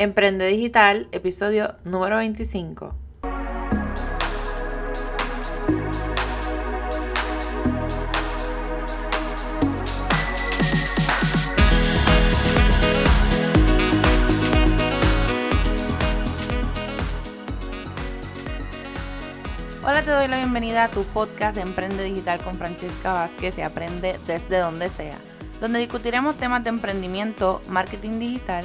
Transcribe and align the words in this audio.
Emprende 0.00 0.46
Digital, 0.46 1.08
episodio 1.10 1.74
número 1.82 2.18
25. 2.18 2.94
Hola, 19.82 20.02
te 20.04 20.12
doy 20.12 20.28
la 20.28 20.36
bienvenida 20.36 20.84
a 20.84 20.90
tu 20.90 21.02
podcast 21.06 21.58
Emprende 21.58 22.04
Digital 22.04 22.38
con 22.42 22.56
Francesca 22.56 23.14
Vázquez 23.14 23.58
y 23.58 23.62
aprende 23.62 24.16
desde 24.28 24.58
donde 24.58 24.90
sea, 24.90 25.18
donde 25.60 25.80
discutiremos 25.80 26.36
temas 26.36 26.62
de 26.62 26.70
emprendimiento, 26.70 27.60
marketing 27.68 28.20
digital, 28.20 28.64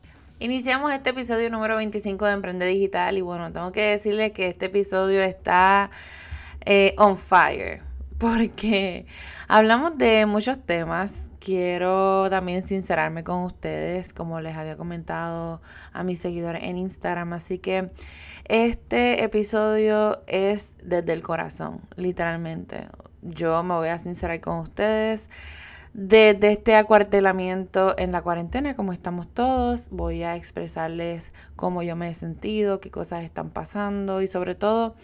Iniciamos 0.41 0.91
este 0.91 1.11
episodio 1.11 1.51
número 1.51 1.75
25 1.75 2.25
de 2.25 2.31
Emprende 2.31 2.65
Digital 2.65 3.15
y 3.15 3.21
bueno, 3.21 3.51
tengo 3.51 3.71
que 3.71 3.91
decirles 3.91 4.31
que 4.31 4.47
este 4.47 4.65
episodio 4.65 5.21
está 5.21 5.91
eh, 6.65 6.95
on 6.97 7.15
fire 7.15 7.83
porque 8.17 9.05
hablamos 9.47 9.99
de 9.99 10.25
muchos 10.25 10.57
temas. 10.65 11.13
Quiero 11.39 12.27
también 12.31 12.65
sincerarme 12.65 13.23
con 13.23 13.43
ustedes, 13.43 14.13
como 14.13 14.41
les 14.41 14.55
había 14.55 14.77
comentado 14.77 15.61
a 15.93 16.03
mis 16.03 16.19
seguidores 16.19 16.63
en 16.63 16.79
Instagram. 16.79 17.33
Así 17.33 17.59
que 17.59 17.91
este 18.45 19.23
episodio 19.23 20.23
es 20.25 20.73
desde 20.81 21.13
el 21.13 21.21
corazón, 21.21 21.81
literalmente. 21.97 22.87
Yo 23.21 23.61
me 23.61 23.75
voy 23.75 23.89
a 23.89 23.99
sincerar 23.99 24.41
con 24.41 24.57
ustedes 24.57 25.29
desde 25.93 26.53
este 26.53 26.75
acuartelamiento 26.75 27.97
en 27.97 28.11
la 28.11 28.21
cuarentena, 28.21 28.75
como 28.75 28.93
estamos 28.93 29.27
todos, 29.27 29.87
voy 29.89 30.23
a 30.23 30.35
expresarles 30.35 31.33
cómo 31.55 31.83
yo 31.83 31.95
me 31.95 32.09
he 32.09 32.13
sentido, 32.13 32.79
qué 32.79 32.91
cosas 32.91 33.23
están 33.23 33.49
pasando 33.49 34.21
y 34.21 34.27
sobre 34.27 34.55
todo 34.55 34.95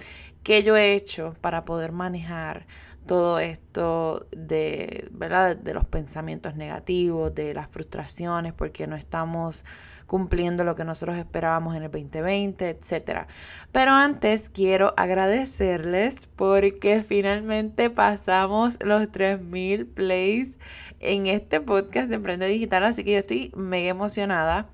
qué 0.44 0.64
yo 0.64 0.78
he 0.78 0.94
hecho 0.94 1.34
para 1.42 1.66
poder 1.66 1.92
manejar 1.92 2.68
todo 3.06 3.40
esto 3.40 4.28
de, 4.32 5.08
¿verdad? 5.12 5.58
de 5.58 5.74
los 5.74 5.86
pensamientos 5.86 6.56
negativos, 6.56 7.34
de 7.36 7.54
las 7.54 7.68
frustraciones, 7.68 8.54
porque 8.54 8.88
no 8.88 8.96
estamos 8.96 9.66
cumpliendo 10.08 10.64
lo 10.64 10.76
que 10.76 10.86
nosotros 10.86 11.18
esperábamos 11.18 11.76
en 11.76 11.84
el 11.84 11.92
2020, 11.92 12.70
etc. 12.70 13.28
Pero 13.72 13.92
antes 13.92 14.50
quiero 14.50 14.94
agradecerles 14.98 16.26
porque 16.36 17.04
finalmente 17.04 17.90
pasamos 17.90 18.80
los 18.84 19.12
3000 19.12 19.86
plays 19.86 20.50
en 21.00 21.28
este 21.28 21.62
podcast 21.62 22.10
de 22.10 22.16
Emprende 22.16 22.48
Digital, 22.48 22.86
así 22.86 23.04
que 23.04 23.12
yo 23.12 23.20
estoy 23.20 23.52
mega 23.56 23.90
emocionada 23.90 24.70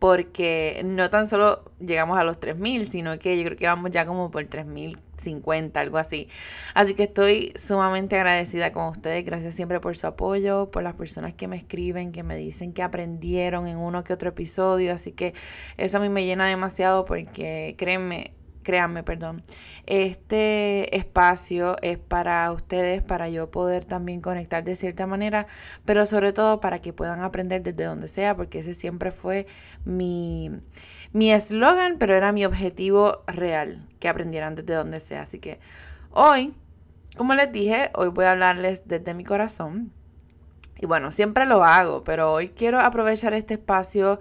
porque 0.00 0.80
no 0.82 1.10
tan 1.10 1.28
solo 1.28 1.62
llegamos 1.78 2.18
a 2.18 2.24
los 2.24 2.40
3000, 2.40 2.86
sino 2.86 3.18
que 3.18 3.36
yo 3.36 3.44
creo 3.44 3.58
que 3.58 3.66
vamos 3.66 3.90
ya 3.90 4.06
como 4.06 4.30
por 4.30 4.46
3050, 4.46 5.78
algo 5.78 5.98
así. 5.98 6.26
Así 6.74 6.94
que 6.94 7.02
estoy 7.02 7.52
sumamente 7.54 8.16
agradecida 8.16 8.72
con 8.72 8.86
ustedes. 8.86 9.26
Gracias 9.26 9.54
siempre 9.54 9.78
por 9.78 9.98
su 9.98 10.06
apoyo, 10.06 10.70
por 10.70 10.82
las 10.82 10.94
personas 10.94 11.34
que 11.34 11.48
me 11.48 11.56
escriben, 11.56 12.12
que 12.12 12.22
me 12.22 12.34
dicen 12.34 12.72
que 12.72 12.82
aprendieron 12.82 13.66
en 13.66 13.76
uno 13.76 14.02
que 14.02 14.14
otro 14.14 14.30
episodio. 14.30 14.94
Así 14.94 15.12
que 15.12 15.34
eso 15.76 15.98
a 15.98 16.00
mí 16.00 16.08
me 16.08 16.24
llena 16.24 16.46
demasiado 16.46 17.04
porque 17.04 17.74
créanme, 17.76 18.32
créanme, 18.62 19.02
perdón, 19.02 19.42
este 19.86 20.96
espacio 20.96 21.76
es 21.82 21.98
para 21.98 22.50
ustedes, 22.52 23.02
para 23.02 23.28
yo 23.28 23.50
poder 23.50 23.84
también 23.84 24.20
conectar 24.20 24.64
de 24.64 24.76
cierta 24.76 25.06
manera, 25.06 25.46
pero 25.84 26.06
sobre 26.06 26.32
todo 26.32 26.60
para 26.60 26.80
que 26.80 26.92
puedan 26.92 27.22
aprender 27.22 27.62
desde 27.62 27.84
donde 27.84 28.08
sea, 28.08 28.36
porque 28.36 28.60
ese 28.60 28.74
siempre 28.74 29.10
fue 29.10 29.46
mi 29.84 30.50
mi 31.12 31.32
eslogan, 31.32 31.98
pero 31.98 32.14
era 32.14 32.32
mi 32.32 32.44
objetivo 32.44 33.22
real, 33.26 33.86
que 33.98 34.08
aprendieran 34.08 34.54
desde 34.54 34.74
donde 34.74 35.00
sea. 35.00 35.22
Así 35.22 35.38
que 35.38 35.58
hoy, 36.10 36.54
como 37.16 37.34
les 37.34 37.50
dije, 37.50 37.90
hoy 37.94 38.08
voy 38.08 38.26
a 38.26 38.32
hablarles 38.32 38.86
desde 38.86 39.14
mi 39.14 39.24
corazón. 39.24 39.92
Y 40.78 40.86
bueno, 40.86 41.10
siempre 41.10 41.44
lo 41.46 41.64
hago, 41.64 42.04
pero 42.04 42.32
hoy 42.32 42.50
quiero 42.50 42.80
aprovechar 42.80 43.34
este 43.34 43.54
espacio 43.54 44.18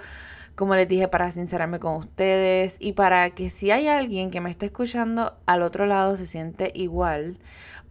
como 0.59 0.75
les 0.75 0.89
dije, 0.89 1.07
para 1.07 1.31
sincerarme 1.31 1.79
con 1.79 1.95
ustedes 1.95 2.75
y 2.81 2.91
para 2.91 3.29
que 3.29 3.49
si 3.49 3.71
hay 3.71 3.87
alguien 3.87 4.29
que 4.29 4.41
me 4.41 4.51
está 4.51 4.65
escuchando 4.65 5.37
al 5.45 5.61
otro 5.61 5.85
lado 5.85 6.17
se 6.17 6.27
siente 6.27 6.73
igual, 6.75 7.37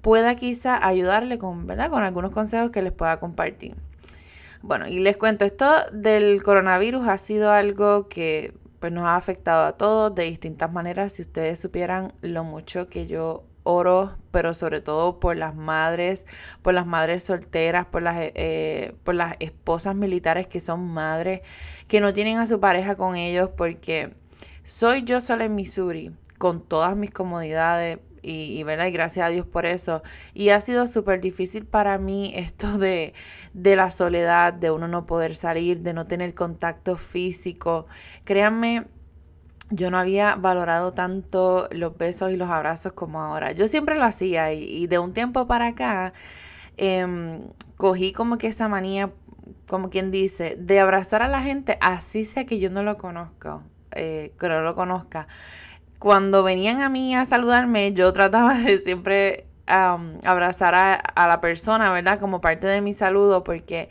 pueda 0.03 0.35
quizá 0.35 0.87
ayudarle 0.87 1.39
con, 1.39 1.67
¿verdad? 1.67 1.89
con 1.89 2.03
algunos 2.03 2.31
consejos 2.31 2.71
que 2.71 2.83
les 2.83 2.93
pueda 2.93 3.21
compartir. 3.21 3.75
Bueno, 4.61 4.87
y 4.87 4.99
les 4.99 5.17
cuento, 5.17 5.47
esto 5.47 5.77
del 5.93 6.43
coronavirus 6.43 7.09
ha 7.09 7.17
sido 7.17 7.53
algo 7.53 8.07
que 8.07 8.53
pues, 8.81 8.93
nos 8.93 9.07
ha 9.07 9.17
afectado 9.17 9.65
a 9.65 9.73
todos 9.73 10.15
de 10.15 10.25
distintas 10.25 10.71
maneras. 10.71 11.15
Si 11.15 11.23
ustedes 11.23 11.59
supieran 11.59 12.13
lo 12.21 12.45
mucho 12.45 12.87
que 12.87 13.07
yo 13.07 13.45
oro, 13.69 14.17
pero 14.31 14.55
sobre 14.55 14.81
todo 14.81 15.21
por 15.21 15.37
las 15.37 15.55
madres, 15.55 16.25
por 16.63 16.73
las 16.73 16.87
madres 16.87 17.23
solteras, 17.23 17.85
por 17.87 18.01
las, 18.01 18.17
eh, 18.19 18.95
por 19.05 19.15
las 19.15 19.37
esposas 19.41 19.95
militares 19.95 20.47
que 20.47 20.61
son 20.61 20.89
madres, 20.89 21.43
que 21.87 22.01
no 22.01 22.15
tienen 22.15 22.39
a 22.39 22.47
su 22.47 22.61
pareja 22.61 22.97
con 22.97 23.15
ellos, 23.15 23.51
porque 23.57 24.15
soy 24.65 25.05
yo 25.05 25.21
sola 25.21 25.45
en 25.45 25.55
Missouri, 25.55 26.13
con 26.39 26.63
todas 26.63 26.97
mis 26.97 27.11
comodidades, 27.11 27.99
y, 28.23 28.33
y, 28.33 28.61
y 28.61 28.91
gracias 28.91 29.27
a 29.27 29.29
Dios 29.29 29.47
por 29.47 29.67
eso. 29.67 30.03
Y 30.33 30.49
ha 30.49 30.61
sido 30.61 30.87
súper 30.87 31.21
difícil 31.21 31.67
para 31.67 31.99
mí 31.99 32.33
esto 32.35 32.79
de, 32.79 33.13
de 33.53 33.77
la 33.77 33.91
soledad, 33.91 34.55
de 34.55 34.71
uno 34.71 34.89
no 34.89 35.05
poder 35.05 35.35
salir, 35.35 35.81
de 35.81 35.93
no 35.93 36.07
tener 36.07 36.35
contacto 36.35 36.97
físico. 36.97 37.87
Créanme 38.25 38.87
yo 39.71 39.91
no 39.91 39.99
había 39.99 40.35
valorado 40.37 40.93
tanto 40.93 41.69
los 41.71 41.97
besos 41.97 42.33
y 42.33 42.37
los 42.37 42.49
abrazos 42.49 42.93
como 42.93 43.21
ahora. 43.21 43.53
Yo 43.53 43.69
siempre 43.69 43.97
lo 43.97 44.05
hacía 44.05 44.53
y, 44.53 44.87
de 44.87 44.99
un 44.99 45.13
tiempo 45.13 45.47
para 45.47 45.69
acá 45.69 46.13
em, 46.77 47.43
cogí 47.77 48.13
como 48.13 48.39
que 48.39 48.49
esa 48.49 48.69
manía, 48.69 49.11
como 49.69 49.91
quien 49.91 50.11
dice, 50.11 50.57
de 50.59 50.81
abrazar 50.81 51.23
a 51.23 51.29
la 51.29 51.43
gente, 51.43 51.77
así 51.81 52.25
sea 52.25 52.47
que 52.47 52.59
yo 52.59 52.71
no 52.71 52.83
lo 52.83 52.97
conozco, 52.97 53.63
eh, 53.93 54.33
que 54.41 54.49
no 54.49 54.63
lo 54.63 54.75
conozca. 54.75 55.29
Cuando 55.99 56.43
venían 56.43 56.81
a 56.81 56.89
mí 56.89 57.15
a 57.15 57.25
saludarme, 57.25 57.93
yo 57.93 58.13
trataba 58.13 58.55
de 58.59 58.79
siempre 58.79 59.47
abrazar 59.67 60.75
a, 60.75 61.29
la 61.29 61.41
persona, 61.43 61.93
¿verdad? 61.93 62.19
Como 62.19 62.41
parte 62.41 62.67
de 62.67 62.81
mi 62.81 62.95
saludo, 62.95 63.45
porque, 63.45 63.91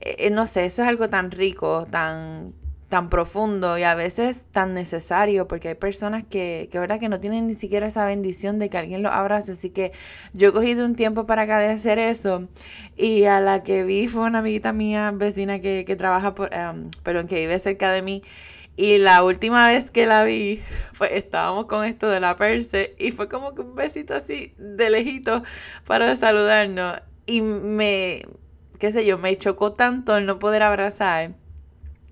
eh, 0.00 0.30
no 0.30 0.46
sé, 0.46 0.64
eso 0.64 0.82
es 0.82 0.88
algo 0.88 1.08
tan 1.08 1.30
rico, 1.30 1.86
tan 1.88 2.52
tan 2.94 3.10
profundo 3.10 3.76
y 3.76 3.82
a 3.82 3.96
veces 3.96 4.44
tan 4.52 4.72
necesario 4.72 5.48
porque 5.48 5.70
hay 5.70 5.74
personas 5.74 6.22
que, 6.30 6.68
que 6.70 6.78
verdad 6.78 7.00
que 7.00 7.08
no 7.08 7.18
tienen 7.18 7.48
ni 7.48 7.54
siquiera 7.54 7.88
esa 7.88 8.06
bendición 8.06 8.60
de 8.60 8.70
que 8.70 8.78
alguien 8.78 9.02
los 9.02 9.12
abrace. 9.12 9.50
Así 9.50 9.70
que 9.70 9.90
yo 10.32 10.50
he 10.50 10.52
cogido 10.52 10.86
un 10.86 10.94
tiempo 10.94 11.26
para 11.26 11.42
acá 11.42 11.58
de 11.58 11.70
hacer 11.70 11.98
eso 11.98 12.46
y 12.96 13.24
a 13.24 13.40
la 13.40 13.64
que 13.64 13.82
vi 13.82 14.06
fue 14.06 14.22
una 14.22 14.38
amiguita 14.38 14.72
mía 14.72 15.10
vecina 15.12 15.58
que, 15.58 15.84
que 15.84 15.96
trabaja 15.96 16.36
por 16.36 16.50
um, 16.54 16.92
pero 17.02 17.26
que 17.26 17.34
vive 17.34 17.58
cerca 17.58 17.90
de 17.90 18.02
mí. 18.02 18.22
Y 18.76 18.98
la 18.98 19.24
última 19.24 19.66
vez 19.66 19.90
que 19.90 20.06
la 20.06 20.22
vi, 20.22 20.62
pues 20.96 21.10
estábamos 21.14 21.66
con 21.66 21.84
esto 21.84 22.08
de 22.08 22.20
la 22.20 22.36
perse 22.36 22.94
y 22.96 23.10
fue 23.10 23.28
como 23.28 23.56
que 23.56 23.62
un 23.62 23.74
besito 23.74 24.14
así 24.14 24.54
de 24.56 24.88
lejito 24.90 25.42
para 25.84 26.14
saludarnos. 26.14 27.00
Y 27.26 27.42
me, 27.42 28.22
qué 28.78 28.92
sé 28.92 29.04
yo, 29.04 29.18
me 29.18 29.36
chocó 29.36 29.72
tanto 29.72 30.16
el 30.16 30.26
no 30.26 30.38
poder 30.38 30.62
abrazar 30.62 31.32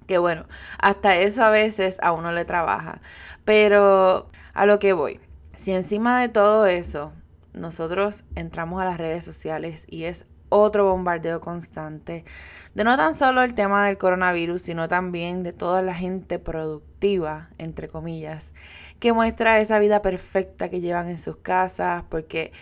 que 0.07 0.19
bueno, 0.19 0.45
hasta 0.79 1.17
eso 1.17 1.45
a 1.45 1.51
veces 1.51 1.99
a 2.03 2.13
uno 2.13 2.33
le 2.33 2.45
trabaja. 2.45 3.01
Pero 3.45 4.31
a 4.55 4.67
lo 4.67 4.79
que 4.79 4.93
voy, 4.93 5.21
si 5.55 5.73
encima 5.73 6.21
de 6.21 6.29
todo 6.29 6.67
eso 6.67 7.13
nosotros 7.53 8.25
entramos 8.35 8.81
a 8.81 8.85
las 8.85 8.99
redes 8.99 9.25
sociales 9.25 9.87
y 9.89 10.05
es 10.05 10.27
otro 10.49 10.85
bombardeo 10.85 11.41
constante 11.41 12.25
de 12.75 12.85
no 12.85 12.97
tan 12.97 13.15
solo 13.15 13.43
el 13.43 13.55
tema 13.55 13.87
del 13.87 13.99
coronavirus, 13.99 14.63
sino 14.63 14.89
también 14.89 15.43
de 15.43 15.53
toda 15.53 15.83
la 15.83 15.95
gente 15.95 16.39
productiva, 16.39 17.51
entre 17.59 17.89
comillas, 17.89 18.53
que 18.99 19.13
muestra 19.13 19.61
esa 19.61 19.79
vida 19.79 20.01
perfecta 20.03 20.69
que 20.69 20.81
llevan 20.81 21.09
en 21.09 21.19
sus 21.19 21.37
casas, 21.37 22.05
porque 22.09 22.53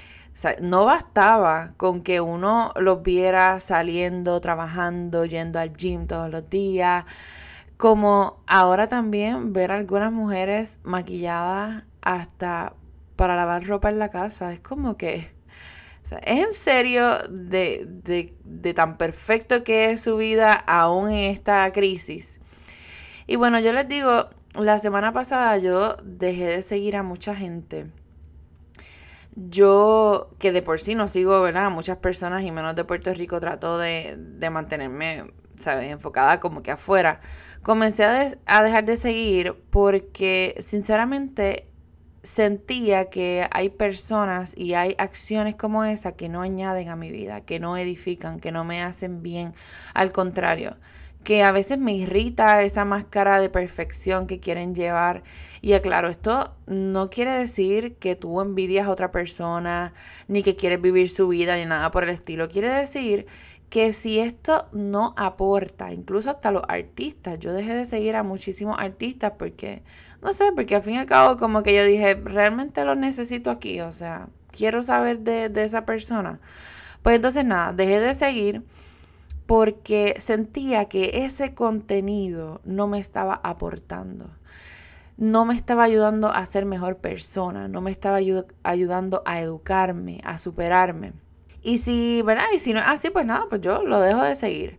no 0.61 0.85
bastaba 0.85 1.75
con 1.77 2.03
que 2.03 2.21
uno 2.21 2.73
los 2.77 3.03
viera 3.03 3.61
saliendo, 3.61 4.41
trabajando, 4.41 5.25
yendo 5.25 5.59
al 5.59 5.77
gym 5.77 6.07
todos 6.07 6.31
los 6.31 6.49
días, 6.49 7.05
como 7.77 8.43
ahora 8.47 8.89
también 8.89 9.53
ver 9.53 9.73
algunas 9.73 10.13
mujeres 10.13 10.79
maquilladas 10.83 11.85
hasta 12.03 12.75
para 13.17 13.37
lavar 13.37 13.67
ropa 13.67 13.91
en 13.91 13.99
la 13.99 14.11
casa. 14.11 14.53
Es 14.53 14.61
como 14.61 14.97
que... 14.97 15.31
¿Es 16.23 16.41
en 16.41 16.53
serio 16.53 17.19
de, 17.29 17.87
de, 17.87 18.35
de 18.45 18.75
tan 18.75 18.97
perfecto 18.97 19.63
que 19.63 19.93
es 19.93 20.01
su 20.01 20.17
vida 20.17 20.53
aún 20.55 21.11
en 21.11 21.31
esta 21.31 21.71
crisis? 21.71 22.41
Y 23.29 23.37
bueno, 23.37 23.61
yo 23.61 23.73
les 23.73 23.87
digo, 23.87 24.29
la 24.59 24.81
semana 24.81 25.13
pasada 25.13 25.57
yo 25.59 25.97
dejé 26.03 26.47
de 26.47 26.63
seguir 26.63 26.97
a 26.97 27.05
mucha 27.05 27.37
gente. 27.37 27.87
Yo, 29.37 30.31
que 30.39 30.53
de 30.53 30.63
por 30.63 30.81
sí 30.81 30.95
no 30.95 31.07
sigo, 31.07 31.41
¿verdad? 31.41 31.67
A 31.67 31.71
muchas 31.71 31.99
personas 31.99 32.43
y 32.43 32.51
menos 32.51 32.75
de 32.77 32.85
Puerto 32.85 33.13
Rico, 33.15 33.41
trato 33.41 33.79
de, 33.79 34.17
de 34.19 34.51
mantenerme, 34.51 35.33
¿sabes? 35.59 35.91
Enfocada 35.91 36.41
como 36.41 36.63
que 36.63 36.73
afuera. 36.73 37.21
Comencé 37.63 38.05
a, 38.05 38.29
a 38.47 38.63
dejar 38.63 38.85
de 38.85 38.97
seguir 38.97 39.55
porque, 39.71 40.57
sinceramente, 40.61 41.69
sentía 42.23 43.09
que 43.09 43.47
hay 43.51 43.71
personas 43.71 44.57
y 44.57 44.75
hay 44.75 44.95
acciones 44.99 45.55
como 45.57 45.85
esa 45.85 46.13
que 46.13 46.29
no 46.29 46.43
añaden 46.43 46.89
a 46.89 46.97
mi 46.97 47.11
vida, 47.11 47.43
que 47.43 47.61
no 47.61 47.77
edifican, 47.77 48.41
que 48.41 48.53
no 48.53 48.65
me 48.65 48.83
hacen 48.83 49.23
bien. 49.23 49.55
Al 49.95 50.13
contrario, 50.13 50.77
que 51.25 51.43
a 51.43 51.53
veces 51.53 51.79
me 51.79 51.93
irrita 51.93 52.63
esa 52.63 52.85
máscara 52.85 53.41
de 53.41 53.51
perfección 53.51 54.27
que 54.27 54.41
quieren 54.41 54.75
llevar. 54.75 55.23
Y 55.61 55.75
aclaro, 55.75 56.09
esto 56.09 56.55
no 56.67 57.11
quiere 57.11 57.33
decir 57.33 57.97
que 57.97 58.17
tú 58.17 58.41
envidias 58.41 58.87
a 58.87 58.91
otra 58.91 59.11
persona, 59.13 59.93
ni 60.29 60.43
que 60.43 60.57
quieres 60.57 60.81
vivir 60.81 61.11
su 61.11 61.29
vida, 61.29 61.57
ni 61.57 61.67
nada 61.67 61.91
por 61.91 62.05
el 62.05 62.11
estilo. 62.11 62.49
Quiere 62.49 62.69
decir 62.69 63.27
que 63.69 63.93
si 63.93 64.19
esto 64.19 64.67
no 64.73 65.15
aporta, 65.17 65.93
incluso 65.93 66.31
hasta 66.31 66.51
los 66.51 66.63
artistas, 66.69 67.39
yo 67.39 67.53
dejé 67.53 67.75
de 67.75 67.87
seguir 67.87 68.17
a 68.17 68.23
muchísimos 68.23 68.77
artistas 68.79 69.35
porque, 69.39 69.83
no 70.23 70.33
sé, 70.33 70.47
porque 70.55 70.75
al 70.75 70.83
fin 70.83 70.95
y 70.95 70.99
al 70.99 71.07
cabo 71.07 71.37
como 71.37 71.63
que 71.63 71.75
yo 71.75 71.85
dije, 71.85 72.15
realmente 72.15 72.85
lo 72.85 72.95
necesito 72.97 73.51
aquí, 73.51 73.81
o 73.81 73.93
sea, 73.93 74.29
quiero 74.51 74.83
saber 74.83 75.21
de, 75.21 75.49
de 75.51 75.65
esa 75.65 75.85
persona. 75.85 76.41
Pues 77.03 77.17
entonces 77.17 77.45
nada, 77.45 77.73
dejé 77.73 78.01
de 78.01 78.15
seguir 78.15 78.63
porque 79.51 80.15
sentía 80.21 80.85
que 80.85 81.25
ese 81.25 81.57
contenido 81.57 82.61
no 82.63 82.87
me 82.87 83.01
estaba 83.01 83.41
aportando, 83.43 84.31
no 85.17 85.45
me 85.45 85.57
estaba 85.57 85.83
ayudando 85.83 86.31
a 86.31 86.47
ser 86.47 86.67
mejor 86.67 86.99
persona, 86.99 87.67
no 87.67 87.81
me 87.81 87.91
estaba 87.91 88.21
ayudando 88.63 89.23
a 89.27 89.41
educarme, 89.41 90.21
a 90.23 90.39
superarme. 90.39 91.15
Y 91.65 91.79
si. 91.79 92.23
Y 92.55 92.59
si 92.61 92.73
no 92.73 92.79
es 92.79 92.87
así, 92.87 93.11
pues 93.11 93.27
nada, 93.27 93.47
pues 93.49 93.61
yo 93.61 93.83
lo 93.83 93.99
dejo 93.99 94.23
de 94.23 94.37
seguir. 94.37 94.79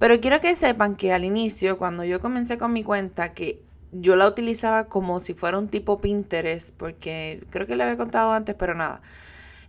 Pero 0.00 0.20
quiero 0.20 0.40
que 0.40 0.56
sepan 0.56 0.96
que 0.96 1.12
al 1.12 1.22
inicio, 1.22 1.78
cuando 1.78 2.02
yo 2.02 2.18
comencé 2.18 2.58
con 2.58 2.72
mi 2.72 2.82
cuenta, 2.82 3.34
que 3.34 3.62
yo 3.92 4.16
la 4.16 4.26
utilizaba 4.26 4.86
como 4.86 5.20
si 5.20 5.34
fuera 5.34 5.60
un 5.60 5.68
tipo 5.68 6.00
Pinterest, 6.00 6.76
porque 6.76 7.46
creo 7.50 7.68
que 7.68 7.76
le 7.76 7.84
había 7.84 7.96
contado 7.96 8.32
antes, 8.32 8.56
pero 8.56 8.74
nada. 8.74 9.00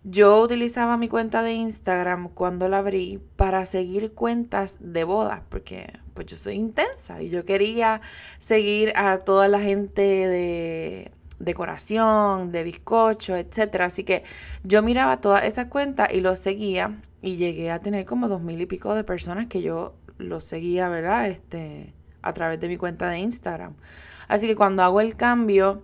Yo 0.06 0.42
utilizaba 0.42 0.98
mi 0.98 1.08
cuenta 1.08 1.44
de 1.44 1.54
Instagram 1.54 2.28
cuando 2.28 2.68
la 2.68 2.80
abrí 2.80 3.22
para 3.38 3.66
seguir 3.66 4.12
cuentas 4.12 4.78
de 4.82 5.06
bodas, 5.06 5.42
porque 5.48 5.94
pues 6.14 6.28
yo 6.28 6.36
soy 6.36 6.56
intensa 6.56 7.22
y 7.22 7.30
yo 7.30 7.46
quería 7.46 8.02
seguir 8.38 8.92
a 8.98 9.20
toda 9.20 9.48
la 9.48 9.62
gente 9.62 10.02
de 10.02 11.12
decoración, 11.40 12.52
de 12.52 12.64
bizcocho, 12.64 13.38
etcétera. 13.38 13.86
Así 13.86 14.04
que 14.04 14.24
yo 14.64 14.82
miraba 14.82 15.22
todas 15.22 15.46
esas 15.46 15.68
cuentas 15.68 16.10
y 16.12 16.20
los 16.20 16.38
seguía 16.38 17.02
y 17.22 17.38
llegué 17.38 17.72
a 17.72 17.80
tener 17.80 18.06
como 18.06 18.28
dos 18.28 18.42
mil 18.42 18.60
y 18.60 18.66
pico 18.66 18.96
de 18.96 19.06
personas 19.06 19.48
que 19.48 19.62
yo 19.62 19.96
los 20.18 20.44
seguía, 20.44 20.90
¿verdad? 20.90 21.30
Este, 21.30 21.94
a 22.22 22.34
través 22.34 22.60
de 22.60 22.68
mi 22.68 22.76
cuenta 22.76 23.10
de 23.10 23.20
Instagram. 23.20 23.76
Así 24.28 24.48
que 24.48 24.56
cuando 24.58 24.84
hago 24.84 25.00
el 25.00 25.16
cambio, 25.16 25.84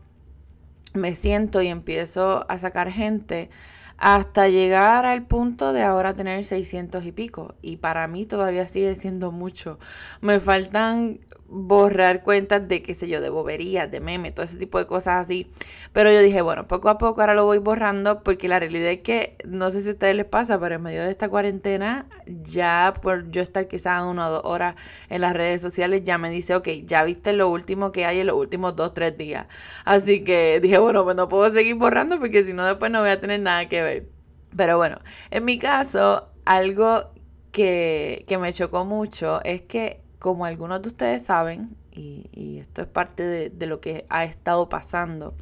me 0.94 1.16
siento 1.16 1.62
y 1.62 1.68
empiezo 1.68 2.46
a 2.50 2.58
sacar 2.58 2.92
gente 2.92 3.50
hasta 4.00 4.48
llegar 4.48 5.06
al 5.06 5.24
punto 5.24 5.74
de 5.74 5.84
ahora 5.84 6.14
tener 6.14 6.44
600 6.46 7.06
y 7.06 7.12
pico. 7.12 7.56
Y 7.62 7.78
para 7.78 8.08
mí 8.08 8.26
todavía 8.26 8.66
sigue 8.66 8.96
siendo 8.96 9.32
mucho. 9.32 9.78
Me 10.22 10.40
faltan 10.40 11.20
borrar 11.52 12.22
cuentas 12.24 12.68
de, 12.68 12.84
qué 12.84 12.94
sé 12.94 13.08
yo, 13.08 13.22
de 13.22 13.30
boberías, 13.30 13.90
de 13.90 14.00
meme, 14.00 14.32
todo 14.32 14.46
ese 14.46 14.58
tipo 14.58 14.78
de 14.78 14.86
cosas 14.86 15.26
así. 15.26 15.50
Pero 15.94 16.12
yo 16.12 16.22
dije, 16.22 16.42
bueno, 16.42 16.68
poco 16.68 16.90
a 16.90 16.98
poco 16.98 17.22
ahora 17.22 17.34
lo 17.34 17.46
voy 17.46 17.58
borrando 17.58 18.22
porque 18.24 18.48
la 18.48 18.60
realidad 18.60 18.92
es 18.92 19.02
que, 19.02 19.36
no 19.46 19.72
sé 19.72 19.82
si 19.82 19.90
a 19.90 19.92
ustedes 19.92 20.16
les 20.16 20.26
pasa, 20.26 20.60
pero 20.60 20.76
en 20.76 20.84
medio 20.84 21.04
de 21.04 21.10
esta 21.10 21.28
cuarentena, 21.28 22.06
ya 22.28 22.94
por 23.02 23.32
yo 23.32 23.42
estar 23.42 23.68
quizás 23.68 24.04
una 24.04 24.28
o 24.28 24.32
dos 24.32 24.42
horas 24.46 24.76
en 25.10 25.22
las 25.22 25.34
redes 25.34 25.62
sociales, 25.62 26.04
ya 26.04 26.18
me 26.18 26.30
dice, 26.30 26.56
ok, 26.56 26.68
ya 26.86 27.04
viste 27.04 27.34
lo 27.34 27.50
último 27.50 27.92
que 27.92 28.06
hay 28.06 28.20
en 28.20 28.28
los 28.28 28.36
últimos 28.36 28.76
dos, 28.76 28.94
tres 28.94 29.18
días. 29.18 29.48
Así 29.86 30.24
que 30.24 30.60
dije, 30.62 30.78
bueno, 30.78 31.04
pues 31.04 31.16
no 31.16 31.28
puedo 31.30 31.52
seguir 31.52 31.76
borrando 31.76 32.20
porque 32.20 32.44
si 32.44 32.54
no 32.54 32.66
después 32.66 32.92
no 32.92 33.02
voy 33.02 33.10
a 33.10 33.20
tener 33.20 33.40
nada 33.40 33.68
que 33.68 33.82
ver. 33.82 34.10
Pero 34.56 34.78
bueno, 34.78 35.00
en 35.32 35.46
mi 35.46 35.58
caso, 35.58 36.30
algo 36.46 37.12
que, 37.52 38.26
que 38.28 38.38
me 38.38 38.54
chocó 38.54 38.86
mucho 38.86 39.44
es 39.44 39.62
que 39.64 40.02
como 40.20 40.46
algunos 40.46 40.82
de 40.82 40.90
ustedes 40.90 41.24
saben, 41.24 41.76
y, 41.92 42.60
esto 42.60 42.82
es 42.82 42.88
parte 42.88 43.50
de, 43.50 43.66
lo 43.66 43.82
que 43.82 44.06
ha 44.10 44.24
estado 44.24 44.70
pasando, 44.70 45.34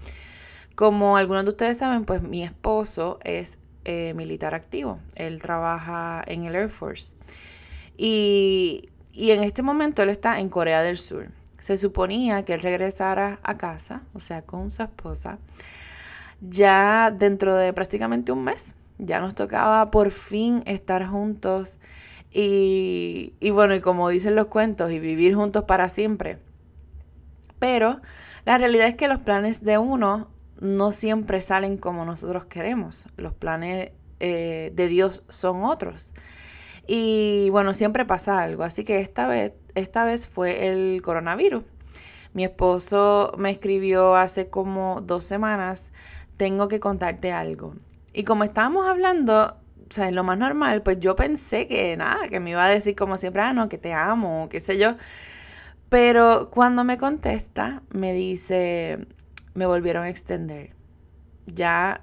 como 0.76 1.18
algunos 1.18 1.44
de 1.44 1.50
ustedes 1.52 1.80
saben, 1.80 2.06
pues 2.06 2.22
mi 2.22 2.44
esposo 2.44 3.20
es 3.24 3.58
eh, 3.86 4.14
militar 4.16 4.54
activo. 4.54 5.00
Él 5.16 5.42
trabaja 5.42 6.24
en 6.26 6.46
el 6.46 6.56
Air 6.56 6.70
Force. 6.70 7.16
Y, 7.98 8.90
y 9.12 9.32
en 9.32 9.44
este 9.44 9.64
momento 9.64 10.04
él 10.04 10.10
está 10.10 10.40
en 10.40 10.50
Corea 10.50 10.84
del 10.84 10.98
Sur. 10.98 11.30
Se 11.60 11.78
suponía 11.78 12.44
que 12.44 12.54
él 12.54 12.62
regresara 12.62 13.40
a 13.42 13.56
casa, 13.56 14.04
o 14.14 14.20
sea, 14.20 14.44
con 14.44 14.70
su 14.70 14.84
esposa, 14.84 15.40
ya 16.42 17.12
dentro 17.12 17.56
de 17.56 17.74
prácticamente 17.74 18.32
un 18.32 18.44
mes. 18.44 18.76
Ya 19.00 19.20
nos 19.20 19.34
tocaba 19.34 19.90
por 19.90 20.12
fin 20.12 20.64
estar 20.66 21.06
juntos 21.08 21.78
y, 22.40 23.50
bueno, 23.50 23.74
y 23.74 23.82
como 23.82 24.10
dicen 24.10 24.36
los 24.36 24.46
cuentos, 24.46 24.92
y 24.92 25.00
vivir 25.00 25.34
juntos 25.34 25.64
para 25.64 25.90
siempre. 25.90 26.38
Pero 27.58 28.00
la 28.46 28.60
realidad 28.60 28.88
es 28.88 28.94
que 28.94 29.08
los 29.08 29.20
planes 29.22 29.64
de 29.64 29.80
uno 29.80 30.28
no 30.60 30.92
siempre 30.92 31.42
salen 31.42 31.78
como 31.78 32.06
nosotros 32.06 32.46
queremos. 32.46 33.08
Los 33.18 33.34
planes 33.34 33.92
eh, 34.20 34.72
de 34.76 34.88
Dios 34.88 35.26
son 35.30 35.64
otros. 35.64 36.14
Y 36.86 37.50
bueno, 37.50 37.74
siempre 37.74 38.06
pasa 38.06 38.40
algo. 38.40 38.64
Así 38.64 38.84
que 38.84 39.00
esta 39.00 39.28
vez, 39.28 39.54
esta 39.74 40.06
vez 40.06 40.28
fue 40.28 40.68
el 40.68 41.02
coronavirus. 41.02 41.64
Mi 42.34 42.44
esposo 42.44 43.32
me 43.40 43.50
escribió 43.50 44.16
hace 44.16 44.48
como 44.48 45.02
dos 45.02 45.26
semanas, 45.26 45.90
tengo 46.38 46.68
que 46.68 46.80
contarte 46.80 47.32
algo. 47.32 47.74
Y 48.14 48.26
como 48.26 48.44
estábamos 48.44 48.88
hablando, 48.88 49.58
o 49.90 49.94
sea, 49.94 50.10
en 50.10 50.16
lo 50.16 50.24
más 50.24 50.38
normal, 50.38 50.82
pues 50.84 51.00
yo 51.00 51.16
pensé 51.16 51.68
que 51.68 51.96
nada, 51.98 52.28
que 52.30 52.40
me 52.40 52.52
iba 52.52 52.66
a 52.66 52.70
decir 52.70 52.96
como 52.96 53.18
siempre, 53.18 53.42
ah, 53.42 53.54
no, 53.54 53.70
que 53.70 53.78
te 53.78 53.94
amo, 53.94 54.48
qué 54.50 54.60
sé 54.60 54.78
yo. 54.78 54.96
Pero 55.90 56.50
cuando 56.52 56.84
me 56.84 56.98
contesta, 56.98 57.82
me 57.90 58.14
dice, 58.14 59.08
me 59.54 59.66
volvieron 59.66 60.04
a 60.04 60.10
extender. 60.10 60.76
Ya 61.46 62.02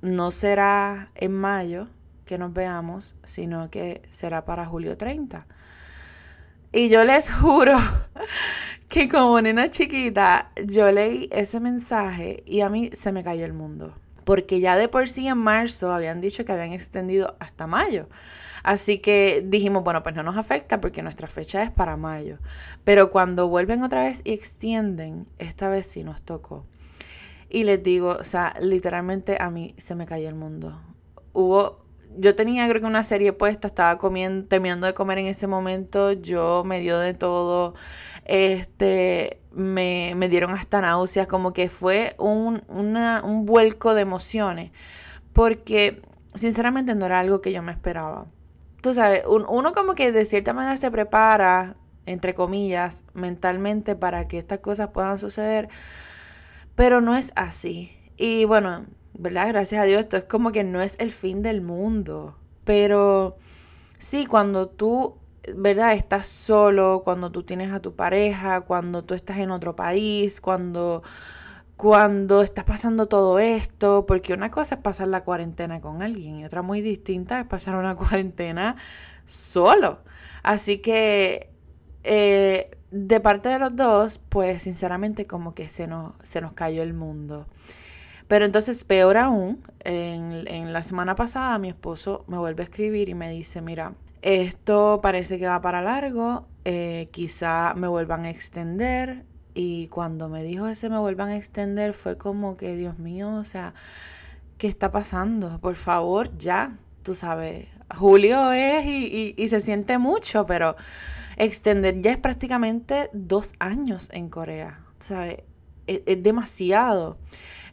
no 0.00 0.30
será 0.30 1.10
en 1.14 1.32
mayo 1.32 1.88
que 2.24 2.38
nos 2.38 2.52
veamos, 2.52 3.14
sino 3.24 3.70
que 3.70 4.02
será 4.10 4.44
para 4.44 4.66
julio 4.66 4.96
30. 4.96 5.46
Y 6.72 6.88
yo 6.88 7.04
les 7.04 7.30
juro 7.40 7.78
que 8.88 9.08
como 9.08 9.40
nena 9.40 9.70
chiquita, 9.70 10.50
yo 10.64 10.90
leí 10.92 11.28
ese 11.32 11.60
mensaje 11.60 12.42
y 12.46 12.62
a 12.62 12.68
mí 12.68 12.90
se 12.94 13.12
me 13.12 13.22
cayó 13.24 13.44
el 13.44 13.52
mundo 13.52 13.94
porque 14.28 14.60
ya 14.60 14.76
de 14.76 14.88
por 14.88 15.08
sí 15.08 15.26
en 15.26 15.38
marzo 15.38 15.90
habían 15.90 16.20
dicho 16.20 16.44
que 16.44 16.52
habían 16.52 16.74
extendido 16.74 17.36
hasta 17.40 17.66
mayo. 17.66 18.10
Así 18.62 18.98
que 18.98 19.42
dijimos, 19.42 19.82
bueno, 19.84 20.02
pues 20.02 20.14
no 20.14 20.22
nos 20.22 20.36
afecta 20.36 20.82
porque 20.82 21.02
nuestra 21.02 21.28
fecha 21.28 21.62
es 21.62 21.70
para 21.70 21.96
mayo. 21.96 22.36
Pero 22.84 23.08
cuando 23.08 23.48
vuelven 23.48 23.82
otra 23.82 24.02
vez 24.02 24.20
y 24.24 24.34
extienden, 24.34 25.26
esta 25.38 25.70
vez 25.70 25.86
sí 25.86 26.04
nos 26.04 26.20
tocó. 26.20 26.66
Y 27.48 27.64
les 27.64 27.82
digo, 27.82 28.18
o 28.20 28.24
sea, 28.24 28.52
literalmente 28.60 29.38
a 29.40 29.48
mí 29.48 29.74
se 29.78 29.94
me 29.94 30.04
cayó 30.04 30.28
el 30.28 30.34
mundo. 30.34 30.78
Hubo, 31.32 31.86
yo 32.18 32.36
tenía 32.36 32.68
creo 32.68 32.82
que 32.82 32.86
una 32.86 33.04
serie 33.04 33.32
puesta, 33.32 33.68
estaba 33.68 33.96
comiendo, 33.96 34.46
terminando 34.46 34.86
de 34.86 34.92
comer 34.92 35.20
en 35.20 35.28
ese 35.28 35.46
momento, 35.46 36.12
yo 36.12 36.64
me 36.66 36.80
dio 36.80 36.98
de 36.98 37.14
todo, 37.14 37.76
este, 38.26 39.40
me, 39.58 40.14
me 40.16 40.28
dieron 40.28 40.52
hasta 40.52 40.80
náuseas, 40.80 41.26
como 41.26 41.52
que 41.52 41.68
fue 41.68 42.14
un, 42.18 42.62
un 42.68 43.44
vuelco 43.44 43.94
de 43.94 44.02
emociones, 44.02 44.70
porque 45.32 46.02
sinceramente 46.34 46.94
no 46.94 47.06
era 47.06 47.20
algo 47.20 47.40
que 47.40 47.52
yo 47.52 47.62
me 47.62 47.72
esperaba. 47.72 48.26
Tú 48.80 48.94
sabes, 48.94 49.24
uno 49.26 49.72
como 49.72 49.94
que 49.94 50.12
de 50.12 50.24
cierta 50.24 50.52
manera 50.52 50.76
se 50.76 50.90
prepara, 50.90 51.76
entre 52.06 52.34
comillas, 52.34 53.04
mentalmente 53.12 53.96
para 53.96 54.26
que 54.26 54.38
estas 54.38 54.60
cosas 54.60 54.90
puedan 54.90 55.18
suceder, 55.18 55.68
pero 56.74 57.00
no 57.00 57.16
es 57.16 57.32
así. 57.36 57.92
Y 58.16 58.44
bueno, 58.44 58.86
¿verdad? 59.14 59.48
Gracias 59.48 59.82
a 59.82 59.84
Dios, 59.84 60.00
esto 60.00 60.16
es 60.16 60.24
como 60.24 60.52
que 60.52 60.64
no 60.64 60.80
es 60.80 60.96
el 61.00 61.10
fin 61.10 61.42
del 61.42 61.60
mundo, 61.60 62.36
pero 62.64 63.36
sí, 63.98 64.26
cuando 64.26 64.68
tú 64.68 65.16
¿verdad? 65.56 65.94
Estás 65.94 66.26
solo, 66.28 67.02
cuando 67.04 67.30
tú 67.32 67.42
tienes 67.42 67.72
a 67.72 67.80
tu 67.80 67.94
pareja, 67.94 68.62
cuando 68.62 69.04
tú 69.04 69.14
estás 69.14 69.38
en 69.38 69.50
otro 69.50 69.76
país, 69.76 70.40
cuando 70.40 71.02
cuando 71.76 72.42
está 72.42 72.64
pasando 72.64 73.06
todo 73.06 73.38
esto, 73.38 74.04
porque 74.04 74.34
una 74.34 74.50
cosa 74.50 74.74
es 74.76 74.80
pasar 74.80 75.08
la 75.08 75.22
cuarentena 75.22 75.80
con 75.80 76.02
alguien 76.02 76.40
y 76.40 76.44
otra 76.44 76.60
muy 76.60 76.80
distinta 76.82 77.38
es 77.40 77.46
pasar 77.46 77.76
una 77.76 77.94
cuarentena 77.96 78.76
solo. 79.26 80.00
Así 80.42 80.78
que 80.78 81.50
eh, 82.02 82.70
de 82.90 83.20
parte 83.20 83.48
de 83.48 83.58
los 83.58 83.76
dos, 83.76 84.18
pues 84.28 84.62
sinceramente 84.62 85.26
como 85.26 85.54
que 85.54 85.68
se 85.68 85.86
nos, 85.86 86.14
se 86.22 86.40
nos 86.40 86.52
cayó 86.52 86.82
el 86.82 86.94
mundo. 86.94 87.46
Pero 88.28 88.44
entonces, 88.44 88.84
peor 88.84 89.16
aún, 89.16 89.62
en, 89.80 90.72
la 90.72 90.82
semana 90.84 91.14
pasada 91.14 91.58
mi 91.58 91.68
esposo 91.70 92.24
me 92.28 92.38
vuelve 92.38 92.62
a 92.62 92.64
escribir 92.64 93.08
y 93.08 93.14
me 93.14 93.30
dice, 93.30 93.62
mira, 93.62 93.94
esto 94.22 95.00
parece 95.02 95.38
que 95.38 95.46
va 95.46 95.60
para 95.60 95.82
largo, 95.82 96.46
eh, 96.64 97.08
quizá 97.12 97.74
me 97.74 97.88
vuelvan 97.88 98.24
a 98.24 98.30
extender. 98.30 99.24
Y 99.54 99.88
cuando 99.88 100.28
me 100.28 100.42
dijo 100.44 100.68
ese 100.68 100.88
me 100.88 100.98
vuelvan 100.98 101.30
a 101.30 101.36
extender 101.36 101.92
fue 101.92 102.16
como 102.16 102.56
que, 102.56 102.76
Dios 102.76 102.98
mío, 102.98 103.34
o 103.34 103.44
sea, 103.44 103.74
¿qué 104.56 104.68
está 104.68 104.92
pasando? 104.92 105.58
Por 105.60 105.74
favor, 105.74 106.36
ya, 106.38 106.78
tú 107.02 107.14
sabes, 107.14 107.68
julio 107.96 108.52
es 108.52 108.84
y, 108.86 109.34
y 109.36 109.48
se 109.48 109.60
siente 109.60 109.98
mucho, 109.98 110.46
pero 110.46 110.76
extender 111.36 112.02
ya 112.02 112.12
es 112.12 112.18
prácticamente 112.18 113.10
dos 113.12 113.54
años 113.58 114.08
en 114.12 114.28
Corea, 114.28 114.80
¿sabes? 115.00 115.42
Es, 115.86 116.02
es 116.06 116.22
demasiado. 116.22 117.16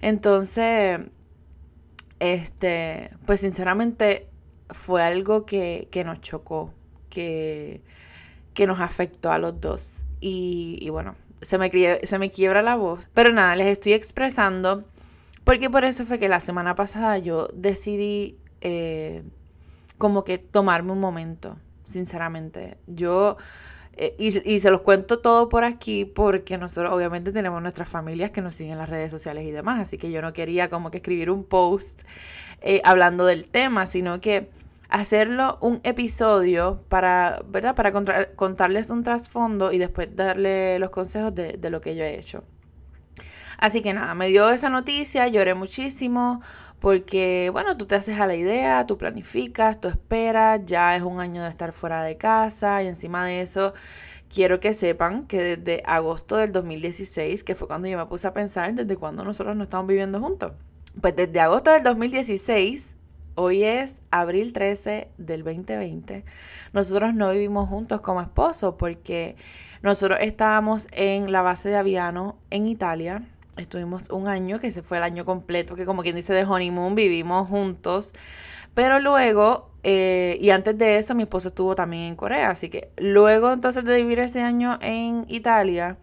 Entonces, 0.01 0.99
este, 2.19 3.11
pues 3.25 3.41
sinceramente 3.41 4.29
fue 4.69 5.03
algo 5.03 5.45
que, 5.45 5.87
nos 6.05 6.21
chocó, 6.21 6.73
que, 7.09 7.81
que, 8.53 8.67
nos 8.67 8.79
afectó 8.79 9.31
a 9.31 9.37
los 9.37 9.59
dos. 9.59 10.03
Y, 10.19 10.89
bueno, 10.89 11.15
se 11.41 11.57
me, 11.57 11.69
se 12.03 12.19
me 12.19 12.31
quiebra 12.31 12.61
la 12.61 12.75
voz. 12.75 13.07
Pero 13.13 13.31
nada, 13.31 13.55
les 13.55 13.67
estoy 13.67 13.93
expresando, 13.93 14.83
porque 15.43 15.69
por 15.69 15.85
eso 15.85 16.05
fue 16.05 16.19
que 16.19 16.29
la 16.29 16.39
semana 16.39 16.75
pasada 16.75 17.17
yo 17.17 17.47
decidí 17.53 18.37
eh, 18.61 19.23
como 19.97 20.23
que 20.23 20.37
tomarme 20.37 20.91
un 20.91 20.99
momento, 20.99 21.57
sinceramente. 21.83 22.77
Yo 22.87 23.37
eh, 23.97 24.13
y, 24.17 24.59
se 24.59 24.69
los 24.71 24.81
cuento 24.81 25.19
todo 25.19 25.47
por 25.47 25.63
aquí 25.63 26.03
porque 26.03 26.57
nosotros 26.57 26.93
obviamente 26.93 27.31
tenemos 27.31 27.61
nuestras 27.61 27.87
familias 27.87 28.31
que 28.31 28.41
nos 28.41 28.55
siguen 28.55 28.73
en 28.73 28.79
las 28.79 28.89
redes 28.89 29.09
sociales 29.09 29.45
y 29.45 29.51
demás, 29.51 29.79
así 29.79 29.97
que 29.97 30.11
yo 30.11 30.21
no 30.21 30.33
quería 30.33 30.69
como 30.69 30.91
que 30.91 30.97
escribir 30.97 31.31
un 31.31 31.45
post 31.45 32.01
eh, 32.61 32.81
hablando 32.83 33.25
del 33.25 33.45
tema, 33.45 33.85
sino 33.85 34.19
que 34.19 34.49
hacerlo 34.89 35.57
un 35.61 35.79
episodio 35.83 36.81
para, 36.89 37.41
¿verdad? 37.47 37.73
Para 37.75 37.93
contarles 38.35 38.89
un 38.89 39.03
trasfondo 39.03 39.71
y 39.71 39.77
después 39.77 40.13
darle 40.13 40.77
los 40.77 40.89
consejos 40.89 41.33
de, 41.33 41.53
de 41.53 41.69
lo 41.69 41.79
que 41.79 41.95
yo 41.95 42.03
he 42.03 42.19
hecho. 42.19 42.43
Así 43.57 43.81
que 43.81 43.93
nada, 43.93 44.13
me 44.13 44.27
dio 44.27 44.49
esa 44.49 44.69
noticia, 44.69 45.27
lloré 45.29 45.53
muchísimo 45.53 46.41
porque, 46.85 47.49
bueno, 47.51 47.77
tú 47.77 47.87
te 47.87 47.95
haces 47.95 48.19
a 48.19 48.27
la 48.27 48.35
idea, 48.35 48.85
tú 48.85 48.95
planificas, 48.95 49.81
tú 49.81 49.87
esperas, 49.87 50.61
ya 50.67 50.95
es 50.95 51.01
un 51.01 51.19
año 51.19 51.41
de 51.41 51.49
estar 51.49 51.71
fuera 51.71 52.03
de 52.03 52.15
casa 52.15 52.83
y 52.83 52.87
encima 52.87 53.25
de 53.25 53.41
eso 53.41 53.73
quiero 54.31 54.59
que 54.59 54.71
sepan 54.71 55.25
que 55.25 55.57
desde 55.57 55.81
agosto 55.87 56.37
del 56.37 56.51
2016, 56.51 57.43
que 57.43 57.55
fue 57.55 57.67
cuando 57.67 57.87
yo 57.87 57.97
me 57.97 58.05
puse 58.05 58.27
a 58.27 58.35
pensar 58.35 58.71
desde 58.75 58.97
cuando 58.97 59.23
nosotros 59.23 59.55
no 59.55 59.63
estamos 59.63 59.87
viviendo 59.87 60.19
juntos, 60.19 60.51
pues 61.01 61.15
desde 61.15 61.39
agosto 61.39 61.71
del 61.71 61.81
2016 61.81 62.91
Hoy 63.37 63.63
es 63.63 63.95
abril 64.11 64.53
13 64.53 65.09
del 65.17 65.43
2020. 65.43 66.23
Nosotros 66.71 67.15
no 67.15 67.31
vivimos 67.31 67.67
juntos 67.67 67.99
como 67.99 68.21
esposos 68.21 68.75
porque 68.77 69.35
nosotros 69.81 70.19
estábamos 70.21 70.87
en 70.91 71.31
la 71.33 71.41
base 71.41 71.67
de 71.67 71.77
Aviano 71.77 72.37
en 72.49 72.67
Italia 72.67 73.23
Estuvimos 73.57 74.09
un 74.09 74.27
año, 74.27 74.59
que 74.59 74.71
se 74.71 74.81
fue 74.81 74.97
el 74.97 75.03
año 75.03 75.25
completo, 75.25 75.75
que 75.75 75.85
como 75.85 76.01
quien 76.03 76.15
dice 76.15 76.33
de 76.33 76.43
honeymoon, 76.43 76.95
vivimos 76.95 77.47
juntos. 77.47 78.13
Pero 78.73 78.99
luego, 78.99 79.69
eh, 79.83 80.37
y 80.41 80.49
antes 80.49 80.77
de 80.77 80.97
eso, 80.97 81.15
mi 81.15 81.23
esposo 81.23 81.47
estuvo 81.47 81.75
también 81.75 82.03
en 82.03 82.15
Corea. 82.15 82.49
Así 82.49 82.69
que 82.69 82.89
luego 82.97 83.53
entonces 83.53 83.85
de 83.85 83.95
vivir 83.95 84.19
ese 84.19 84.41
año 84.41 84.77
en 84.81 85.25
Italia, 85.29 85.97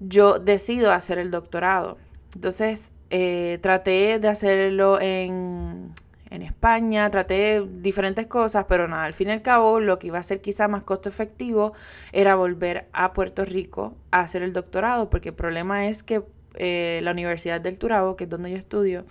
yo 0.00 0.38
decido 0.40 0.92
hacer 0.92 1.18
el 1.18 1.30
doctorado. 1.30 1.98
Entonces, 2.34 2.90
eh, 3.10 3.58
traté 3.62 4.18
de 4.18 4.28
hacerlo 4.28 5.00
en, 5.00 5.92
en 6.30 6.42
España, 6.42 7.08
traté 7.10 7.62
diferentes 7.80 8.26
cosas, 8.26 8.64
pero 8.68 8.88
nada, 8.88 9.04
al 9.04 9.14
fin 9.14 9.28
y 9.28 9.32
al 9.32 9.42
cabo 9.42 9.80
lo 9.80 9.98
que 9.98 10.08
iba 10.08 10.18
a 10.18 10.22
ser 10.22 10.40
quizá 10.40 10.66
más 10.66 10.82
costo 10.82 11.10
efectivo 11.10 11.74
era 12.12 12.34
volver 12.34 12.88
a 12.92 13.12
Puerto 13.12 13.44
Rico 13.44 13.94
a 14.10 14.20
hacer 14.20 14.42
el 14.42 14.52
doctorado, 14.52 15.10
porque 15.10 15.28
el 15.28 15.34
problema 15.34 15.86
es 15.86 16.02
que 16.02 16.22
eh, 16.54 17.00
la 17.02 17.10
Universidad 17.10 17.60
del 17.60 17.78
Turabo, 17.78 18.16
que 18.16 18.24
es 18.24 18.30
donde 18.30 18.50
yo 18.50 18.56
estudio, 18.56 19.04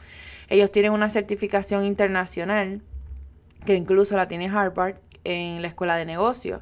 ellos 0.50 0.72
tienen 0.72 0.92
una 0.92 1.10
certificación 1.10 1.86
internacional, 1.86 2.82
que 3.66 3.76
incluso 3.76 4.18
la 4.18 4.28
tiene 4.28 4.50
Harvard, 4.50 4.96
en 5.24 5.62
la 5.62 5.68
escuela 5.68 5.96
de 5.96 6.06
negocios. 6.06 6.62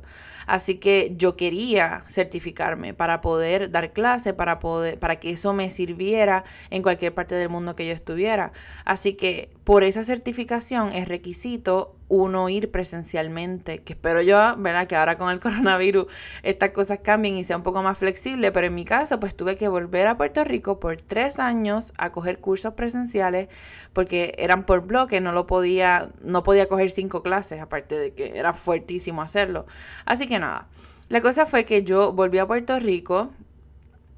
Así 0.49 0.77
que 0.79 1.13
yo 1.15 1.35
quería 1.35 2.03
certificarme 2.07 2.95
para 2.95 3.21
poder 3.21 3.69
dar 3.69 3.93
clase, 3.93 4.33
para 4.33 4.57
poder, 4.57 4.97
para 4.97 5.17
que 5.19 5.29
eso 5.29 5.53
me 5.53 5.69
sirviera 5.69 6.43
en 6.71 6.81
cualquier 6.81 7.13
parte 7.13 7.35
del 7.35 7.49
mundo 7.49 7.75
que 7.75 7.85
yo 7.85 7.93
estuviera. 7.93 8.51
Así 8.83 9.13
que 9.13 9.51
por 9.63 9.83
esa 9.83 10.03
certificación 10.03 10.91
es 10.91 11.07
requisito 11.07 11.95
uno 12.07 12.49
ir 12.49 12.71
presencialmente, 12.71 13.83
que 13.83 13.93
espero 13.93 14.23
yo, 14.23 14.55
¿verdad? 14.57 14.87
Que 14.87 14.95
ahora 14.95 15.19
con 15.19 15.29
el 15.29 15.39
coronavirus 15.39 16.07
estas 16.41 16.71
cosas 16.71 16.99
cambien 17.03 17.37
y 17.37 17.43
sea 17.43 17.55
un 17.55 17.61
poco 17.61 17.83
más 17.83 17.99
flexible, 17.99 18.51
pero 18.51 18.65
en 18.65 18.73
mi 18.73 18.83
caso 18.83 19.19
pues 19.19 19.35
tuve 19.35 19.55
que 19.55 19.67
volver 19.67 20.07
a 20.07 20.17
Puerto 20.17 20.43
Rico 20.43 20.79
por 20.79 20.97
tres 20.97 21.37
años 21.37 21.93
a 21.97 22.11
coger 22.11 22.39
cursos 22.39 22.73
presenciales 22.73 23.47
porque 23.93 24.33
eran 24.39 24.65
por 24.65 24.81
bloque, 24.81 25.21
no 25.21 25.31
lo 25.31 25.45
podía, 25.45 26.09
no 26.21 26.41
podía 26.41 26.67
coger 26.67 26.89
cinco 26.89 27.21
clases, 27.21 27.61
aparte 27.61 27.97
de 27.97 28.13
que 28.13 28.37
era 28.37 28.53
fuertísimo 28.53 29.21
hacerlo. 29.21 29.67
Así 30.05 30.27
que 30.27 30.38
nada. 30.39 30.67
La 31.09 31.21
cosa 31.21 31.45
fue 31.45 31.65
que 31.65 31.83
yo 31.83 32.13
volví 32.13 32.37
a 32.37 32.47
Puerto 32.47 32.77
Rico 32.79 33.31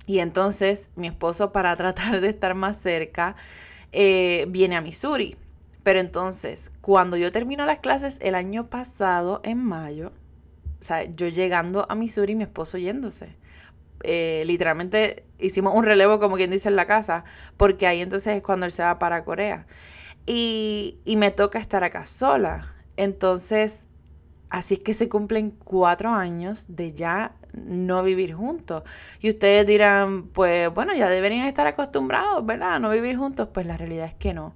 y 0.05 0.19
entonces 0.19 0.89
mi 0.95 1.07
esposo, 1.07 1.51
para 1.51 1.75
tratar 1.77 2.21
de 2.21 2.29
estar 2.29 2.55
más 2.55 2.77
cerca, 2.77 3.35
eh, 3.91 4.45
viene 4.49 4.75
a 4.75 4.81
Missouri. 4.81 5.37
Pero 5.83 5.99
entonces, 5.99 6.69
cuando 6.81 7.17
yo 7.17 7.31
termino 7.31 7.65
las 7.65 7.79
clases 7.79 8.17
el 8.21 8.35
año 8.35 8.67
pasado, 8.67 9.41
en 9.43 9.57
mayo, 9.63 10.11
o 10.79 10.83
sea, 10.83 11.03
yo 11.03 11.27
llegando 11.27 11.85
a 11.89 11.95
Missouri 11.95 12.33
y 12.33 12.35
mi 12.35 12.43
esposo 12.43 12.77
yéndose. 12.77 13.35
Eh, 14.03 14.43
literalmente 14.45 15.23
hicimos 15.39 15.73
un 15.75 15.83
relevo, 15.85 16.19
como 16.19 16.35
quien 16.35 16.51
dice, 16.51 16.69
en 16.69 16.75
la 16.75 16.87
casa, 16.87 17.23
porque 17.57 17.87
ahí 17.87 18.01
entonces 18.01 18.35
es 18.35 18.43
cuando 18.43 18.65
él 18.65 18.71
se 18.71 18.83
va 18.83 18.99
para 18.99 19.23
Corea. 19.23 19.65
Y, 20.25 20.97
y 21.05 21.15
me 21.15 21.31
toca 21.31 21.59
estar 21.59 21.83
acá 21.83 22.05
sola. 22.05 22.75
Entonces, 22.97 23.81
Así 24.51 24.73
es 24.73 24.79
que 24.81 24.93
se 24.93 25.07
cumplen 25.07 25.51
cuatro 25.63 26.09
años 26.09 26.65
de 26.67 26.93
ya 26.93 27.35
no 27.53 28.03
vivir 28.03 28.33
juntos. 28.33 28.83
Y 29.21 29.29
ustedes 29.29 29.65
dirán, 29.65 30.23
pues 30.23 30.69
bueno, 30.73 30.93
ya 30.93 31.07
deberían 31.07 31.47
estar 31.47 31.67
acostumbrados, 31.67 32.45
¿verdad? 32.45 32.73
A 32.75 32.79
no 32.79 32.89
vivir 32.89 33.17
juntos. 33.17 33.47
Pues 33.53 33.65
la 33.65 33.77
realidad 33.77 34.07
es 34.07 34.13
que 34.13 34.33
no. 34.33 34.53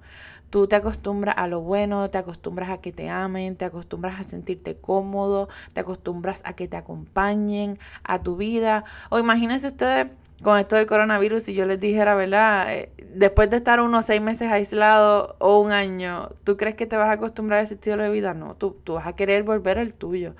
Tú 0.50 0.66
te 0.68 0.76
acostumbras 0.76 1.36
a 1.38 1.48
lo 1.48 1.62
bueno, 1.62 2.10
te 2.10 2.18
acostumbras 2.18 2.68
a 2.68 2.82
que 2.82 2.92
te 2.92 3.08
amen, 3.08 3.56
te 3.56 3.64
acostumbras 3.64 4.20
a 4.20 4.24
sentirte 4.24 4.76
cómodo, 4.76 5.48
te 5.72 5.80
acostumbras 5.80 6.42
a 6.44 6.52
que 6.52 6.68
te 6.68 6.76
acompañen 6.76 7.78
a 8.04 8.22
tu 8.22 8.36
vida. 8.36 8.84
O 9.08 9.18
imagínense 9.18 9.66
ustedes 9.66 10.08
con 10.42 10.58
esto 10.58 10.76
del 10.76 10.86
coronavirus, 10.86 11.44
si 11.44 11.54
yo 11.54 11.66
les 11.66 11.80
dijera, 11.80 12.14
¿verdad? 12.14 12.74
Eh, 12.74 12.90
después 13.14 13.48
de 13.50 13.56
estar 13.56 13.80
unos 13.80 14.06
seis 14.06 14.20
meses 14.20 14.50
aislado 14.50 15.36
o 15.38 15.60
un 15.60 15.72
año, 15.72 16.30
¿tú 16.44 16.56
crees 16.56 16.76
que 16.76 16.86
te 16.86 16.96
vas 16.96 17.08
a 17.08 17.12
acostumbrar 17.12 17.60
a 17.60 17.62
ese 17.62 17.74
estilo 17.74 18.02
de 18.02 18.10
vida? 18.10 18.34
No, 18.34 18.54
tú, 18.54 18.76
tú 18.84 18.94
vas 18.94 19.06
a 19.06 19.16
querer 19.16 19.42
volver 19.44 19.78
al 19.78 19.94
tuyo. 19.94 20.34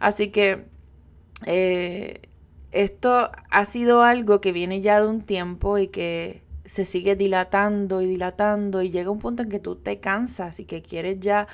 Así 0.00 0.28
que 0.30 0.64
eh, 1.46 2.22
esto 2.72 3.30
ha 3.50 3.64
sido 3.66 4.02
algo 4.02 4.40
que 4.40 4.52
viene 4.52 4.80
ya 4.80 5.00
de 5.00 5.08
un 5.08 5.22
tiempo 5.22 5.78
y 5.78 5.88
que 5.88 6.42
se 6.64 6.84
sigue 6.84 7.14
dilatando 7.14 8.00
y 8.00 8.06
dilatando 8.06 8.82
y 8.82 8.90
llega 8.90 9.10
un 9.10 9.18
punto 9.18 9.42
en 9.42 9.50
que 9.50 9.60
tú 9.60 9.76
te 9.76 10.00
cansas 10.00 10.60
y 10.60 10.64
que 10.64 10.82
quieres 10.82 11.20
ya 11.20 11.46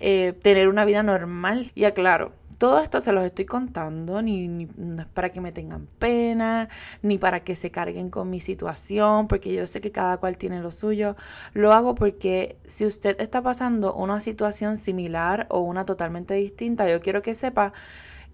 eh, 0.00 0.32
tener 0.42 0.68
una 0.68 0.84
vida 0.84 1.02
normal. 1.02 1.72
Y 1.74 1.84
aclaro, 1.84 2.32
todo 2.58 2.80
esto 2.80 3.00
se 3.00 3.12
los 3.12 3.24
estoy 3.24 3.44
contando, 3.46 4.20
ni, 4.20 4.48
no 4.48 5.02
es 5.02 5.08
para 5.08 5.30
que 5.30 5.40
me 5.40 5.52
tengan 5.52 5.86
pena, 5.98 6.68
ni 7.02 7.16
para 7.18 7.40
que 7.40 7.54
se 7.54 7.70
carguen 7.70 8.10
con 8.10 8.30
mi 8.30 8.40
situación, 8.40 9.28
porque 9.28 9.54
yo 9.54 9.66
sé 9.66 9.80
que 9.80 9.92
cada 9.92 10.16
cual 10.18 10.36
tiene 10.36 10.60
lo 10.60 10.70
suyo. 10.70 11.16
Lo 11.54 11.72
hago 11.72 11.94
porque 11.94 12.58
si 12.66 12.84
usted 12.84 13.20
está 13.20 13.42
pasando 13.42 13.94
una 13.94 14.20
situación 14.20 14.76
similar 14.76 15.46
o 15.50 15.60
una 15.60 15.84
totalmente 15.86 16.34
distinta, 16.34 16.88
yo 16.88 17.00
quiero 17.00 17.22
que 17.22 17.34
sepa 17.34 17.72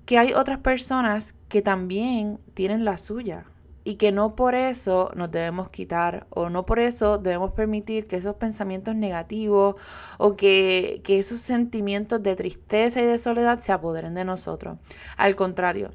que 0.07 0.19
hay 0.19 0.33
otras 0.33 0.59
personas 0.59 1.35
que 1.49 1.63
también 1.63 2.39
tienen 2.55 2.85
la 2.85 2.99
suya 2.99 3.45
y 3.85 3.97
que 3.97 4.13
no 4.13 4.35
por 4.35 4.55
eso 4.55 5.11
nos 5.15 5.31
debemos 5.31 5.69
quitar 5.71 6.27
o 6.31 6.49
no 6.49 6.67
por 6.67 6.81
eso 6.81 7.19
debemos 7.19 7.53
permitir 7.53 8.07
que 8.07 8.17
esos 8.17 8.37
pensamientos 8.37 8.97
negativos 8.97 9.77
o 10.19 10.37
que, 10.37 11.03
que 11.05 11.19
esos 11.19 11.41
sentimientos 11.41 12.23
de 12.23 12.35
tristeza 12.35 13.01
y 13.01 13.05
de 13.05 13.19
soledad 13.19 13.59
se 13.59 13.73
apoderen 13.73 14.15
de 14.15 14.25
nosotros. 14.25 14.79
Al 15.17 15.37
contrario, 15.37 15.91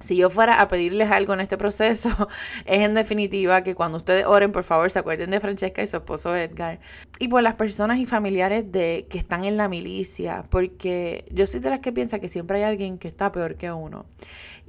si 0.00 0.16
yo 0.16 0.30
fuera 0.30 0.60
a 0.60 0.68
pedirles 0.68 1.10
algo 1.10 1.34
en 1.34 1.40
este 1.40 1.56
proceso, 1.58 2.08
es 2.64 2.80
en 2.80 2.94
definitiva 2.94 3.62
que 3.62 3.74
cuando 3.74 3.98
ustedes 3.98 4.26
oren, 4.26 4.50
por 4.50 4.64
favor, 4.64 4.90
se 4.90 4.98
acuerden 4.98 5.30
de 5.30 5.40
Francesca 5.40 5.82
y 5.82 5.86
su 5.86 5.98
esposo 5.98 6.34
Edgar. 6.34 6.80
Y 7.18 7.28
por 7.28 7.42
las 7.42 7.54
personas 7.54 7.98
y 7.98 8.06
familiares 8.06 8.72
de 8.72 9.06
que 9.10 9.18
están 9.18 9.44
en 9.44 9.56
la 9.56 9.68
milicia, 9.68 10.44
porque 10.48 11.26
yo 11.30 11.46
soy 11.46 11.60
de 11.60 11.70
las 11.70 11.80
que 11.80 11.92
piensa 11.92 12.18
que 12.18 12.28
siempre 12.28 12.58
hay 12.58 12.64
alguien 12.64 12.98
que 12.98 13.08
está 13.08 13.30
peor 13.30 13.56
que 13.56 13.70
uno. 13.70 14.06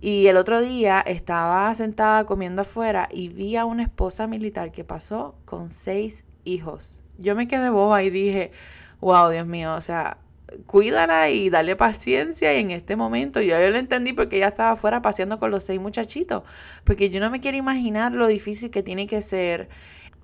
Y 0.02 0.26
el 0.26 0.38
otro 0.38 0.62
día 0.62 1.00
estaba 1.00 1.74
sentada 1.76 2.26
comiendo 2.26 2.64
afuera 2.64 3.08
y 3.12 3.30
vi 3.30 3.56
a 3.56 3.66
una 3.66 3.84
esposa 3.84 4.26
militar 4.26 4.72
que 4.72 4.84
pasó 4.84 5.36
con 5.46 5.70
seis 5.70 6.26
hijos. 6.44 7.04
Yo 7.20 7.36
me 7.36 7.48
quedé 7.48 7.70
boba 7.70 8.02
y 8.02 8.10
dije, 8.10 8.52
wow, 9.00 9.30
Dios 9.30 9.46
mío, 9.46 9.76
o 9.76 9.82
sea, 9.82 10.18
cuídala 10.66 11.30
y 11.30 11.52
dale 11.52 11.76
paciencia. 11.76 12.52
Y 12.58 12.62
en 12.62 12.72
este 12.72 12.96
momento 12.96 13.42
ya 13.42 13.62
yo 13.62 13.70
lo 13.70 13.78
entendí 13.78 14.14
porque 14.14 14.38
ella 14.38 14.48
estaba 14.48 14.72
afuera 14.72 15.04
paseando 15.04 15.40
con 15.40 15.52
los 15.52 15.66
seis 15.66 15.80
muchachitos. 15.80 16.42
Porque 16.84 17.12
yo 17.12 17.20
no 17.20 17.30
me 17.30 17.40
quiero 17.40 17.58
imaginar 17.58 18.12
lo 18.12 18.26
difícil 18.26 18.72
que 18.72 18.82
tiene 18.82 19.06
que 19.06 19.22
ser 19.22 19.70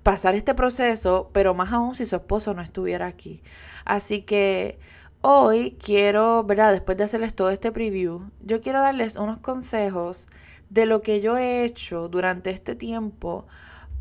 pasar 0.02 0.34
este 0.34 0.54
proceso, 0.54 1.30
pero 1.32 1.54
más 1.54 1.72
aún 1.72 1.94
si 1.94 2.04
su 2.04 2.16
esposo 2.16 2.52
no 2.52 2.62
estuviera 2.62 3.06
aquí. 3.06 3.42
Así 3.84 4.22
que 4.22 4.78
hoy 5.20 5.76
quiero, 5.82 6.44
¿verdad? 6.44 6.72
Después 6.72 6.96
de 6.98 7.04
hacerles 7.04 7.34
todo 7.34 7.50
este 7.50 7.72
preview, 7.72 8.30
yo 8.40 8.60
quiero 8.60 8.80
darles 8.80 9.16
unos 9.16 9.38
consejos 9.38 10.28
de 10.70 10.86
lo 10.86 11.02
que 11.02 11.20
yo 11.20 11.36
he 11.36 11.64
hecho 11.64 12.08
durante 12.08 12.50
este 12.50 12.74
tiempo 12.74 13.46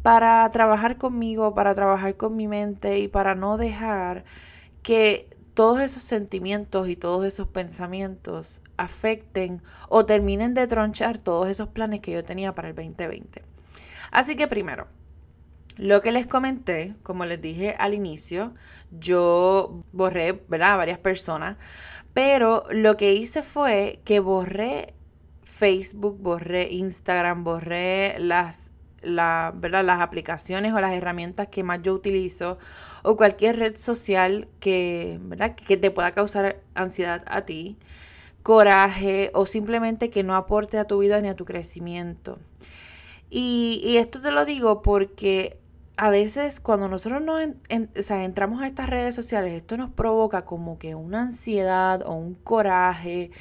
para 0.04 0.50
trabajar 0.52 0.98
conmigo, 0.98 1.54
para 1.54 1.74
trabajar 1.76 2.16
con 2.16 2.36
mi 2.36 2.48
mente 2.48 3.00
y 3.00 3.08
para 3.08 3.36
no 3.36 3.58
dejar 3.58 4.26
que 4.84 5.30
todos 5.54 5.80
esos 5.80 6.04
sentimientos 6.04 6.88
y 6.88 6.96
todos 6.96 7.26
esos 7.26 7.48
pensamientos 7.48 8.62
afecten 8.78 9.62
o 9.90 10.06
terminen 10.06 10.54
de 10.54 10.68
tronchar 10.68 11.18
todos 11.18 11.50
esos 11.50 11.70
planes 11.70 12.02
que 12.02 12.12
yo 12.12 12.24
tenía 12.24 12.54
para 12.54 12.70
el 12.70 12.76
2020. 12.76 13.44
Así 14.12 14.36
que 14.36 14.48
primero, 14.48 14.88
lo 15.78 16.02
que 16.02 16.12
les 16.12 16.28
comenté, 16.28 16.96
como 17.04 17.26
les 17.26 17.42
dije 17.42 17.76
al 17.78 17.94
inicio, 17.94 18.54
yo 18.92 19.84
borré, 19.92 20.44
¿verdad? 20.48 20.78
varias 20.78 21.00
personas, 21.00 21.58
pero 22.14 22.66
lo 22.72 22.98
que 22.98 23.14
hice 23.14 23.44
fue 23.44 24.02
que 24.04 24.20
borré 24.20 24.94
Facebook, 25.44 26.18
borré 26.20 26.72
Instagram, 26.72 27.44
borré 27.44 28.18
las 28.20 28.72
la, 29.02 29.54
¿verdad? 29.56 29.86
las 29.86 30.02
aplicaciones 30.02 30.74
o 30.74 30.82
las 30.82 30.94
herramientas 30.94 31.48
que 31.48 31.64
más 31.64 31.82
yo 31.82 31.94
utilizo 31.94 32.58
o 33.04 33.16
cualquier 33.16 33.58
red 33.58 33.76
social 33.76 34.48
que, 34.60 35.20
¿verdad? 35.22 35.56
que 35.56 35.78
te 35.78 35.92
pueda 35.92 36.12
causar 36.12 36.62
ansiedad 36.74 37.24
a 37.28 37.42
ti, 37.42 37.78
coraje 38.44 39.32
o 39.34 39.46
simplemente 39.46 40.10
que 40.10 40.24
no 40.24 40.36
aporte 40.36 40.78
a 40.78 40.86
tu 40.86 41.00
vida 41.00 41.22
ni 41.22 41.30
a 41.30 41.36
tu 41.36 41.46
crecimiento. 41.46 42.40
Y, 43.30 43.98
esto 43.98 44.22
te 44.22 44.32
lo 44.32 44.46
digo 44.46 44.82
porque 44.82 45.60
a 45.98 46.10
veces 46.10 46.60
cuando 46.60 46.88
nosotros 46.88 47.22
nos 47.22 47.42
entramos 47.68 48.62
a 48.62 48.68
estas 48.68 48.90
redes 48.90 49.16
sociales, 49.16 49.54
esto 49.54 49.78
nos 49.78 49.90
provoca 49.92 50.46
como 50.46 50.78
que 50.78 50.96
una 50.96 51.24
ansiedad 51.24 52.04
o 52.06 52.14
un 52.14 52.36
coraje 52.36 53.32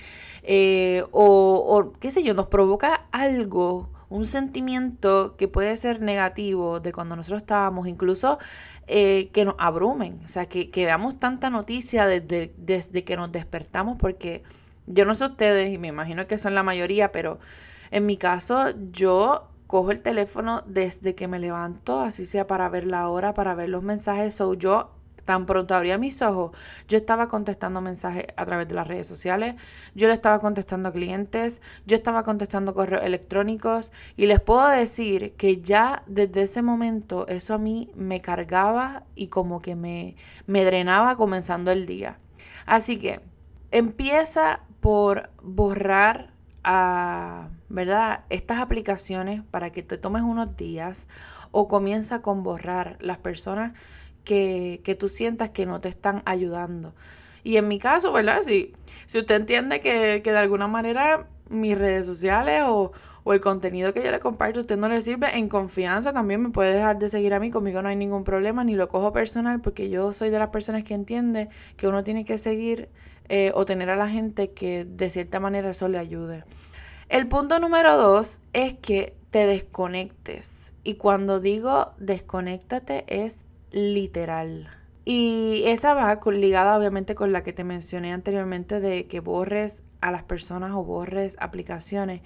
eh, 0.43 1.05
o, 1.13 1.57
o 1.69 1.93
qué 2.01 2.11
sé 2.11 2.23
yo, 2.23 2.35
nos 2.35 2.47
provoca 2.49 3.07
algo 3.13 3.91
un 4.09 4.25
sentimiento 4.25 5.37
que 5.37 5.49
puede 5.49 5.77
ser 5.77 6.01
negativo 6.01 6.81
de 6.81 6.93
cuando 6.93 7.17
nosotros 7.17 7.43
estábamos, 7.43 7.89
incluso 7.89 8.39
eh, 8.87 9.31
que 9.33 9.45
nos 9.45 9.57
abrumen, 9.59 10.21
o 10.25 10.29
sea, 10.29 10.47
que, 10.47 10.71
veamos 10.75 11.19
tanta 11.19 11.51
noticia 11.51 12.07
desde, 12.07 12.53
desde 12.57 13.05
que 13.05 13.17
nos 13.17 13.33
despertamos, 13.33 13.97
porque 13.99 14.45
yo 14.87 15.05
no 15.05 15.15
sé 15.15 15.27
ustedes, 15.27 15.73
y 15.73 15.79
me 15.79 15.89
imagino 15.89 16.27
que 16.27 16.39
son 16.39 16.55
la 16.55 16.63
mayoría, 16.63 17.11
pero 17.11 17.39
en 17.91 18.07
mi 18.07 18.17
caso 18.17 18.71
yo 18.93 19.49
cojo 19.67 19.91
el 19.91 20.01
teléfono 20.01 20.63
desde 20.67 21.15
que 21.15 21.29
me 21.29 21.39
levanto, 21.39 22.01
así 22.01 22.27
sea 22.27 22.47
para 22.47 22.69
ver 22.69 22.87
la 22.87 23.09
hora, 23.09 23.35
para 23.35 23.55
ver 23.55 23.69
los 23.69 23.83
mensajes, 23.83 24.41
o 24.41 24.55
yo 24.55 24.97
Tan 25.27 25.45
pronto 25.45 25.75
abría 25.75 25.99
mis 25.99 26.23
ojos, 26.23 26.53
yo 26.87 26.97
estaba 26.97 27.27
contestando 27.27 27.81
mensajes 27.81 28.27
a 28.37 28.47
través 28.47 28.69
de 28.69 28.77
las 28.77 28.87
redes 28.87 29.09
sociales, 29.09 29.57
yo 29.93 30.07
le 30.07 30.15
estaba 30.15 30.39
contestando 30.39 30.89
a 30.89 30.93
clientes, 30.93 31.61
yo 31.85 31.97
estaba 31.97 32.23
contestando 32.23 32.75
correos 32.75 33.03
electrónicos 33.03 33.91
y 34.17 34.27
les 34.27 34.41
puedo 34.41 34.69
decir 34.69 35.33
que 35.33 35.61
ya 35.61 36.05
desde 36.07 36.43
ese 36.43 36.63
momento 36.63 37.27
eso 37.27 37.55
a 37.55 37.59
mí 37.59 37.91
me 37.97 38.21
cargaba 38.21 39.03
y 39.17 39.27
como 39.27 39.61
que 39.61 39.75
me, 39.75 40.15
me 40.47 40.65
drenaba 40.65 41.17
comenzando 41.17 41.73
el 41.73 41.87
día. 41.87 42.19
Así 42.65 42.97
que 42.97 43.21
empieza 43.73 44.61
por 44.79 45.31
borrar 45.43 46.31
a, 46.63 47.49
¿verdad? 47.69 48.25
Estas 48.31 48.61
aplicaciones 48.61 49.43
para 49.51 49.71
que 49.71 49.83
te 49.83 49.99
tomes 49.99 50.23
unos 50.23 50.57
días 50.57 51.07
o 51.51 51.69
comienza 51.69 52.23
con 52.23 52.43
borrar 52.43 52.97
las 53.01 53.19
personas 53.19 53.73
que, 54.25 54.97
tú 54.99 55.09
sientas 55.09 55.51
que 55.51 55.67
no 55.67 55.81
te 55.81 55.89
están 55.89 56.23
ayudando. 56.27 56.95
Y 57.45 57.57
en 57.57 57.69
mi 57.69 57.79
caso, 57.79 58.13
¿verdad? 58.13 58.43
Si, 58.43 58.75
si 59.07 59.19
usted 59.19 59.37
entiende 59.37 59.81
que, 59.81 60.21
de 60.21 60.39
alguna 60.39 60.67
manera 60.67 61.29
mis 61.49 61.79
redes 61.79 62.07
sociales 62.07 62.65
o, 62.67 62.91
o, 63.23 63.33
el 63.33 63.41
contenido 63.41 63.95
que 63.95 64.03
yo 64.03 64.11
le 64.11 64.19
comparto 64.19 64.59
a 64.59 64.63
usted 64.63 64.77
no 64.77 64.89
le 64.89 65.01
sirve, 65.01 65.39
en 65.39 65.49
confianza 65.49 66.13
también 66.13 66.43
me 66.43 66.51
puede 66.51 66.75
dejar 66.75 66.99
de 66.99 67.09
seguir 67.09 67.35
a 67.35 67.41
mí. 67.41 67.51
Conmigo 67.51 67.83
no 67.83 67.89
hay 67.89 67.97
ningún 67.97 68.25
problema, 68.25 68.65
ni 68.65 68.75
lo 68.75 68.89
cojo 68.89 69.13
personal, 69.13 69.61
porque 69.61 69.89
yo 69.89 70.13
soy 70.13 70.31
de 70.31 70.41
las 70.41 70.51
personas 70.51 70.83
que 70.83 70.95
entiende 70.95 71.49
que 71.77 71.87
uno 71.87 72.03
tiene 72.03 72.25
que 72.25 72.37
seguir 72.37 72.89
eh, 73.29 73.53
o 73.55 73.65
tener 73.65 73.91
a 73.91 73.97
la 73.97 74.09
gente 74.09 74.51
que 74.51 74.85
de 74.85 75.09
cierta 75.11 75.41
manera 75.41 75.71
eso 75.71 75.89
le 75.89 75.99
ayude. 75.99 76.45
El 77.09 77.29
punto 77.29 77.61
número 77.61 77.97
dos 77.97 78.41
es 78.53 78.75
que 78.75 79.17
te 79.31 79.47
desconectes. 79.47 80.73
Y 80.83 80.95
cuando 80.95 81.39
digo 81.39 81.93
desconéctate 81.99 83.05
es 83.07 83.45
literal. 83.71 84.71
Y 85.05 85.63
esa 85.67 85.95
va 85.95 86.19
ligada 86.33 86.77
obviamente 86.77 87.15
con 87.15 87.33
la 87.33 87.45
que 87.45 87.53
te 87.53 87.63
mencioné 87.63 88.13
anteriormente 88.13 88.81
de 88.81 89.07
que 89.07 89.21
borres 89.21 89.83
a 90.01 90.11
las 90.11 90.25
personas 90.25 90.73
o 90.75 90.83
borres 90.83 91.37
aplicaciones. 91.39 92.23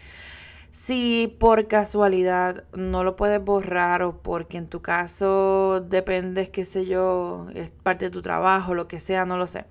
Si 0.73 1.37
por 1.39 1.69
casualidad 1.69 2.65
no 2.73 3.05
lo 3.05 3.17
puedes 3.17 3.45
borrar 3.45 4.03
o 4.03 4.23
porque 4.23 4.57
en 4.57 4.69
tu 4.69 4.81
caso 4.81 5.81
dependes, 5.81 6.49
qué 6.49 6.65
sé 6.65 6.87
yo, 6.87 7.49
es 7.55 7.71
parte 7.71 8.07
de 8.07 8.11
tu 8.11 8.23
trabajo, 8.23 8.73
lo 8.73 8.89
que 8.89 8.99
sea, 8.99 9.27
no 9.27 9.37
lo 9.37 9.47
sé. 9.47 9.67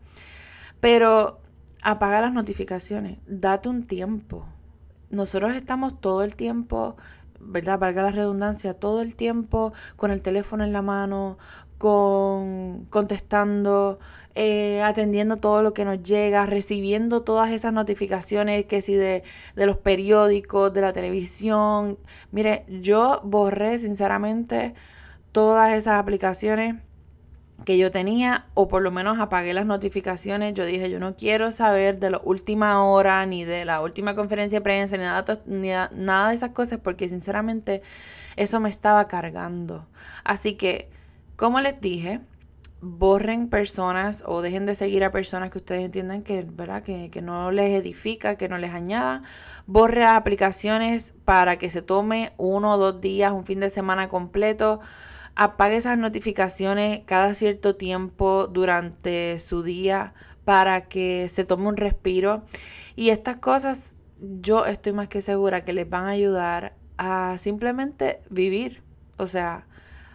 Pero 0.79 1.39
apaga 1.81 2.21
las 2.21 2.33
notificaciones, 2.33 3.17
date 3.25 3.69
un 3.69 3.87
tiempo. 3.87 4.45
Nosotros 5.09 5.55
estamos 5.55 5.99
todo 5.99 6.23
el 6.23 6.35
tiempo 6.35 6.95
¿verdad? 7.39 7.79
Valga 7.79 8.03
la 8.03 8.11
redundancia, 8.11 8.73
todo 8.73 9.01
el 9.01 9.15
tiempo 9.15 9.73
con 9.95 10.11
el 10.11 10.21
teléfono 10.21 10.63
en 10.63 10.73
la 10.73 10.81
mano, 10.81 11.37
con 11.77 12.85
contestando, 12.89 13.99
eh, 14.35 14.81
atendiendo 14.83 15.37
todo 15.37 15.63
lo 15.63 15.73
que 15.73 15.85
nos 15.85 16.03
llega, 16.03 16.45
recibiendo 16.45 17.23
todas 17.23 17.51
esas 17.51 17.73
notificaciones 17.73 18.65
que 18.65 18.81
si 18.81 18.95
de, 18.95 19.23
de 19.55 19.65
los 19.65 19.77
periódicos, 19.77 20.73
de 20.73 20.81
la 20.81 20.93
televisión. 20.93 21.97
Mire, 22.31 22.65
yo 22.67 23.21
borré 23.23 23.77
sinceramente 23.79 24.73
todas 25.31 25.73
esas 25.73 25.99
aplicaciones 25.99 26.75
que 27.65 27.77
yo 27.77 27.91
tenía 27.91 28.47
o 28.53 28.67
por 28.67 28.81
lo 28.81 28.91
menos 28.91 29.19
apagué 29.19 29.53
las 29.53 29.65
notificaciones. 29.65 30.53
Yo 30.53 30.65
dije, 30.65 30.89
yo 30.89 30.99
no 30.99 31.15
quiero 31.15 31.51
saber 31.51 31.99
de 31.99 32.11
la 32.11 32.21
última 32.23 32.83
hora 32.83 33.25
ni 33.25 33.43
de 33.43 33.65
la 33.65 33.81
última 33.81 34.15
conferencia 34.15 34.59
de 34.59 34.63
prensa 34.63 34.97
ni 34.97 35.03
nada, 35.03 35.41
ni 35.45 35.69
nada 35.69 36.29
de 36.29 36.35
esas 36.35 36.51
cosas 36.51 36.79
porque 36.81 37.09
sinceramente 37.09 37.81
eso 38.35 38.59
me 38.59 38.69
estaba 38.69 39.07
cargando. 39.07 39.85
Así 40.23 40.55
que, 40.55 40.89
como 41.35 41.59
les 41.61 41.79
dije, 41.81 42.21
borren 42.81 43.49
personas 43.49 44.23
o 44.25 44.41
dejen 44.41 44.65
de 44.65 44.75
seguir 44.75 45.03
a 45.03 45.11
personas 45.11 45.51
que 45.51 45.57
ustedes 45.57 45.83
entiendan 45.83 46.23
que, 46.23 46.43
¿verdad? 46.43 46.83
Que, 46.83 47.09
que 47.11 47.21
no 47.21 47.51
les 47.51 47.71
edifica, 47.71 48.35
que 48.35 48.47
no 48.47 48.57
les 48.57 48.73
añada. 48.73 49.21
Borre 49.65 50.05
aplicaciones 50.05 51.13
para 51.25 51.57
que 51.57 51.69
se 51.69 51.81
tome 51.81 52.31
uno 52.37 52.73
o 52.73 52.77
dos 52.77 53.01
días, 53.01 53.31
un 53.31 53.45
fin 53.45 53.59
de 53.59 53.69
semana 53.69 54.07
completo 54.07 54.79
apague 55.39 55.77
esas 55.77 55.97
notificaciones 55.97 56.99
cada 57.05 57.33
cierto 57.33 57.77
tiempo 57.77 58.47
durante 58.47 59.39
su 59.39 59.63
día 59.63 60.13
para 60.43 60.89
que 60.89 61.29
se 61.29 61.45
tome 61.45 61.69
un 61.69 61.77
respiro. 61.77 62.43
Y 62.97 63.11
estas 63.11 63.37
cosas 63.37 63.95
yo 64.41 64.65
estoy 64.65 64.91
más 64.91 65.07
que 65.07 65.21
segura 65.21 65.63
que 65.63 65.71
les 65.71 65.89
van 65.89 66.07
a 66.07 66.09
ayudar 66.09 66.73
a 66.97 67.37
simplemente 67.37 68.19
vivir. 68.29 68.83
O 69.15 69.27
sea, 69.27 69.65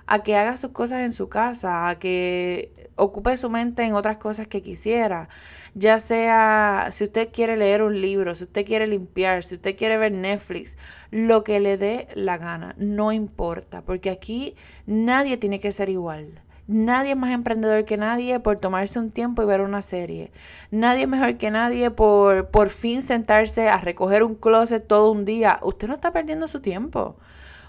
a 0.06 0.22
que 0.22 0.36
haga 0.36 0.56
sus 0.56 0.70
cosas 0.70 1.00
en 1.00 1.12
su 1.12 1.28
casa, 1.28 1.88
a 1.88 1.98
que 1.98 2.72
ocupe 2.96 3.36
su 3.36 3.50
mente 3.50 3.82
en 3.82 3.94
otras 3.94 4.18
cosas 4.18 4.48
que 4.48 4.62
quisiera. 4.62 5.28
Ya 5.74 5.98
sea 6.00 6.88
si 6.92 7.04
usted 7.04 7.30
quiere 7.32 7.56
leer 7.56 7.82
un 7.82 8.00
libro, 8.00 8.34
si 8.34 8.44
usted 8.44 8.64
quiere 8.64 8.86
limpiar, 8.86 9.42
si 9.42 9.56
usted 9.56 9.76
quiere 9.76 9.96
ver 9.96 10.12
Netflix, 10.12 10.76
lo 11.10 11.44
que 11.44 11.60
le 11.60 11.76
dé 11.76 12.08
la 12.14 12.38
gana, 12.38 12.74
no 12.78 13.12
importa, 13.12 13.82
porque 13.82 14.10
aquí 14.10 14.54
nadie 14.86 15.36
tiene 15.36 15.60
que 15.60 15.72
ser 15.72 15.88
igual. 15.88 16.40
Nadie 16.66 17.10
es 17.10 17.16
más 17.16 17.32
emprendedor 17.32 17.84
que 17.84 17.98
nadie 17.98 18.40
por 18.40 18.56
tomarse 18.56 18.98
un 18.98 19.10
tiempo 19.10 19.42
y 19.42 19.46
ver 19.46 19.60
una 19.60 19.82
serie. 19.82 20.30
Nadie 20.70 21.02
es 21.02 21.08
mejor 21.08 21.36
que 21.36 21.50
nadie 21.50 21.90
por 21.90 22.48
por 22.48 22.70
fin 22.70 23.02
sentarse 23.02 23.68
a 23.68 23.78
recoger 23.78 24.22
un 24.22 24.34
closet 24.34 24.86
todo 24.86 25.12
un 25.12 25.26
día. 25.26 25.58
Usted 25.62 25.88
no 25.88 25.94
está 25.94 26.12
perdiendo 26.12 26.48
su 26.48 26.60
tiempo. 26.60 27.16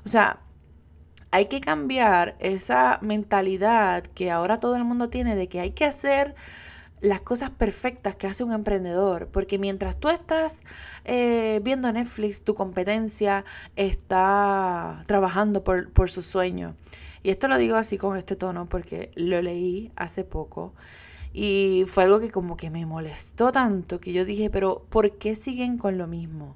O 0.05 0.09
sea, 0.09 0.39
hay 1.35 1.47
que 1.47 1.59
cambiar 1.59 2.37
esa 2.39 2.97
mentalidad 3.01 4.05
que 4.05 4.31
ahora 4.31 4.61
todo 4.61 4.77
el 4.77 4.85
mundo 4.85 5.09
tiene 5.09 5.35
de 5.35 5.49
que 5.49 5.59
hay 5.59 5.71
que 5.71 5.83
hacer 5.83 6.33
las 7.01 7.19
cosas 7.19 7.49
perfectas 7.49 8.15
que 8.15 8.25
hace 8.25 8.45
un 8.45 8.53
emprendedor, 8.53 9.27
porque 9.27 9.59
mientras 9.59 9.97
tú 9.97 10.07
estás 10.07 10.59
eh, 11.03 11.59
viendo 11.61 11.91
Netflix, 11.91 12.41
tu 12.41 12.55
competencia 12.55 13.43
está 13.75 15.03
trabajando 15.07 15.61
por, 15.65 15.91
por 15.91 16.09
su 16.09 16.21
sueño. 16.21 16.73
Y 17.21 17.31
esto 17.31 17.49
lo 17.49 17.57
digo 17.57 17.75
así 17.75 17.97
con 17.97 18.15
este 18.15 18.37
tono 18.37 18.67
porque 18.67 19.11
lo 19.15 19.41
leí 19.41 19.91
hace 19.97 20.23
poco 20.23 20.73
y 21.33 21.83
fue 21.87 22.03
algo 22.03 22.21
que 22.21 22.31
como 22.31 22.55
que 22.55 22.69
me 22.69 22.85
molestó 22.85 23.51
tanto 23.51 23.99
que 23.99 24.13
yo 24.13 24.23
dije, 24.23 24.49
pero 24.49 24.85
¿por 24.89 25.17
qué 25.17 25.35
siguen 25.35 25.77
con 25.77 25.97
lo 25.97 26.07
mismo? 26.07 26.55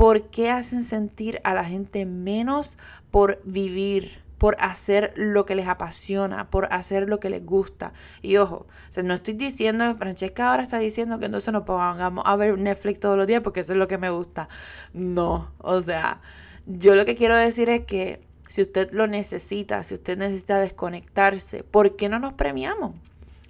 ¿Por 0.00 0.30
qué 0.30 0.48
hacen 0.50 0.82
sentir 0.82 1.42
a 1.44 1.52
la 1.52 1.62
gente 1.66 2.06
menos 2.06 2.78
por 3.10 3.38
vivir? 3.44 4.22
por 4.38 4.56
hacer 4.58 5.12
lo 5.16 5.44
que 5.44 5.54
les 5.54 5.68
apasiona, 5.68 6.48
por 6.48 6.72
hacer 6.72 7.10
lo 7.10 7.20
que 7.20 7.28
les 7.28 7.44
gusta. 7.44 7.92
Y 8.22 8.38
ojo, 8.38 8.66
o 8.96 9.02
no 9.02 9.12
estoy 9.12 9.34
diciendo, 9.34 9.94
Francesca 9.96 10.50
ahora 10.50 10.62
está 10.62 10.78
diciendo 10.78 11.18
que 11.18 11.28
no 11.28 11.40
se 11.40 11.52
nos 11.52 11.64
pongamos 11.64 12.24
a 12.26 12.36
ver 12.36 12.56
Netflix 12.56 13.00
todos 13.00 13.18
los 13.18 13.26
días 13.26 13.42
porque 13.42 13.60
eso 13.60 13.74
es 13.74 13.78
lo 13.78 13.86
que 13.86 13.98
me 13.98 14.08
gusta. 14.08 14.48
No, 14.94 15.52
o 15.58 15.82
sea, 15.82 16.22
yo 16.64 16.94
lo 16.94 17.04
que 17.04 17.16
quiero 17.16 17.36
decir 17.36 17.68
es 17.68 17.84
que 17.84 18.22
si 18.48 18.62
usted 18.62 18.92
lo 18.92 19.06
necesita, 19.06 19.84
si 19.84 19.92
usted 19.92 20.16
necesita 20.16 20.58
desconectarse, 20.58 21.62
¿por 21.62 21.96
qué 21.96 22.08
no 22.08 22.18
nos 22.18 22.32
premiamos? 22.32 22.94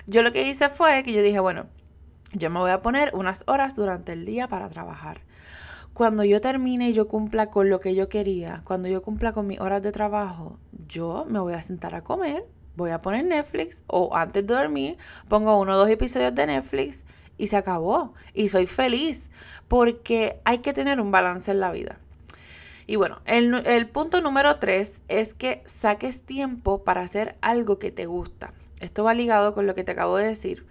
Yo 0.09 0.23
lo 0.23 0.33
que 0.33 0.49
hice 0.49 0.71
fue 0.71 1.05
que 1.05 1.13
yo 1.13 1.23
dije, 1.23 1.39
bueno, 1.39 1.67
yo 2.33 2.51
me 2.51 2.59
voy 2.59 2.73
a 2.73 2.81
poner 2.81 3.13
unas 3.15 3.45
horas 3.47 3.77
durante 3.77 4.11
el 4.11 4.25
día 4.25 4.49
para 4.49 4.69
trabajar 4.69 5.21
cuando 6.01 6.25
yo 6.25 6.41
termine 6.41 6.89
y 6.89 6.93
yo 6.95 7.09
cumpla 7.09 7.51
con 7.51 7.69
lo 7.69 7.79
que 7.79 7.95
yo 7.95 8.09
quería, 8.09 8.63
cuando 8.65 8.89
yo 8.89 9.03
cumpla 9.03 9.35
con 9.35 9.47
mis 9.47 9.61
horas 9.61 9.83
de 9.83 9.93
trabajo, 9.93 10.59
yo 10.89 11.27
me 11.29 11.41
voy 11.41 11.53
a 11.53 11.61
sentar 11.61 11.95
a 11.95 12.03
comer, 12.03 12.43
voy 12.75 12.89
a 12.89 13.03
poner 13.03 13.27
Netflix 13.27 13.83
o 13.87 14.17
antes 14.17 14.47
de 14.47 14.55
dormir 14.55 14.97
pongo 15.29 15.61
uno 15.61 15.75
o 15.75 15.77
dos 15.77 15.91
episodios 15.91 16.35
de 16.35 16.47
Netflix 16.47 17.05
y 17.37 17.49
se 17.49 17.59
acabó. 17.59 18.15
Y 18.33 18.49
soy 18.49 18.65
feliz 18.65 19.29
porque 19.69 20.41
hay 20.47 20.61
que 20.61 20.73
tener 20.73 21.03
un 21.03 21.11
balance 21.11 21.51
en 21.51 21.61
la 21.61 21.71
vida. 21.71 21.99
Y 22.87 22.97
bueno, 22.97 23.21
el, 23.27 23.87
punto 23.91 24.23
número 24.23 24.57
tres 24.57 25.03
es 25.09 25.35
que 25.35 25.63
saques 25.67 26.23
tiempo 26.23 26.83
para 26.83 27.03
hacer 27.03 27.37
algo 27.43 27.79
que 27.79 27.91
te 27.91 28.07
gusta. 28.07 28.55
Esto 28.81 29.05
va 29.05 29.13
ligado 29.13 29.53
con 29.53 29.67
lo 29.67 29.75
que 29.75 29.85
te 29.85 29.93
acabo 29.93 30.17
de 30.17 30.29
decir, 30.29 30.65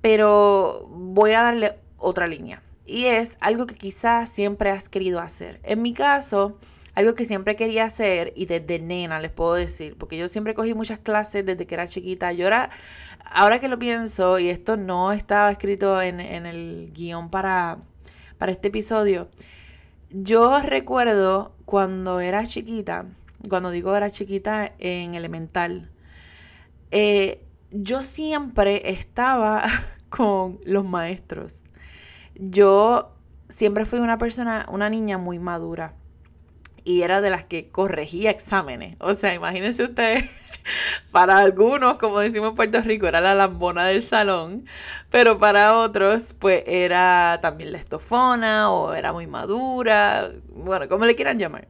pero 0.00 0.88
voy 0.90 1.30
a 1.30 1.42
darle 1.42 1.74
otra 1.96 2.26
línea 2.26 2.60
y 2.86 3.06
es 3.06 3.36
algo 3.40 3.66
que 3.66 3.74
quizás 3.74 4.28
siempre 4.28 4.70
has 4.70 4.88
querido 4.88 5.20
hacer. 5.20 5.60
En 5.62 5.82
mi 5.82 5.94
caso, 5.94 6.58
algo 6.94 7.14
que 7.14 7.24
siempre 7.24 7.56
quería 7.56 7.84
hacer 7.84 8.32
y 8.36 8.46
desde 8.46 8.78
nena 8.78 9.20
les 9.20 9.32
puedo 9.32 9.54
decir, 9.54 9.96
porque 9.98 10.16
yo 10.18 10.28
siempre 10.28 10.54
cogí 10.54 10.74
muchas 10.74 10.98
clases 10.98 11.44
desde 11.46 11.66
que 11.66 11.74
era 11.74 11.86
chiquita. 11.86 12.32
Yo 12.32 12.46
era, 12.46 12.70
ahora 13.24 13.58
que 13.58 13.68
lo 13.68 13.78
pienso, 13.78 14.38
y 14.38 14.48
esto 14.48 14.76
no 14.76 15.12
estaba 15.12 15.50
escrito 15.50 16.00
en, 16.02 16.20
el 16.20 16.92
guion 16.94 17.30
para, 17.30 17.78
para 18.38 18.52
este 18.52 18.68
episodio, 18.68 19.28
yo 20.10 20.60
recuerdo 20.60 21.54
cuando 21.64 22.20
era 22.20 22.46
chiquita, 22.46 23.06
cuando 23.48 23.70
digo 23.70 23.96
era 23.96 24.10
chiquita 24.10 24.72
en 24.78 25.14
elemental, 25.14 25.90
eh, 26.90 27.44
yo 27.72 28.02
siempre 28.02 28.90
estaba 28.90 29.64
con 30.10 30.60
los 30.64 30.84
maestros 30.84 31.63
yo 32.34 33.14
siempre 33.48 33.84
fui 33.84 33.98
una 33.98 34.18
persona, 34.18 34.66
una 34.70 34.90
niña 34.90 35.18
muy 35.18 35.38
madura. 35.38 35.94
Y 36.86 37.00
era 37.00 37.22
de 37.22 37.30
las 37.30 37.44
que 37.44 37.70
corregía 37.70 38.30
exámenes. 38.30 38.96
O 39.00 39.14
sea, 39.14 39.32
imagínense 39.32 39.84
ustedes, 39.84 40.28
para 41.12 41.38
algunos, 41.38 41.98
como 41.98 42.18
decimos 42.18 42.50
en 42.50 42.54
Puerto 42.56 42.80
Rico, 42.82 43.06
era 43.06 43.22
la 43.22 43.34
lambona 43.34 43.86
del 43.86 44.02
salón. 44.02 44.66
Pero 45.10 45.38
para 45.38 45.78
otros, 45.78 46.34
pues 46.38 46.62
era 46.66 47.38
también 47.40 47.72
la 47.72 47.78
estofona 47.78 48.70
o 48.70 48.92
era 48.92 49.12
muy 49.14 49.26
madura. 49.26 50.30
Bueno, 50.48 50.88
como 50.88 51.06
le 51.06 51.14
quieran 51.14 51.38
llamar. 51.38 51.68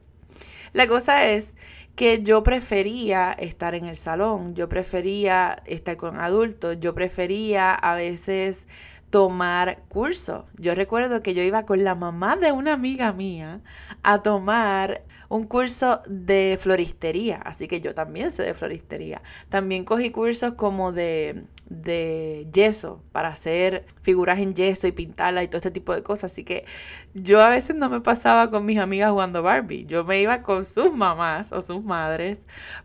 La 0.73 0.87
cosa 0.87 1.25
es 1.27 1.47
que 1.95 2.21
yo 2.21 2.43
prefería 2.43 3.31
estar 3.31 3.73
en 3.75 3.85
el 3.85 3.95
salón, 3.95 4.53
yo 4.55 4.67
prefería 4.67 5.63
estar 5.65 5.95
con 5.95 6.19
adultos, 6.19 6.77
yo 6.81 6.93
prefería 6.93 7.73
a 7.73 7.95
veces 7.95 8.59
tomar 9.09 9.83
curso. 9.87 10.45
Yo 10.57 10.75
recuerdo 10.75 11.21
que 11.21 11.33
yo 11.33 11.41
iba 11.43 11.65
con 11.65 11.83
la 11.83 11.95
mamá 11.95 12.35
de 12.35 12.51
una 12.51 12.73
amiga 12.73 13.13
mía 13.13 13.61
a 14.03 14.21
tomar 14.21 15.03
un 15.29 15.45
curso 15.45 16.01
de 16.07 16.57
floristería, 16.61 17.37
así 17.37 17.67
que 17.67 17.81
yo 17.81 17.93
también 17.93 18.31
sé 18.31 18.43
de 18.43 18.53
floristería. 18.53 19.21
También 19.49 19.85
cogí 19.85 20.11
cursos 20.11 20.53
como 20.55 20.91
de, 20.91 21.43
de 21.69 22.47
yeso 22.53 23.01
para 23.11 23.29
hacer 23.29 23.85
figuras 24.01 24.39
en 24.39 24.53
yeso 24.53 24.87
y 24.87 24.91
pintarla 24.91 25.43
y 25.43 25.47
todo 25.47 25.57
este 25.57 25.71
tipo 25.71 25.93
de 25.93 26.03
cosas. 26.03 26.31
Así 26.31 26.43
que 26.43 26.65
yo 27.13 27.41
a 27.41 27.49
veces 27.49 27.75
no 27.75 27.89
me 27.89 28.01
pasaba 28.01 28.51
con 28.51 28.65
mis 28.65 28.79
amigas 28.79 29.11
jugando 29.11 29.41
Barbie, 29.43 29.85
yo 29.85 30.03
me 30.03 30.21
iba 30.21 30.41
con 30.41 30.65
sus 30.65 30.93
mamás 30.93 31.51
o 31.51 31.61
sus 31.61 31.83
madres 31.83 32.39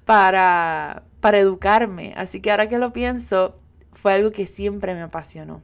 para, 0.04 1.02
para 1.20 1.38
educarme. 1.38 2.12
Así 2.16 2.40
que 2.40 2.50
ahora 2.50 2.68
que 2.68 2.78
lo 2.78 2.92
pienso, 2.92 3.59
fue 3.92 4.14
algo 4.14 4.30
que 4.33 4.46
siempre 4.46 4.94
me 4.94 5.02
apasionó. 5.02 5.62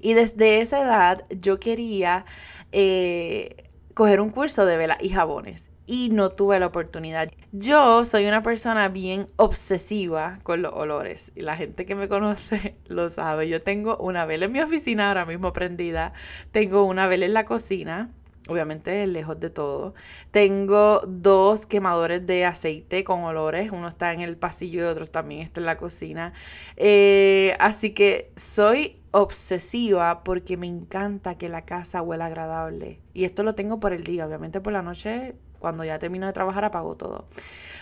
Y 0.00 0.14
desde 0.14 0.60
esa 0.60 0.80
edad 0.80 1.24
yo 1.30 1.60
quería 1.60 2.24
eh, 2.72 3.70
coger 3.94 4.20
un 4.20 4.30
curso 4.30 4.66
de 4.66 4.76
vela 4.76 4.98
y 5.00 5.10
jabones 5.10 5.70
y 5.86 6.10
no 6.10 6.30
tuve 6.30 6.58
la 6.60 6.66
oportunidad. 6.66 7.28
Yo 7.52 8.04
soy 8.04 8.26
una 8.26 8.42
persona 8.42 8.88
bien 8.88 9.26
obsesiva 9.36 10.38
con 10.42 10.62
los 10.62 10.72
olores 10.72 11.32
y 11.34 11.42
la 11.42 11.56
gente 11.56 11.86
que 11.86 11.94
me 11.94 12.08
conoce 12.08 12.76
lo 12.86 13.10
sabe. 13.10 13.48
Yo 13.48 13.62
tengo 13.62 13.96
una 13.98 14.24
vela 14.24 14.46
en 14.46 14.52
mi 14.52 14.60
oficina 14.60 15.08
ahora 15.08 15.26
mismo 15.26 15.52
prendida, 15.52 16.12
tengo 16.50 16.84
una 16.84 17.06
vela 17.08 17.26
en 17.26 17.34
la 17.34 17.44
cocina 17.44 18.10
obviamente 18.48 19.06
lejos 19.06 19.38
de 19.38 19.50
todo. 19.50 19.94
Tengo 20.30 21.00
dos 21.06 21.66
quemadores 21.66 22.26
de 22.26 22.44
aceite 22.44 23.04
con 23.04 23.22
olores, 23.24 23.70
uno 23.72 23.88
está 23.88 24.12
en 24.12 24.20
el 24.20 24.36
pasillo 24.36 24.80
y 24.80 24.84
otro 24.84 25.06
también 25.06 25.42
está 25.42 25.60
en 25.60 25.66
la 25.66 25.76
cocina. 25.76 26.32
Eh, 26.76 27.54
así 27.60 27.90
que 27.90 28.32
soy 28.36 29.01
obsesiva 29.12 30.24
porque 30.24 30.56
me 30.56 30.66
encanta 30.66 31.36
que 31.36 31.48
la 31.48 31.62
casa 31.62 32.02
huela 32.02 32.26
agradable. 32.26 32.98
Y 33.14 33.24
esto 33.24 33.42
lo 33.42 33.54
tengo 33.54 33.78
por 33.78 33.92
el 33.92 34.04
día, 34.04 34.26
obviamente 34.26 34.60
por 34.60 34.72
la 34.72 34.82
noche, 34.82 35.36
cuando 35.58 35.84
ya 35.84 35.98
termino 35.98 36.26
de 36.26 36.32
trabajar, 36.32 36.64
apago 36.64 36.96
todo. 36.96 37.26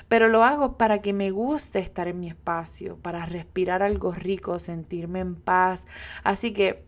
Pero 0.08 0.28
lo 0.28 0.44
hago 0.44 0.76
para 0.76 1.00
que 1.00 1.12
me 1.12 1.30
guste 1.30 1.78
estar 1.78 2.08
en 2.08 2.20
mi 2.20 2.28
espacio, 2.28 2.96
para 2.96 3.24
respirar 3.26 3.82
algo 3.82 4.12
rico, 4.12 4.58
sentirme 4.58 5.20
en 5.20 5.36
paz. 5.36 5.86
Así 6.24 6.52
que 6.52 6.84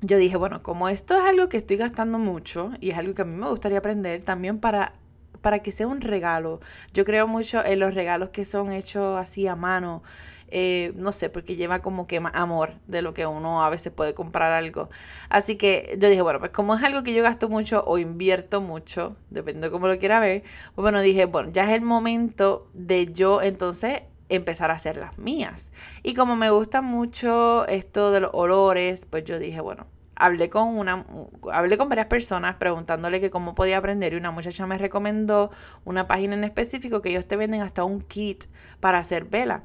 yo 0.00 0.18
dije, 0.18 0.36
bueno, 0.36 0.62
como 0.62 0.88
esto 0.88 1.14
es 1.14 1.24
algo 1.24 1.48
que 1.48 1.56
estoy 1.56 1.76
gastando 1.76 2.18
mucho 2.18 2.72
y 2.80 2.90
es 2.90 2.98
algo 2.98 3.14
que 3.14 3.22
a 3.22 3.24
mí 3.24 3.36
me 3.36 3.48
gustaría 3.48 3.78
aprender, 3.78 4.22
también 4.22 4.58
para, 4.58 4.92
para 5.40 5.60
que 5.60 5.72
sea 5.72 5.86
un 5.86 6.00
regalo. 6.00 6.60
Yo 6.92 7.04
creo 7.04 7.26
mucho 7.26 7.64
en 7.64 7.78
los 7.78 7.94
regalos 7.94 8.30
que 8.30 8.44
son 8.44 8.72
hechos 8.72 9.18
así 9.18 9.46
a 9.46 9.56
mano. 9.56 10.02
Eh, 10.50 10.92
no 10.96 11.12
sé, 11.12 11.28
porque 11.28 11.56
lleva 11.56 11.80
como 11.80 12.06
que 12.06 12.20
más 12.20 12.32
amor 12.34 12.72
de 12.86 13.02
lo 13.02 13.12
que 13.14 13.26
uno 13.26 13.62
a 13.64 13.70
veces 13.70 13.92
puede 13.92 14.14
comprar 14.14 14.52
algo. 14.52 14.88
Así 15.28 15.56
que 15.56 15.96
yo 15.98 16.08
dije, 16.08 16.22
bueno, 16.22 16.38
pues 16.38 16.52
como 16.52 16.74
es 16.74 16.82
algo 16.82 17.02
que 17.02 17.14
yo 17.14 17.22
gasto 17.22 17.48
mucho 17.48 17.84
o 17.86 17.98
invierto 17.98 18.60
mucho, 18.60 19.16
depende 19.30 19.68
de 19.68 19.70
cómo 19.70 19.88
lo 19.88 19.98
quiera 19.98 20.20
ver, 20.20 20.42
pues 20.74 20.82
bueno, 20.82 21.00
dije, 21.00 21.26
bueno, 21.26 21.50
ya 21.52 21.64
es 21.64 21.72
el 21.72 21.82
momento 21.82 22.68
de 22.72 23.12
yo 23.12 23.42
entonces 23.42 24.02
empezar 24.28 24.70
a 24.70 24.74
hacer 24.74 24.96
las 24.96 25.18
mías. 25.18 25.70
Y 26.02 26.14
como 26.14 26.36
me 26.36 26.50
gusta 26.50 26.82
mucho 26.82 27.66
esto 27.66 28.10
de 28.10 28.20
los 28.20 28.30
olores, 28.34 29.06
pues 29.06 29.24
yo 29.24 29.38
dije, 29.38 29.60
bueno, 29.60 29.86
hablé 30.18 30.50
con 30.50 30.76
una 30.76 31.04
hablé 31.52 31.78
con 31.78 31.88
varias 31.88 32.08
personas 32.08 32.56
preguntándole 32.56 33.20
que 33.20 33.30
cómo 33.30 33.54
podía 33.54 33.78
aprender 33.78 34.12
y 34.12 34.16
una 34.16 34.32
muchacha 34.32 34.66
me 34.66 34.76
recomendó 34.76 35.50
una 35.84 36.08
página 36.08 36.34
en 36.34 36.44
específico 36.44 37.00
que 37.00 37.10
ellos 37.10 37.26
te 37.26 37.36
venden 37.36 37.62
hasta 37.62 37.84
un 37.84 38.00
kit 38.00 38.44
para 38.80 38.98
hacer 38.98 39.24
vela. 39.24 39.62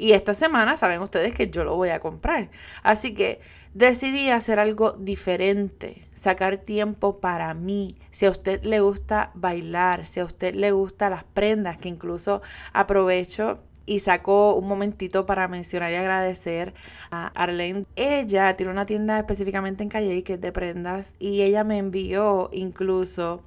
Y 0.00 0.12
esta 0.12 0.32
semana 0.32 0.78
saben 0.78 1.02
ustedes 1.02 1.34
que 1.34 1.50
yo 1.50 1.62
lo 1.62 1.76
voy 1.76 1.90
a 1.90 2.00
comprar. 2.00 2.48
Así 2.82 3.12
que 3.12 3.42
decidí 3.74 4.30
hacer 4.30 4.58
algo 4.58 4.92
diferente, 4.92 6.08
sacar 6.14 6.56
tiempo 6.56 7.20
para 7.20 7.52
mí. 7.52 7.98
Si 8.10 8.24
a 8.24 8.30
usted 8.30 8.62
le 8.64 8.80
gusta 8.80 9.30
bailar, 9.34 10.06
si 10.06 10.20
a 10.20 10.24
usted 10.24 10.54
le 10.54 10.72
gusta 10.72 11.10
las 11.10 11.24
prendas, 11.24 11.76
que 11.76 11.90
incluso 11.90 12.40
aprovecho 12.72 13.58
y 13.84 13.98
sacó 13.98 14.54
un 14.54 14.68
momentito 14.68 15.26
para 15.26 15.48
mencionar 15.48 15.92
y 15.92 15.96
agradecer 15.96 16.72
a 17.10 17.26
Arlene. 17.34 17.84
Ella 17.94 18.56
tiene 18.56 18.72
una 18.72 18.86
tienda 18.86 19.18
específicamente 19.18 19.82
en 19.82 19.90
Calle 19.90 20.22
que 20.22 20.34
es 20.34 20.40
de 20.40 20.50
prendas 20.50 21.14
y 21.18 21.42
ella 21.42 21.62
me 21.62 21.76
envió 21.76 22.48
incluso 22.54 23.42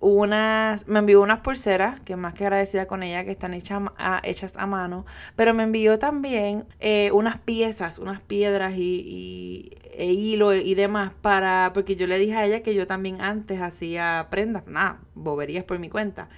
unas, 0.00 0.86
me 0.86 1.00
envió 1.00 1.20
unas 1.20 1.40
pulseras, 1.40 2.00
que 2.00 2.16
más 2.16 2.34
que 2.34 2.44
agradecida 2.44 2.86
con 2.86 3.02
ella, 3.02 3.24
que 3.24 3.32
están 3.32 3.54
hechas 3.54 3.82
a, 3.96 4.20
hechas 4.22 4.54
a 4.56 4.66
mano, 4.66 5.04
pero 5.34 5.54
me 5.54 5.64
envió 5.64 5.98
también 5.98 6.66
eh, 6.80 7.10
unas 7.12 7.38
piezas, 7.38 7.98
unas 7.98 8.20
piedras 8.20 8.74
y, 8.76 9.72
e 9.92 10.12
hilo 10.12 10.54
y 10.54 10.74
demás 10.74 11.12
para, 11.20 11.72
porque 11.74 11.96
yo 11.96 12.06
le 12.06 12.18
dije 12.18 12.36
a 12.36 12.46
ella 12.46 12.62
que 12.62 12.74
yo 12.74 12.86
también 12.86 13.20
antes 13.20 13.60
hacía 13.60 14.28
prendas, 14.30 14.66
nada, 14.66 15.00
boberías 15.14 15.64
por 15.64 15.78
mi 15.78 15.88
cuenta. 15.88 16.28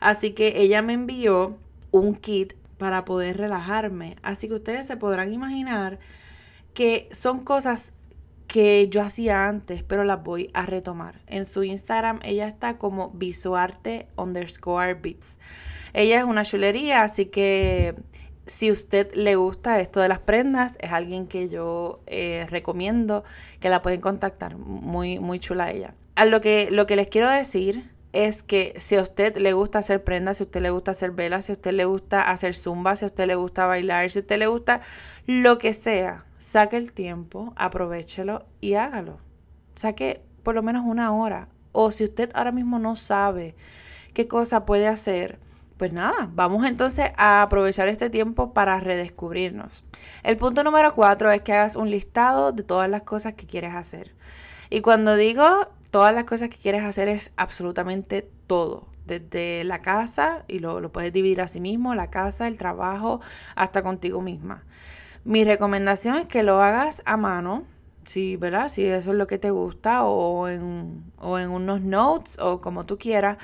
Así 0.00 0.32
que 0.32 0.60
ella 0.60 0.82
me 0.82 0.92
envió 0.92 1.56
un 1.90 2.14
kit 2.14 2.52
para 2.76 3.04
poder 3.06 3.38
relajarme. 3.38 4.16
Así 4.22 4.48
que 4.48 4.54
ustedes 4.54 4.86
se 4.86 4.96
podrán 4.96 5.32
imaginar 5.32 5.98
que 6.74 7.08
son 7.12 7.42
cosas 7.42 7.94
que 8.46 8.88
yo 8.88 9.02
hacía 9.02 9.48
antes, 9.48 9.82
pero 9.82 10.04
las 10.04 10.22
voy 10.22 10.50
a 10.54 10.66
retomar. 10.66 11.20
En 11.26 11.44
su 11.44 11.64
Instagram 11.64 12.20
ella 12.22 12.46
está 12.46 12.78
como 12.78 13.10
visuarte 13.10 14.08
underscore 14.16 14.94
beats. 14.94 15.36
Ella 15.92 16.18
es 16.18 16.24
una 16.24 16.44
chulería, 16.44 17.02
así 17.02 17.26
que 17.26 17.94
si 18.46 18.70
usted 18.70 19.12
le 19.14 19.34
gusta 19.34 19.80
esto 19.80 20.00
de 20.00 20.08
las 20.08 20.20
prendas, 20.20 20.76
es 20.80 20.92
alguien 20.92 21.26
que 21.26 21.48
yo 21.48 22.00
eh, 22.06 22.46
recomiendo 22.50 23.24
que 23.60 23.68
la 23.68 23.82
pueden 23.82 24.00
contactar. 24.00 24.56
Muy, 24.56 25.18
muy 25.18 25.40
chula 25.40 25.70
ella. 25.70 25.94
A 26.14 26.24
lo 26.24 26.40
que, 26.40 26.68
lo 26.70 26.86
que 26.86 26.96
les 26.96 27.08
quiero 27.08 27.28
decir 27.28 27.90
es 28.12 28.42
que 28.42 28.74
si 28.78 28.96
a 28.96 29.02
usted 29.02 29.36
le 29.36 29.52
gusta 29.52 29.80
hacer 29.80 30.04
prendas, 30.04 30.38
si 30.38 30.44
a 30.44 30.46
usted 30.46 30.60
le 30.60 30.70
gusta 30.70 30.92
hacer 30.92 31.10
velas, 31.10 31.46
si 31.46 31.52
a 31.52 31.54
usted 31.54 31.72
le 31.72 31.84
gusta 31.84 32.30
hacer 32.30 32.54
zumba, 32.54 32.96
si 32.96 33.04
a 33.04 33.08
usted 33.08 33.26
le 33.26 33.34
gusta 33.34 33.66
bailar, 33.66 34.10
si 34.10 34.18
a 34.18 34.22
usted 34.22 34.38
le 34.38 34.46
gusta 34.46 34.80
lo 35.26 35.58
que 35.58 35.72
sea, 35.72 36.25
saque 36.38 36.76
el 36.76 36.92
tiempo, 36.92 37.52
aprovechelo 37.56 38.44
y 38.60 38.74
hágalo. 38.74 39.18
Saque 39.74 40.22
por 40.42 40.54
lo 40.54 40.62
menos 40.62 40.84
una 40.86 41.12
hora. 41.12 41.48
O 41.72 41.90
si 41.90 42.04
usted 42.04 42.30
ahora 42.34 42.52
mismo 42.52 42.78
no 42.78 42.96
sabe 42.96 43.54
qué 44.14 44.26
cosa 44.26 44.64
puede 44.64 44.88
hacer, 44.88 45.38
pues 45.76 45.92
nada, 45.92 46.30
vamos 46.32 46.64
entonces 46.66 47.10
a 47.16 47.42
aprovechar 47.42 47.88
este 47.88 48.08
tiempo 48.08 48.54
para 48.54 48.80
redescubrirnos. 48.80 49.84
El 50.22 50.36
punto 50.36 50.64
número 50.64 50.94
cuatro 50.94 51.30
es 51.30 51.42
que 51.42 51.52
hagas 51.52 51.76
un 51.76 51.90
listado 51.90 52.52
de 52.52 52.62
todas 52.62 52.88
las 52.88 53.02
cosas 53.02 53.34
que 53.34 53.46
quieres 53.46 53.74
hacer. 53.74 54.14
Y 54.70 54.80
cuando 54.80 55.16
digo 55.16 55.68
todas 55.90 56.14
las 56.14 56.24
cosas 56.24 56.48
que 56.48 56.56
quieres 56.56 56.84
hacer 56.84 57.08
es 57.08 57.32
absolutamente 57.36 58.28
todo. 58.46 58.88
Desde 59.06 59.62
la 59.64 59.82
casa, 59.82 60.42
y 60.48 60.58
lo, 60.58 60.80
lo 60.80 60.90
puedes 60.90 61.12
dividir 61.12 61.40
a 61.40 61.46
sí 61.46 61.60
mismo, 61.60 61.94
la 61.94 62.10
casa, 62.10 62.48
el 62.48 62.58
trabajo, 62.58 63.20
hasta 63.54 63.82
contigo 63.82 64.20
misma. 64.20 64.64
Mi 65.26 65.42
recomendación 65.42 66.18
es 66.18 66.28
que 66.28 66.44
lo 66.44 66.62
hagas 66.62 67.02
a 67.04 67.16
mano, 67.16 67.64
si, 68.06 68.36
¿verdad? 68.36 68.68
Si 68.68 68.84
eso 68.84 69.10
es 69.10 69.16
lo 69.16 69.26
que 69.26 69.38
te 69.38 69.50
gusta, 69.50 70.04
o 70.04 70.46
en, 70.46 71.02
o 71.18 71.36
en 71.40 71.50
unos 71.50 71.80
notes, 71.80 72.38
o 72.38 72.60
como 72.60 72.86
tú 72.86 72.96
quieras. 72.96 73.36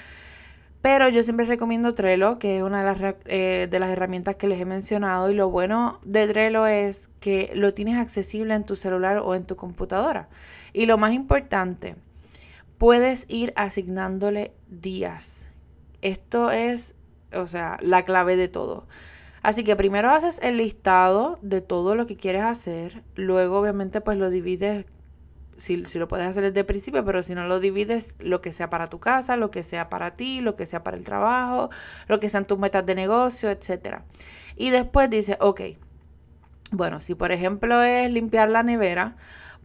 Pero 0.81 1.09
yo 1.09 1.25
siempre 1.25 1.45
recomiendo 1.45 1.92
Trello, 1.92 2.38
que 2.38 2.59
es 2.59 2.62
una 2.62 2.85
de 2.85 3.01
las, 3.01 3.14
eh, 3.25 3.66
de 3.68 3.81
las 3.81 3.90
herramientas 3.90 4.37
que 4.37 4.47
les 4.47 4.61
he 4.61 4.64
mencionado. 4.64 5.29
Y 5.29 5.35
lo 5.35 5.51
bueno 5.51 5.99
de 6.05 6.29
Trello 6.29 6.68
es 6.68 7.09
que 7.18 7.51
lo 7.53 7.75
tienes 7.75 7.97
accesible 7.97 8.55
en 8.55 8.62
tu 8.62 8.77
celular 8.77 9.18
o 9.18 9.35
en 9.35 9.45
tu 9.45 9.57
computadora. 9.57 10.29
Y 10.73 10.87
lo 10.87 10.99
más 10.99 11.12
importante, 11.12 11.97
puedes 12.79 13.27
ir 13.29 13.53
asignándole 13.57 14.53
días. 14.68 15.49
Esto 16.01 16.53
es, 16.53 16.95
o 17.35 17.49
sea, 17.49 17.77
la 17.81 18.05
clave 18.05 18.37
de 18.37 18.47
todo. 18.47 18.87
Así 19.42 19.64
que 19.64 19.76
primero 19.76 20.11
haces 20.11 20.38
el 20.42 20.57
listado 20.57 21.38
de 21.42 21.61
todo 21.61 21.94
lo 21.94 22.07
que 22.07 22.16
quieres 22.16 22.42
hacer. 22.42 23.02
Luego, 23.16 23.59
obviamente, 23.59 24.00
pues 24.00 24.18
lo 24.18 24.31
divides 24.31 24.87
si, 25.57 25.76
lo 25.76 26.09
puedes 26.09 26.26
hacer 26.26 26.42
desde 26.42 26.61
el 26.61 26.66
principio, 26.66 27.05
pero 27.05 27.22
si 27.22 27.35
no 27.35 27.46
lo 27.46 27.61
divides, 27.61 28.14
lo 28.18 28.40
que 28.40 28.52
sea 28.52 28.70
para 28.70 28.88
tu 28.88 28.98
casa, 28.98 29.37
lo 29.37 29.50
que 29.50 29.62
sea 29.62 29.88
para 29.88 30.16
ti, 30.16 30.40
lo 30.40 30.55
que 30.55 30.66
sea 30.66 30.83
para 30.83 30.96
el 30.96 31.05
trabajo, 31.05 31.70
lo 32.09 32.20
que 32.20 32.28
sean 32.28 32.46
tus 32.46 32.59
metas 32.59 32.85
de 32.85 32.94
negocio, 32.94 33.50
etc. 33.50 34.00
Y 34.57 34.70
después 34.70 35.09
dices, 35.09 35.37
ok, 35.40 35.61
bueno, 36.72 37.00
si 37.00 37.14
por 37.14 37.33
ejemplo 37.33 37.83
es 37.83 38.11
limpiar 38.11 38.48
la 38.48 38.62
nevera, 38.62 39.16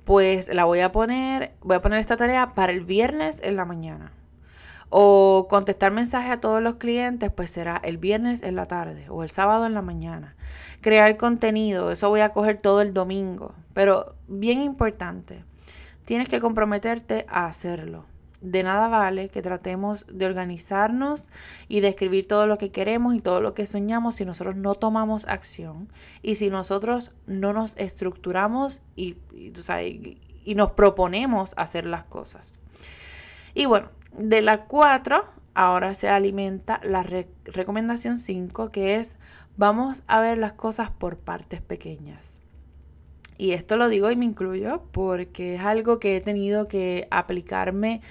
pues 0.05 0.53
la 0.53 0.65
voy 0.65 0.81
a 0.81 0.91
poner, 0.91 1.53
voy 1.61 1.77
a 1.77 1.81
poner 1.81 1.99
esta 1.99 2.17
tarea 2.17 2.53
para 2.53 2.71
el 2.71 2.81
viernes 2.81 3.41
en 3.43 3.55
la 3.55 3.65
mañana. 3.65 4.11
O 4.89 5.47
contestar 5.49 5.91
mensajes 5.91 6.31
a 6.31 6.39
todos 6.39 6.61
los 6.61 6.75
clientes, 6.75 7.31
pues 7.31 7.51
será 7.51 7.81
el 7.83 7.97
viernes 7.97 8.41
en 8.41 8.55
la 8.55 8.65
tarde 8.65 9.07
o 9.09 9.23
el 9.23 9.29
sábado 9.29 9.65
en 9.65 9.73
la 9.73 9.81
mañana. 9.81 10.35
Crear 10.81 11.17
contenido, 11.17 11.91
eso 11.91 12.09
voy 12.09 12.21
a 12.21 12.33
coger 12.33 12.61
todo 12.61 12.81
el 12.81 12.93
domingo. 12.93 13.53
Pero 13.73 14.15
bien 14.27 14.61
importante, 14.61 15.43
tienes 16.05 16.29
que 16.29 16.39
comprometerte 16.39 17.25
a 17.27 17.47
hacerlo. 17.47 18.05
De 18.39 18.61
nada 18.61 18.87
vale 18.87 19.29
que 19.29 19.41
tratemos 19.41 20.05
de 20.07 20.27
organizarnos 20.27 21.29
y 21.67 21.79
de 21.79 21.87
escribir 21.87 22.27
todo 22.27 22.45
lo 22.45 22.59
que 22.59 22.71
queremos 22.71 23.15
y 23.15 23.19
todo 23.19 23.41
lo 23.41 23.55
que 23.55 23.65
soñamos 23.65 24.15
si 24.15 24.25
nosotros 24.25 24.55
no 24.55 24.75
tomamos 24.75 25.25
acción 25.25 25.89
y 26.21 26.35
si 26.35 26.51
nosotros 26.51 27.11
no 27.25 27.51
nos 27.51 27.75
estructuramos 27.77 28.83
y, 28.95 29.17
y, 29.33 30.55
nos 30.55 30.71
proponemos 30.71 31.55
hacer 31.57 31.87
las 31.87 32.03
cosas. 32.03 32.59
Y 33.55 33.65
bueno, 33.65 33.89
de 34.17 34.41
la 34.41 34.65
4 34.65 35.25
ahora 35.53 35.93
se 35.93 36.09
alimenta 36.09 36.79
la 36.83 37.03
recomendación 37.45 38.17
5 38.17 38.71
que 38.71 38.95
es 38.95 39.15
vamos 39.57 40.03
a 40.07 40.19
ver 40.19 40.37
las 40.37 40.53
cosas 40.53 40.91
por 40.91 41.17
partes 41.17 41.61
pequeñas. 41.61 42.41
Y 43.37 43.51
esto 43.51 43.77
lo 43.77 43.87
digo 43.87 44.09
y 44.09 44.15
me 44.15 44.25
incluyo 44.25 44.83
porque 44.91 45.55
es 45.55 45.61
algo 45.61 45.99
que 45.99 46.17
he 46.17 46.21
tenido 46.21 46.67
que 46.67 47.07
aplicarme. 47.11 48.01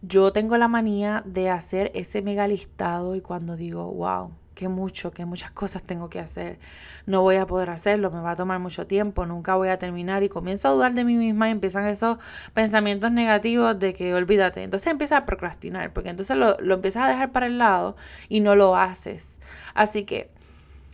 Yo 0.00 0.32
tengo 0.32 0.56
la 0.58 0.66
manía 0.66 1.22
de 1.24 1.50
hacer 1.50 1.92
ese 1.94 2.22
mega 2.22 2.48
listado 2.48 3.14
y 3.14 3.20
cuando 3.20 3.56
digo, 3.56 3.84
wow, 3.92 4.32
qué 4.54 4.68
mucho, 4.68 5.10
qué 5.10 5.24
muchas 5.24 5.50
cosas 5.50 5.82
tengo 5.82 6.08
que 6.08 6.20
hacer, 6.20 6.58
no 7.06 7.22
voy 7.22 7.36
a 7.36 7.46
poder 7.46 7.70
hacerlo, 7.70 8.10
me 8.10 8.20
va 8.20 8.32
a 8.32 8.36
tomar 8.36 8.58
mucho 8.58 8.86
tiempo, 8.86 9.26
nunca 9.26 9.54
voy 9.56 9.68
a 9.68 9.78
terminar 9.78 10.22
y 10.22 10.28
comienzo 10.28 10.68
a 10.68 10.70
dudar 10.72 10.94
de 10.94 11.04
mí 11.04 11.16
misma 11.16 11.48
y 11.48 11.52
empiezan 11.52 11.86
esos 11.86 12.18
pensamientos 12.54 13.12
negativos 13.12 13.78
de 13.78 13.94
que 13.94 14.14
olvídate. 14.14 14.62
Entonces 14.62 14.86
empiezas 14.90 15.22
a 15.22 15.26
procrastinar 15.26 15.92
porque 15.92 16.10
entonces 16.10 16.36
lo, 16.36 16.56
lo 16.60 16.74
empiezas 16.74 17.04
a 17.04 17.08
dejar 17.08 17.32
para 17.32 17.46
el 17.46 17.58
lado 17.58 17.96
y 18.28 18.40
no 18.40 18.54
lo 18.54 18.76
haces. 18.76 19.38
Así 19.74 20.04
que 20.04 20.30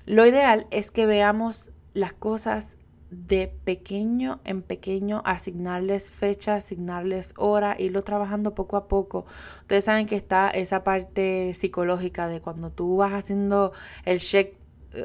lo 0.07 0.25
ideal 0.25 0.67
es 0.71 0.91
que 0.91 1.07
veamos 1.07 1.71
las 1.95 2.13
cosas 2.13 2.73
de 3.11 3.49
pequeño 3.65 4.41
en 4.45 4.63
pequeño, 4.63 5.23
asignarles 5.25 6.11
fecha, 6.11 6.57
asignarles 6.57 7.33
hora, 7.37 7.77
irlo 7.79 8.03
trabajando 8.03 8.55
poco 8.55 8.77
a 8.77 8.89
poco. 8.89 9.25
Ustedes 9.61 9.85
saben 9.85 10.07
que 10.07 10.17
está 10.17 10.51
esa 10.51 10.85
parte 10.85 11.55
psicológica 11.55 12.29
de 12.29 12.41
cuando 12.41 12.71
tú 12.71 12.97
vas 12.97 13.13
haciendo 13.13 13.73
el 14.05 14.19
check, 14.19 14.55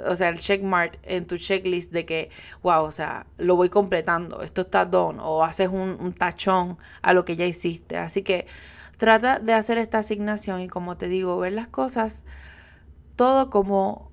o 0.07 0.15
sea, 0.15 0.29
el 0.29 0.39
checkmark 0.39 0.99
en 1.03 1.27
tu 1.27 1.37
checklist 1.37 1.91
de 1.91 2.05
que, 2.05 2.29
wow, 2.61 2.83
o 2.83 2.91
sea, 2.91 3.25
lo 3.37 3.55
voy 3.55 3.69
completando, 3.69 4.41
esto 4.41 4.61
está 4.61 4.85
done, 4.85 5.19
o 5.21 5.43
haces 5.43 5.69
un 5.69 6.13
tachón 6.13 6.77
a 7.01 7.13
lo 7.13 7.25
que 7.25 7.35
ya 7.35 7.45
hiciste. 7.45 7.97
Así 7.97 8.21
que 8.21 8.47
trata 8.97 9.39
de 9.39 9.53
hacer 9.53 9.77
esta 9.77 9.99
asignación 9.99 10.61
y 10.61 10.67
como 10.67 10.97
te 10.97 11.07
digo, 11.07 11.37
ver 11.37 11.53
las 11.53 11.67
cosas 11.67 12.23
todo 13.15 13.49
como 13.49 14.11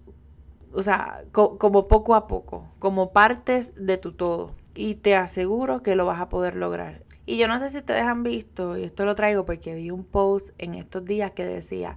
o 0.72 0.82
sea, 0.82 1.24
como 1.32 1.88
poco 1.88 2.14
a 2.14 2.26
poco, 2.26 2.68
como 2.78 3.12
partes 3.12 3.74
de 3.76 3.98
tu 3.98 4.12
todo. 4.12 4.52
Y 4.74 4.94
te 4.96 5.16
aseguro 5.16 5.82
que 5.82 5.96
lo 5.96 6.06
vas 6.06 6.20
a 6.20 6.28
poder 6.28 6.54
lograr. 6.54 7.02
Y 7.26 7.36
yo 7.36 7.48
no 7.48 7.60
sé 7.60 7.68
si 7.68 7.78
ustedes 7.78 8.02
han 8.02 8.22
visto, 8.22 8.76
y 8.76 8.84
esto 8.84 9.04
lo 9.04 9.14
traigo 9.14 9.44
porque 9.44 9.74
vi 9.74 9.90
un 9.90 10.04
post 10.04 10.50
en 10.58 10.74
estos 10.74 11.04
días 11.04 11.32
que 11.32 11.44
decía, 11.44 11.96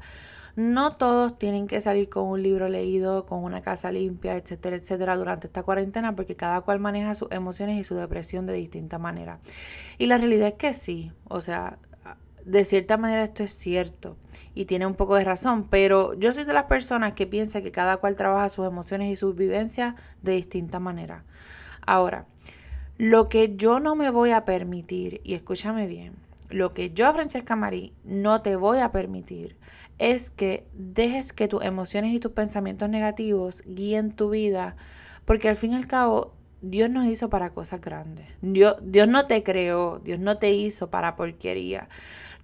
no 0.56 0.98
todos 0.98 1.40
tienen 1.40 1.66
que 1.66 1.82
salir 1.82 2.10
con 2.10 2.26
un 2.26 2.44
libro 2.44 2.70
leído, 2.70 3.26
con 3.26 3.44
una 3.44 3.62
casa 3.62 3.92
limpia, 3.92 4.38
etcétera, 4.38 4.76
etcétera, 4.76 5.16
durante 5.18 5.48
esta 5.48 5.64
cuarentena, 5.64 6.16
porque 6.16 6.36
cada 6.36 6.62
cual 6.62 6.80
maneja 6.80 7.16
sus 7.16 7.32
emociones 7.32 7.80
y 7.80 7.84
su 7.84 7.96
depresión 7.96 8.46
de 8.46 8.54
distinta 8.54 9.00
manera. 9.00 9.40
Y 9.98 10.06
la 10.06 10.18
realidad 10.18 10.50
es 10.50 10.54
que 10.56 10.74
sí, 10.74 11.12
o 11.28 11.42
sea, 11.42 11.80
de 12.46 12.66
cierta 12.66 12.98
manera 12.98 13.24
esto 13.24 13.44
es 13.44 13.52
cierto 13.52 14.18
y 14.54 14.66
tiene 14.66 14.86
un 14.86 14.96
poco 14.96 15.16
de 15.16 15.24
razón, 15.24 15.68
pero 15.70 16.14
yo 16.14 16.34
soy 16.34 16.44
de 16.44 16.54
las 16.54 16.66
personas 16.66 17.14
que 17.14 17.28
piensa 17.28 17.62
que 17.62 17.72
cada 17.72 17.98
cual 17.98 18.16
trabaja 18.16 18.50
sus 18.50 18.68
emociones 18.68 19.12
y 19.12 19.16
sus 19.16 19.36
vivencias 19.36 19.96
de 20.22 20.34
distinta 20.34 20.80
manera. 20.80 21.24
Ahora, 21.86 22.26
lo 22.98 23.30
que 23.30 23.56
yo 23.56 23.80
no 23.80 23.96
me 23.96 24.10
voy 24.10 24.32
a 24.32 24.46
permitir, 24.46 25.22
y 25.24 25.34
escúchame 25.34 25.88
bien, 25.88 26.14
lo 26.50 26.74
que 26.74 26.92
yo, 26.92 27.12
Francesca 27.14 27.56
Marí, 27.56 27.94
no 28.04 28.42
te 28.42 28.56
voy 28.56 28.80
a 28.80 28.92
permitir 28.92 29.58
es 30.00 30.32
que 30.32 30.68
dejes 30.74 31.34
que 31.34 31.48
tus 31.48 31.64
emociones 31.64 32.14
y 32.14 32.20
tus 32.20 32.32
pensamientos 32.32 32.90
negativos 32.90 33.64
guíen 33.66 34.12
tu 34.12 34.30
vida, 34.30 34.76
porque 35.26 35.50
al 35.50 35.56
fin 35.56 35.74
y 35.74 35.76
al 35.76 35.88
cabo 35.88 36.32
Dios 36.62 36.90
nos 36.90 37.06
hizo 37.06 37.30
para 37.30 37.52
cosas 37.52 37.82
grandes. 37.82 38.28
Dios, 38.42 38.78
Dios 38.82 39.08
no 39.08 39.26
te 39.26 39.44
creó, 39.44 40.00
Dios 40.00 40.20
no 40.20 40.38
te 40.38 40.52
hizo 40.52 40.90
para 40.90 41.16
porquería. 41.16 41.90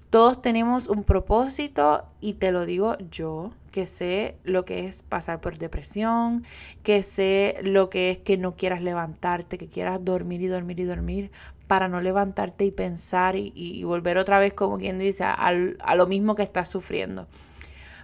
Todos 0.09 0.41
tenemos 0.41 0.87
un 0.87 1.03
propósito 1.03 2.03
y 2.19 2.33
te 2.33 2.51
lo 2.51 2.65
digo 2.65 2.97
yo, 3.11 3.51
que 3.71 3.85
sé 3.85 4.37
lo 4.43 4.65
que 4.65 4.87
es 4.87 5.03
pasar 5.03 5.39
por 5.39 5.59
depresión, 5.59 6.45
que 6.81 7.03
sé 7.03 7.57
lo 7.61 7.91
que 7.91 8.09
es 8.09 8.17
que 8.17 8.35
no 8.35 8.55
quieras 8.55 8.81
levantarte, 8.81 9.59
que 9.59 9.67
quieras 9.67 10.03
dormir 10.03 10.41
y 10.41 10.47
dormir 10.47 10.79
y 10.79 10.85
dormir 10.85 11.31
para 11.67 11.87
no 11.87 12.01
levantarte 12.01 12.65
y 12.65 12.71
pensar 12.71 13.35
y, 13.35 13.83
volver 13.83 14.17
otra 14.17 14.39
vez, 14.39 14.53
como 14.55 14.79
quien 14.79 14.97
dice, 14.97 15.23
a, 15.23 15.33
a 15.35 15.95
lo 15.95 16.07
mismo 16.07 16.33
que 16.33 16.41
estás 16.41 16.67
sufriendo. 16.67 17.27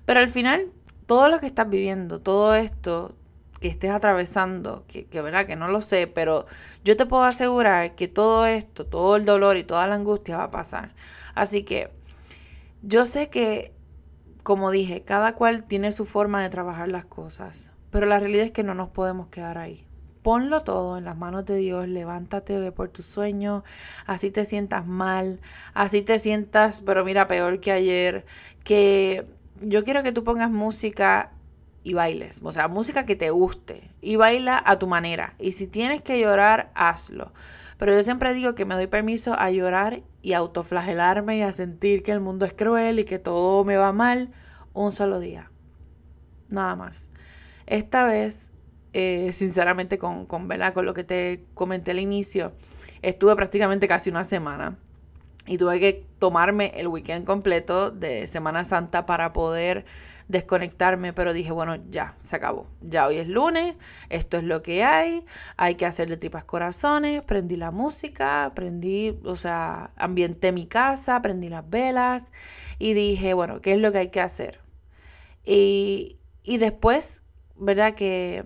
Pero 0.05 0.19
al 0.19 0.29
final, 0.29 0.67
todo 1.07 1.29
lo 1.29 1.39
que 1.39 1.47
estás 1.47 1.67
viviendo, 1.67 2.21
todo 2.21 2.53
esto 2.53 3.15
que 3.59 3.67
estés 3.67 3.89
atravesando, 3.89 4.83
que, 4.87 5.05
que, 5.05 5.21
verdad 5.21 5.47
que 5.47 5.55
no 5.55 5.67
lo 5.67 5.81
sé, 5.81 6.05
pero 6.05 6.45
yo 6.83 6.95
te 6.95 7.07
puedo 7.07 7.23
asegurar 7.23 7.95
que 7.95 8.07
todo 8.07 8.45
esto, 8.45 8.85
todo 8.85 9.15
el 9.15 9.25
dolor 9.25 9.57
y 9.57 9.63
toda 9.63 9.87
la 9.87 9.95
angustia 9.95 10.37
va 10.37 10.43
a 10.43 10.51
pasar. 10.51 10.91
Así 11.35 11.63
que 11.63 11.91
yo 12.81 13.05
sé 13.05 13.29
que 13.29 13.75
como 14.45 14.69
dije, 14.69 15.01
cada 15.01 15.33
cual 15.33 15.63
tiene 15.63 15.91
su 15.91 16.05
forma 16.05 16.43
de 16.43 16.51
trabajar 16.51 16.87
las 16.91 17.03
cosas, 17.03 17.71
pero 17.89 18.05
la 18.05 18.19
realidad 18.19 18.45
es 18.45 18.51
que 18.51 18.61
no 18.61 18.75
nos 18.75 18.89
podemos 18.89 19.29
quedar 19.29 19.57
ahí. 19.57 19.87
Ponlo 20.21 20.61
todo 20.61 20.99
en 20.99 21.05
las 21.05 21.17
manos 21.17 21.47
de 21.47 21.57
Dios, 21.57 21.87
levántate, 21.87 22.59
ve 22.59 22.71
por 22.71 22.89
tu 22.89 23.01
sueño, 23.01 23.63
así 24.05 24.29
te 24.29 24.45
sientas 24.45 24.85
mal, 24.85 25.39
así 25.73 26.03
te 26.03 26.19
sientas, 26.19 26.81
pero 26.81 27.03
mira, 27.03 27.27
peor 27.27 27.59
que 27.59 27.71
ayer, 27.71 28.23
que 28.63 29.25
yo 29.61 29.83
quiero 29.83 30.03
que 30.03 30.11
tú 30.11 30.23
pongas 30.23 30.51
música 30.51 31.31
y 31.83 31.95
bailes, 31.95 32.39
o 32.43 32.51
sea, 32.51 32.67
música 32.67 33.07
que 33.07 33.15
te 33.15 33.31
guste 33.31 33.89
y 33.99 34.15
baila 34.15 34.61
a 34.63 34.77
tu 34.77 34.85
manera. 34.85 35.33
Y 35.39 35.53
si 35.53 35.65
tienes 35.65 36.03
que 36.03 36.19
llorar, 36.19 36.69
hazlo. 36.75 37.31
Pero 37.77 37.93
yo 37.93 38.03
siempre 38.03 38.33
digo 38.33 38.55
que 38.55 38.65
me 38.65 38.75
doy 38.75 38.87
permiso 38.87 39.33
a 39.37 39.51
llorar 39.51 40.01
y 40.21 40.33
autoflagelarme 40.33 41.37
y 41.37 41.41
a 41.41 41.51
sentir 41.51 42.03
que 42.03 42.11
el 42.11 42.21
mundo 42.21 42.45
es 42.45 42.53
cruel 42.53 42.99
y 42.99 43.05
que 43.05 43.19
todo 43.19 43.63
me 43.65 43.75
va 43.75 43.91
mal 43.91 44.31
un 44.73 44.91
solo 44.91 45.19
día. 45.19 45.51
Nada 46.49 46.75
más. 46.75 47.09
Esta 47.65 48.05
vez, 48.05 48.49
eh, 48.93 49.31
sinceramente, 49.33 49.97
con, 49.97 50.25
con, 50.25 50.47
con 50.73 50.85
lo 50.85 50.93
que 50.93 51.03
te 51.03 51.43
comenté 51.53 51.91
al 51.91 51.99
inicio, 51.99 52.53
estuve 53.01 53.35
prácticamente 53.35 53.87
casi 53.87 54.09
una 54.09 54.23
semana 54.23 54.77
y 55.47 55.57
tuve 55.57 55.79
que 55.79 56.05
tomarme 56.19 56.71
el 56.75 56.87
weekend 56.87 57.25
completo 57.25 57.91
de 57.91 58.27
Semana 58.27 58.63
Santa 58.65 59.05
para 59.05 59.33
poder 59.33 59.85
desconectarme, 60.27 61.13
pero 61.13 61.33
dije, 61.33 61.51
bueno, 61.51 61.75
ya, 61.89 62.15
se 62.19 62.35
acabó. 62.35 62.67
Ya 62.81 63.07
hoy 63.07 63.17
es 63.17 63.27
lunes, 63.27 63.75
esto 64.09 64.37
es 64.37 64.43
lo 64.43 64.61
que 64.61 64.83
hay, 64.83 65.25
hay 65.57 65.75
que 65.75 65.85
hacer 65.85 66.09
de 66.09 66.17
tripas 66.17 66.45
corazones, 66.45 67.23
prendí 67.23 67.55
la 67.55 67.71
música, 67.71 68.51
prendí, 68.55 69.19
o 69.23 69.35
sea, 69.35 69.91
ambienté 69.95 70.51
mi 70.51 70.65
casa, 70.65 71.21
prendí 71.21 71.49
las 71.49 71.69
velas 71.69 72.25
y 72.79 72.93
dije, 72.93 73.33
bueno, 73.33 73.61
¿qué 73.61 73.73
es 73.73 73.79
lo 73.79 73.91
que 73.91 73.99
hay 73.99 74.09
que 74.09 74.21
hacer? 74.21 74.59
Y, 75.45 76.17
y 76.43 76.57
después, 76.57 77.21
¿verdad? 77.55 77.93
Que, 77.93 78.45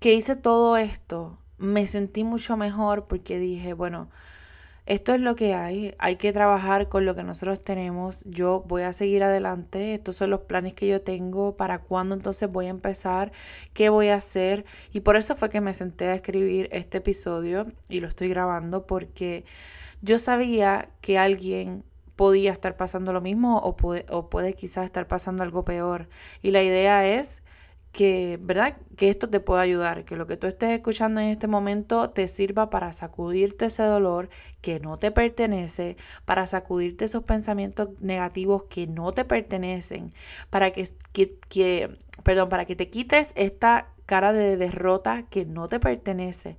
que 0.00 0.14
hice 0.14 0.34
todo 0.36 0.76
esto, 0.76 1.38
me 1.58 1.86
sentí 1.86 2.24
mucho 2.24 2.56
mejor 2.56 3.06
porque 3.06 3.38
dije, 3.38 3.72
bueno, 3.74 4.10
esto 4.84 5.14
es 5.14 5.20
lo 5.20 5.36
que 5.36 5.54
hay, 5.54 5.94
hay 5.98 6.16
que 6.16 6.32
trabajar 6.32 6.88
con 6.88 7.04
lo 7.04 7.14
que 7.14 7.22
nosotros 7.22 7.62
tenemos, 7.62 8.24
yo 8.24 8.64
voy 8.66 8.82
a 8.82 8.92
seguir 8.92 9.22
adelante, 9.22 9.94
estos 9.94 10.16
son 10.16 10.30
los 10.30 10.40
planes 10.40 10.74
que 10.74 10.88
yo 10.88 11.00
tengo, 11.02 11.56
para 11.56 11.78
cuándo 11.78 12.14
entonces 12.14 12.50
voy 12.50 12.66
a 12.66 12.70
empezar, 12.70 13.32
qué 13.74 13.90
voy 13.90 14.08
a 14.08 14.16
hacer. 14.16 14.64
Y 14.92 15.00
por 15.00 15.16
eso 15.16 15.36
fue 15.36 15.50
que 15.50 15.60
me 15.60 15.74
senté 15.74 16.06
a 16.08 16.14
escribir 16.14 16.68
este 16.72 16.98
episodio 16.98 17.66
y 17.88 18.00
lo 18.00 18.08
estoy 18.08 18.28
grabando 18.28 18.86
porque 18.86 19.44
yo 20.02 20.18
sabía 20.18 20.88
que 21.00 21.16
alguien 21.18 21.84
podía 22.16 22.52
estar 22.52 22.76
pasando 22.76 23.12
lo 23.12 23.20
mismo 23.20 23.58
o 23.58 23.76
puede, 23.76 24.06
o 24.10 24.28
puede 24.30 24.54
quizás 24.54 24.84
estar 24.84 25.06
pasando 25.06 25.42
algo 25.42 25.64
peor. 25.64 26.08
Y 26.42 26.50
la 26.50 26.62
idea 26.62 27.06
es 27.06 27.41
que, 27.92 28.38
¿verdad? 28.40 28.78
Que 28.96 29.10
esto 29.10 29.28
te 29.28 29.40
pueda 29.40 29.60
ayudar, 29.60 30.04
que 30.04 30.16
lo 30.16 30.26
que 30.26 30.38
tú 30.38 30.46
estés 30.46 30.70
escuchando 30.70 31.20
en 31.20 31.28
este 31.28 31.46
momento 31.46 32.10
te 32.10 32.26
sirva 32.26 32.70
para 32.70 32.92
sacudirte 32.94 33.66
ese 33.66 33.82
dolor 33.82 34.30
que 34.62 34.80
no 34.80 34.98
te 34.98 35.10
pertenece, 35.10 35.96
para 36.24 36.46
sacudirte 36.46 37.04
esos 37.04 37.24
pensamientos 37.24 37.90
negativos 38.00 38.64
que 38.64 38.86
no 38.86 39.12
te 39.12 39.24
pertenecen, 39.24 40.12
para 40.50 40.70
que, 40.72 40.88
que, 41.12 41.98
perdón, 42.22 42.48
para 42.48 42.64
que 42.64 42.76
te 42.76 42.88
quites 42.88 43.32
esta 43.34 43.88
cara 44.06 44.32
de 44.32 44.56
derrota 44.56 45.24
que 45.30 45.44
no 45.44 45.68
te 45.68 45.78
pertenece, 45.78 46.56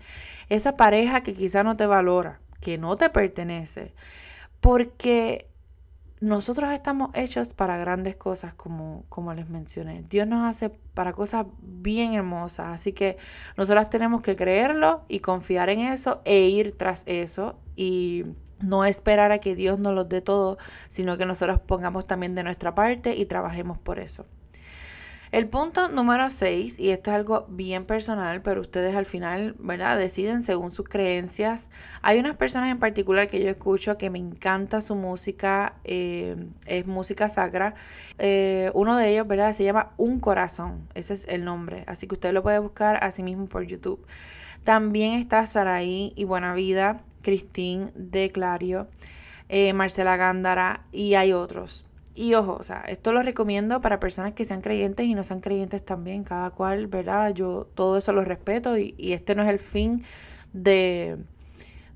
esa 0.50 0.78
pareja 0.78 1.22
que 1.24 1.34
quizá 1.34 1.64
no 1.64 1.76
te 1.76 1.88
valora, 1.88 2.40
que 2.62 2.78
no 2.78 2.96
te 2.96 3.10
pertenece, 3.10 3.94
porque 4.62 5.48
nosotros 6.24 6.72
estamos 6.72 7.10
hechos 7.16 7.54
para 7.54 7.76
grandes 7.76 8.16
cosas, 8.16 8.54
como, 8.54 9.04
como 9.10 9.34
les 9.34 9.50
mencioné. 9.50 10.06
Dios 10.10 10.26
nos 10.26 10.44
hace 10.44 10.70
para 10.70 11.12
cosas 11.12 11.46
bien 11.62 12.14
hermosas, 12.14 12.68
así 12.68 12.94
que 12.94 13.18
nosotras 13.58 13.90
tenemos 13.90 14.22
que 14.22 14.38
creerlo 14.38 15.04
y 15.10 15.20
confiar 15.20 15.70
en 15.70 15.82
eso 15.82 16.22
e 16.24 16.48
ir 16.48 16.78
tras 16.78 17.04
eso 17.08 17.60
y 17.76 18.24
no 18.62 18.86
esperar 18.86 19.34
a 19.34 19.40
que 19.40 19.54
Dios 19.54 19.80
nos 19.80 19.94
lo 19.94 20.06
dé 20.06 20.22
todo, 20.22 20.58
sino 20.88 21.18
que 21.18 21.26
nosotros 21.26 21.60
pongamos 21.60 22.08
también 22.08 22.36
de 22.36 22.44
nuestra 22.44 22.74
parte 22.74 23.18
y 23.18 23.26
trabajemos 23.26 23.78
por 23.78 24.00
eso. 24.00 24.26
El 25.34 25.48
punto 25.48 25.90
número 25.90 26.30
6, 26.30 26.78
y 26.78 26.92
esto 26.92 27.10
es 27.10 27.16
algo 27.16 27.48
bien 27.50 27.86
personal, 27.86 28.44
pero 28.44 28.62
ustedes 28.62 28.96
al 28.96 29.08
final, 29.08 29.56
¿verdad? 29.58 29.98
Deciden 29.98 30.44
según 30.44 30.72
sus 30.72 30.88
creencias. 30.88 31.66
Hay 32.04 32.20
unas 32.20 32.38
personas 32.38 32.70
en 32.70 32.78
particular 32.78 33.28
que 33.28 33.42
yo 33.42 33.50
escucho 33.50 33.98
que 33.98 34.12
me 34.12 34.20
encanta 34.20 34.80
su 34.80 34.94
música, 34.94 35.74
eh, 35.86 36.36
es 36.68 36.86
música 36.86 37.30
sacra. 37.30 37.74
Eh, 38.20 38.70
uno 38.76 38.96
de 38.96 39.10
ellos, 39.10 39.28
¿verdad? 39.28 39.54
Se 39.54 39.64
llama 39.64 39.94
Un 39.98 40.20
Corazón, 40.20 40.88
ese 40.94 41.16
es 41.16 41.28
el 41.28 41.46
nombre, 41.46 41.84
así 41.88 42.06
que 42.06 42.14
usted 42.14 42.32
lo 42.32 42.44
puede 42.44 42.60
buscar 42.60 43.04
así 43.04 43.24
mismo 43.24 43.48
por 43.48 43.64
YouTube. 43.64 44.06
También 44.64 45.14
está 45.14 45.48
Saraí 45.48 46.14
y 46.16 46.26
Buena 46.26 46.54
Vida, 46.54 47.02
Cristín 47.24 47.90
de 47.96 48.32
Clario, 48.32 48.88
eh, 49.50 49.74
Marcela 49.74 50.16
Gándara 50.16 50.86
y 50.92 51.16
hay 51.16 51.34
otros. 51.34 51.88
Y 52.16 52.36
ojo, 52.36 52.58
o 52.60 52.64
sea, 52.64 52.82
esto 52.88 53.12
lo 53.12 53.24
recomiendo 53.24 53.82
para 53.82 54.00
personas 54.00 54.34
que 54.34 54.46
sean 54.46 54.62
creyentes 54.62 55.06
y 55.06 55.16
no 55.16 55.24
sean 55.24 55.42
creyentes 55.42 55.84
también, 55.84 56.24
cada 56.24 56.52
cual, 56.52 56.88
¿verdad? 56.88 57.34
Yo 57.34 57.68
todo 57.74 57.98
eso 57.98 58.14
lo 58.14 58.24
respeto 58.24 58.78
y, 58.78 58.96
este 59.00 59.34
no 59.36 59.44
es 59.44 59.50
el 59.50 59.60
fin 59.60 60.04
de, 60.54 61.18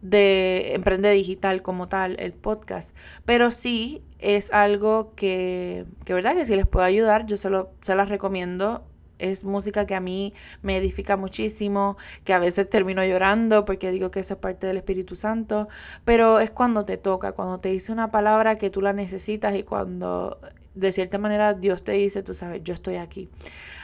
de 0.01 0.73
Emprende 0.73 1.11
Digital 1.11 1.61
como 1.61 1.87
tal, 1.87 2.19
el 2.19 2.33
podcast, 2.33 2.95
pero 3.25 3.51
sí 3.51 4.01
es 4.17 4.51
algo 4.51 5.13
que, 5.15 5.85
que 6.03 6.15
¿verdad? 6.15 6.35
Que 6.35 6.45
si 6.45 6.55
les 6.55 6.65
puedo 6.65 6.85
ayudar, 6.85 7.27
yo 7.27 7.37
se, 7.37 7.51
lo, 7.51 7.69
se 7.81 7.95
las 7.95 8.09
recomiendo 8.09 8.83
es 9.19 9.45
música 9.45 9.85
que 9.85 9.95
a 9.95 9.99
mí 9.99 10.33
me 10.61 10.77
edifica 10.77 11.17
muchísimo, 11.17 11.97
que 12.23 12.33
a 12.33 12.39
veces 12.39 12.69
termino 12.69 13.03
llorando 13.03 13.65
porque 13.65 13.91
digo 13.91 14.11
que 14.11 14.19
eso 14.19 14.35
es 14.35 14.39
parte 14.39 14.67
del 14.67 14.77
Espíritu 14.77 15.15
Santo, 15.15 15.67
pero 16.05 16.39
es 16.39 16.51
cuando 16.51 16.85
te 16.85 16.97
toca, 16.97 17.31
cuando 17.33 17.59
te 17.59 17.69
dice 17.69 17.91
una 17.91 18.11
palabra 18.11 18.57
que 18.57 18.69
tú 18.69 18.81
la 18.81 18.93
necesitas 18.93 19.55
y 19.55 19.63
cuando 19.63 20.39
de 20.75 20.91
cierta 20.91 21.17
manera 21.17 21.53
Dios 21.53 21.83
te 21.83 21.93
dice, 21.93 22.23
tú 22.23 22.33
sabes, 22.33 22.63
yo 22.63 22.73
estoy 22.73 22.95
aquí. 22.95 23.29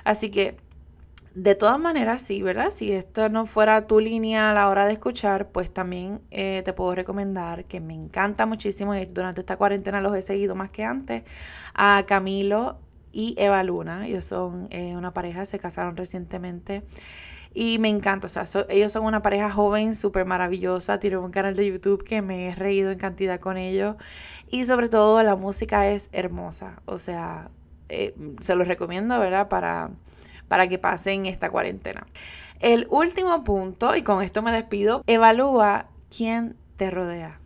Así 0.04 0.30
que 0.30 0.58
de 1.36 1.56
todas 1.56 1.80
maneras, 1.80 2.22
sí, 2.22 2.44
¿verdad? 2.44 2.70
Si 2.70 2.92
esto 2.92 3.28
no 3.28 3.48
fuera 3.48 3.88
tu 3.88 4.00
línea 4.00 4.52
a 4.52 4.54
la 4.54 4.70
hora 4.70 4.86
de 4.86 4.94
escuchar, 4.94 5.48
pues 5.50 5.74
también 5.74 6.22
eh, 6.30 6.62
te 6.64 6.74
puedo 6.74 6.94
recomendar 6.94 7.66
que 7.66 7.80
me 7.80 7.96
encanta 7.96 8.46
muchísimo 8.46 8.94
y 8.94 9.06
durante 9.06 9.42
esta 9.42 9.58
cuarentena 9.58 10.00
los 10.00 10.16
he 10.16 10.22
seguido 10.22 10.54
más 10.54 10.70
que 10.70 10.84
antes 10.84 11.24
a 11.74 12.06
Camilo 12.06 12.78
y 13.14 13.36
Eva 13.38 13.64
Luna. 13.64 14.08
Ellos 14.08 14.26
son 14.26 14.68
eh, 14.72 14.98
una 14.98 15.14
pareja, 15.14 15.46
se 15.46 15.60
casaron 15.60 15.96
recientemente. 15.96 16.84
Y 17.54 17.78
me 17.78 17.88
encanta, 17.90 18.26
o 18.26 18.30
sea, 18.30 18.46
ellos 18.68 18.92
son 18.92 19.06
una 19.06 19.22
pareja 19.22 19.52
joven, 19.52 19.96
súper 19.96 20.26
maravillosa. 20.26 21.00
Tienen 21.00 21.20
un 21.20 21.32
canal 21.32 21.56
de 21.56 21.68
YouTube 21.68 22.04
que 22.04 22.24
me 22.24 22.48
he 22.48 22.56
reído 22.56 22.90
en 22.92 22.98
cantidad 22.98 23.40
con 23.40 23.58
ellos. 23.58 23.96
Y 24.50 24.66
sobre 24.66 24.90
todo 24.90 25.22
la 25.24 25.36
música 25.36 25.88
es 25.88 26.10
hermosa. 26.12 26.82
O 26.86 26.98
sea, 26.98 27.50
eh, 27.90 28.16
se 28.42 28.56
los 28.56 28.68
recomiendo, 28.68 29.20
¿verdad? 29.20 29.50
Para, 29.50 29.92
para 30.48 30.68
que 30.68 30.80
pasen 30.80 31.28
esta 31.28 31.52
cuarentena. 31.52 32.08
El 32.60 32.88
último 32.90 33.44
punto, 33.44 33.96
y 33.96 34.04
con 34.04 34.24
esto 34.24 34.42
me 34.42 34.52
despido, 34.52 35.04
evalúa 35.06 35.88
quién 36.16 36.56
te 36.78 36.90
rodea. 36.90 37.40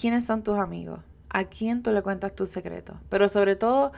¿Quiénes 0.00 0.24
son 0.24 0.42
tus 0.42 0.58
amigos? 0.58 1.00
¿A 1.28 1.44
quién 1.44 1.82
tú 1.82 1.92
le 1.92 2.02
cuentas 2.02 2.34
tus 2.34 2.50
secretos? 2.50 2.96
Pero 3.08 3.28
sobre 3.28 3.56
todo, 3.56 3.92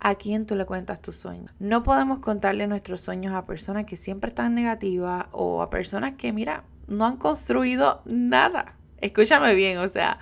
a 0.00 0.14
quién 0.14 0.46
tú 0.46 0.54
le 0.54 0.66
cuentas 0.66 1.00
tus 1.00 1.16
sueños. 1.16 1.50
No 1.58 1.82
podemos 1.82 2.20
contarle 2.20 2.66
nuestros 2.66 3.00
sueños 3.00 3.34
a 3.34 3.46
personas 3.46 3.86
que 3.86 3.96
siempre 3.96 4.28
están 4.28 4.54
negativas 4.54 5.26
o 5.32 5.62
a 5.62 5.70
personas 5.70 6.14
que, 6.16 6.32
mira, 6.32 6.64
no 6.86 7.04
han 7.04 7.16
construido 7.16 8.02
nada. 8.04 8.74
Escúchame 9.00 9.54
bien, 9.54 9.78
o 9.78 9.88
sea, 9.88 10.18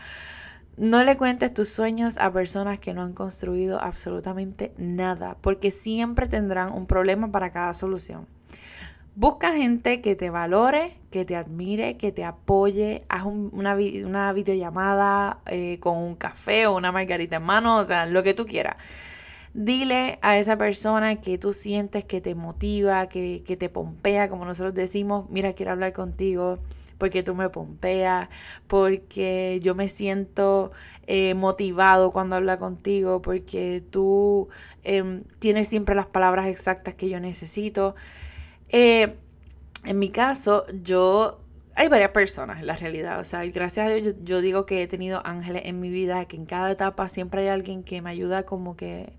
no 0.77 1.05
le 1.05 1.17
cuentes 1.17 1.55
tus 1.55 1.69
sueños 1.69 2.19
a 2.19 2.33
personas 2.33 2.79
que 2.79 2.93
no 2.93 3.03
han 3.03 3.13
construido 3.13 3.81
absolutamente 3.81 4.73
nada, 4.77 5.37
porque 5.41 5.71
siempre 5.71 6.27
tendrán 6.27 6.73
un 6.73 6.87
problema 6.87 7.31
para 7.31 7.51
cada 7.51 7.73
solución. 7.75 8.27
Busca 9.15 9.55
gente 9.55 10.03
que 10.03 10.15
te 10.15 10.29
valore, 10.29 10.99
que 11.11 11.25
te 11.25 11.37
admire, 11.37 11.97
que 11.97 12.13
te 12.13 12.23
apoye. 12.23 13.07
Haz 13.09 13.25
una, 13.25 13.75
una, 13.75 14.33
videollamada 14.35 15.39
eh, 15.47 15.79
con 15.81 15.97
un 15.97 16.17
café 16.17 16.67
o 16.67 16.77
una 16.77 16.93
margarita 16.93 17.37
en 17.37 17.43
mano, 17.43 17.79
o 17.79 17.85
sea, 17.85 18.05
lo 18.05 18.23
que 18.23 18.35
tú 18.35 18.45
quieras 18.45 18.77
Dile 19.59 20.19
a 20.21 20.37
esa 20.37 20.59
persona 20.59 21.17
que 21.23 21.39
tú 21.39 21.55
sientes 21.55 22.05
que 22.05 22.21
te 22.21 22.35
motiva, 22.35 23.09
que, 23.09 23.43
que 23.47 23.57
te 23.57 23.71
pompea, 23.71 24.29
como 24.29 24.45
nosotros 24.45 24.75
decimos, 24.75 25.31
mira, 25.31 25.55
quiero 25.55 25.73
hablar 25.73 25.95
contigo 25.95 26.59
porque 26.99 27.23
tú 27.23 27.35
me 27.35 27.49
pompeas, 27.49 28.29
porque 28.67 29.59
yo 29.63 29.75
me 29.75 29.89
siento 29.89 30.73
eh, 31.07 31.35
motivado 31.35 32.11
cuando 32.13 32.37
habla 32.37 32.59
contigo, 32.59 33.23
porque 33.23 33.83
tú 33.91 34.49
em, 34.85 35.25
tienes 35.39 35.69
siempre 35.69 35.95
las 35.95 36.07
palabras 36.07 36.49
exactas 36.49 36.95
que 36.95 37.09
yo 37.09 37.19
necesito. 37.21 37.95
Eh, 38.69 39.15
en 39.85 39.99
mi 39.99 40.11
caso, 40.11 40.67
yo 40.83 41.41
hay 41.77 41.89
varias 41.89 42.11
personas 42.11 42.61
en 42.61 42.67
la 42.67 42.77
realidad. 42.77 43.21
O 43.21 43.25
sea, 43.25 43.45
gracias 43.47 43.87
a 43.87 43.91
Dios 43.95 44.15
yo, 44.25 44.41
digo 44.41 44.67
que 44.67 44.83
he 44.83 44.87
tenido 44.87 45.21
ángeles 45.25 45.63
en 45.67 45.81
mi 45.81 45.91
vida, 45.91 46.25
que 46.27 46.37
en 46.37 46.47
cada 46.47 46.71
etapa 46.73 47.09
siempre 47.09 47.43
hay 47.43 47.49
alguien 47.49 47.83
que 47.85 48.01
me 48.03 48.11
ayuda 48.11 48.45
como 48.45 48.77
que 48.77 49.13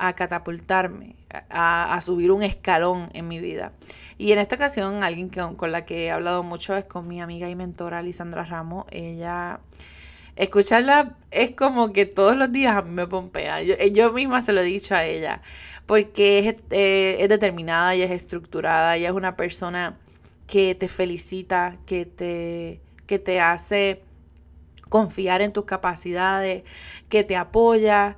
a 0.00 0.14
catapultarme, 0.14 1.14
a, 1.50 2.00
subir 2.00 2.32
un 2.32 2.42
escalón 2.42 3.10
en 3.12 3.28
mi 3.28 3.38
vida. 3.38 3.72
Y 4.16 4.32
en 4.32 4.38
esta 4.38 4.56
ocasión, 4.56 5.02
alguien 5.04 5.28
con 5.28 5.72
la 5.72 5.84
que 5.84 6.06
he 6.06 6.10
hablado 6.10 6.42
mucho 6.42 6.74
es 6.74 6.86
con 6.86 7.06
mi 7.06 7.20
amiga 7.20 7.50
y 7.50 7.54
mentora 7.54 8.02
Lisandra 8.02 8.44
Ramos. 8.44 8.86
Ella, 8.90 9.60
escucharla 10.36 11.16
es 11.30 11.52
como 11.52 11.92
que 11.92 12.06
todos 12.06 12.34
los 12.34 12.50
días 12.50 12.84
me 12.86 13.06
pompea. 13.06 13.62
Yo, 13.62 13.74
yo 13.92 14.12
misma 14.12 14.40
se 14.40 14.52
lo 14.52 14.62
he 14.62 14.64
dicho 14.64 14.94
a 14.94 15.04
ella, 15.04 15.42
porque 15.84 16.48
es, 16.48 16.56
eh, 16.70 17.18
es 17.20 17.28
determinada 17.28 17.94
y 17.94 18.02
es 18.02 18.10
estructurada. 18.10 18.96
Ella 18.96 19.08
es 19.10 19.14
una 19.14 19.36
persona 19.36 19.98
que 20.46 20.74
te 20.74 20.88
felicita, 20.88 21.76
que 21.84 22.06
te, 22.06 22.80
que 23.06 23.18
te 23.18 23.38
hace 23.40 24.02
confiar 24.88 25.42
en 25.42 25.52
tus 25.52 25.66
capacidades, 25.66 26.64
que 27.10 27.22
te 27.22 27.36
apoya. 27.36 28.16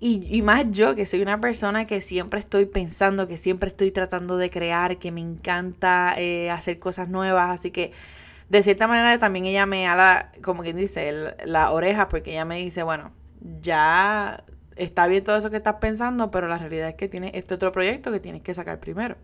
Y, 0.00 0.42
más 0.42 0.66
yo, 0.70 0.94
que 0.94 1.06
soy 1.06 1.22
una 1.22 1.40
persona 1.40 1.86
que 1.86 2.00
siempre 2.00 2.38
estoy 2.38 2.66
pensando, 2.66 3.26
que 3.26 3.36
siempre 3.36 3.68
estoy 3.68 3.90
tratando 3.90 4.36
de 4.36 4.48
crear, 4.48 4.98
que 4.98 5.10
me 5.10 5.20
encanta 5.20 6.14
eh, 6.16 6.50
hacer 6.50 6.78
cosas 6.78 7.08
nuevas. 7.08 7.58
Así 7.58 7.72
que, 7.72 7.92
de 8.48 8.62
cierta 8.62 8.86
manera, 8.86 9.18
también 9.18 9.46
ella 9.46 9.66
me 9.66 9.88
ala, 9.88 10.30
como 10.42 10.62
quien 10.62 10.76
dice, 10.76 11.34
la 11.44 11.72
oreja, 11.72 12.08
porque 12.08 12.30
ella 12.30 12.44
me 12.44 12.58
dice, 12.58 12.84
bueno, 12.84 13.10
ya 13.60 14.44
está 14.76 15.08
bien 15.08 15.24
todo 15.24 15.36
eso 15.36 15.50
que 15.50 15.56
estás 15.56 15.76
pensando, 15.80 16.30
pero 16.30 16.46
la 16.46 16.58
realidad 16.58 16.90
es 16.90 16.94
que 16.94 17.08
tienes 17.08 17.32
este 17.34 17.54
otro 17.54 17.72
proyecto 17.72 18.12
que 18.12 18.20
tienes 18.20 18.42
que 18.42 18.54
sacar 18.54 18.78
primero. 18.78 19.16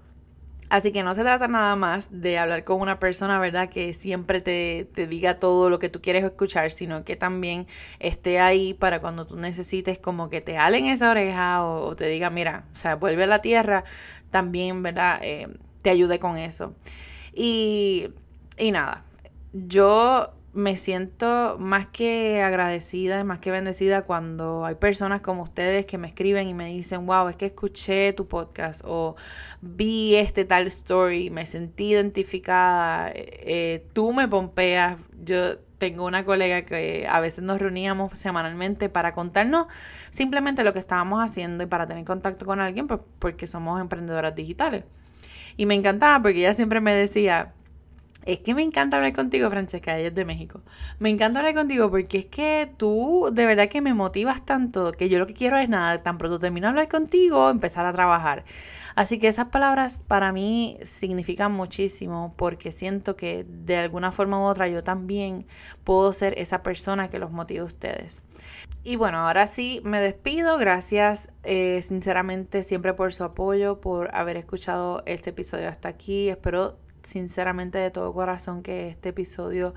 Así 0.69 0.93
que 0.93 1.03
no 1.03 1.15
se 1.15 1.23
trata 1.23 1.49
nada 1.49 1.77
más 1.77 2.09
de 2.11 2.39
hablar 2.39 2.65
con 2.65 2.81
una 2.81 2.99
persona, 2.99 3.39
¿verdad? 3.39 3.69
Que 3.69 3.95
siempre 3.95 4.41
te, 4.41 4.89
diga 5.07 5.39
todo 5.39 5.71
lo 5.71 5.79
que 5.79 5.89
tú 5.89 6.01
quieres 6.01 6.25
escuchar, 6.25 6.71
sino 6.71 7.05
que 7.05 7.17
también 7.17 7.67
esté 7.99 8.41
ahí 8.41 8.75
para 8.75 9.01
cuando 9.01 9.27
tú 9.27 9.37
necesites 9.37 9.99
como 9.99 10.31
que 10.31 10.41
te 10.41 10.57
halen 10.57 10.87
esa 10.87 11.11
oreja 11.11 11.65
o, 11.65 11.95
te 11.97 12.07
diga, 12.09 12.31
mira, 12.31 12.65
o 12.73 12.77
sea, 12.77 12.97
vuelve 12.97 13.25
a 13.25 13.27
la 13.27 13.41
tierra, 13.41 13.85
también, 14.31 14.83
¿verdad? 14.83 15.21
Eh, 15.23 15.49
te 15.83 15.91
ayude 15.91 16.19
con 16.19 16.39
eso. 16.39 16.75
Y, 17.33 18.09
y 18.59 18.73
nada, 18.73 19.05
yo 19.53 20.34
me 20.55 20.77
siento 20.77 21.57
más 21.59 21.89
que 21.89 22.41
agradecida 22.41 23.25
más 23.25 23.41
que 23.41 23.51
bendecida 23.51 24.03
cuando 24.03 24.65
hay 24.65 24.77
personas 24.77 25.21
como 25.21 25.43
ustedes 25.43 25.85
que 25.85 25.99
me 25.99 26.07
escriben 26.07 26.49
y 26.49 26.55
me 26.55 26.69
dicen, 26.69 27.07
wow, 27.07 27.29
es 27.29 27.37
que 27.37 27.47
escuché 27.47 28.13
tu 28.13 28.29
podcast 28.29 28.83
o 28.85 29.17
vi 29.61 30.15
este 30.15 30.45
tal 30.45 30.69
story, 30.69 31.31
me 31.31 31.45
sentí 31.47 31.91
identificada, 31.93 33.11
eh, 33.15 33.87
tú 33.93 34.13
me 34.13 34.29
pompeas. 34.29 34.99
Yo 35.25 35.59
tengo 35.79 36.05
una 36.05 36.25
colega 36.25 36.63
que 36.63 37.07
a 37.09 37.21
veces 37.21 37.43
nos 37.43 37.59
reuníamos 37.59 38.19
semanalmente 38.19 38.89
para 38.89 39.13
contarnos 39.13 39.67
simplemente 40.11 40.63
lo 40.65 40.73
que 40.73 40.79
estábamos 40.79 41.21
haciendo 41.23 41.65
y 41.65 41.67
para 41.67 41.87
tener 41.87 42.05
contacto 42.05 42.47
con 42.47 42.61
alguien, 42.61 42.87
pues 42.87 43.01
porque 43.19 43.47
somos 43.47 43.81
emprendedoras 43.81 44.35
digitales. 44.35 44.85
Y 45.57 45.67
me 45.67 45.75
encantaba 45.75 46.23
porque 46.23 46.39
ella 46.39 46.55
siempre 46.55 46.81
me 46.81 46.95
decía, 46.95 47.53
es 48.25 48.39
que 48.39 48.55
me 48.55 48.63
encanta 48.63 48.97
hablar 48.97 49.13
contigo, 49.13 49.51
Francesca, 49.51 49.99
ella 49.99 50.09
es 50.09 50.15
de 50.15 50.25
México. 50.25 50.61
Me 50.99 51.11
encanta 51.11 51.41
hablar 51.41 51.55
contigo 51.55 51.91
porque 51.91 52.19
es 52.19 52.27
que 52.27 52.71
tú 52.77 53.29
de 53.33 53.47
verdad 53.47 53.69
que 53.69 53.81
me 53.81 53.95
motivas 53.95 54.45
tanto 54.45 54.93
que 54.93 55.09
yo 55.09 55.19
lo 55.19 55.27
que 55.27 55.35
quiero 55.35 55.59
es 55.59 55.69
nada, 55.69 56.03
tan 56.03 56.19
pronto 56.19 56.39
termino 56.39 56.67
de 56.67 56.71
hablar 56.71 56.89
contigo, 56.89 57.51
empezar 57.51 57.87
a 57.87 57.93
trabajar. 57.93 58.45
Así 58.95 59.19
que 59.19 59.29
esas 59.29 59.49
palabras 59.49 60.05
para 60.07 60.33
mí 60.33 60.79
significan 60.85 61.53
muchísimo 61.53 62.33
porque 62.37 62.71
siento 62.73 63.17
que 63.17 63.45
de 63.49 63.77
alguna 63.77 64.13
forma 64.13 64.39
u 64.39 64.45
otra 64.45 64.69
yo 64.69 64.85
también 64.85 65.47
puedo 65.83 66.13
ser 66.13 66.39
esa 66.39 66.63
persona 66.63 67.11
que 67.11 67.19
los 67.19 67.33
motive 67.33 67.61
a 67.61 67.65
ustedes. 67.65 68.23
Y 68.85 68.97
bueno, 68.97 69.19
ahora 69.19 69.47
sí 69.47 69.81
me 69.83 69.99
despido. 70.01 70.59
Gracias 70.59 71.31
eh, 71.43 71.81
sinceramente 71.83 72.63
siempre 72.63 72.95
por 72.95 73.13
su 73.13 73.25
apoyo, 73.25 73.81
por 73.81 74.15
haber 74.15 74.37
escuchado 74.37 75.03
este 75.07 75.31
episodio 75.31 75.69
hasta 75.69 75.89
aquí. 75.89 76.29
Espero 76.29 76.77
sinceramente 77.05 77.79
de 77.79 77.91
todo 77.91 78.13
corazón 78.13 78.63
que 78.63 78.89
este 78.89 79.11
episodio 79.11 79.75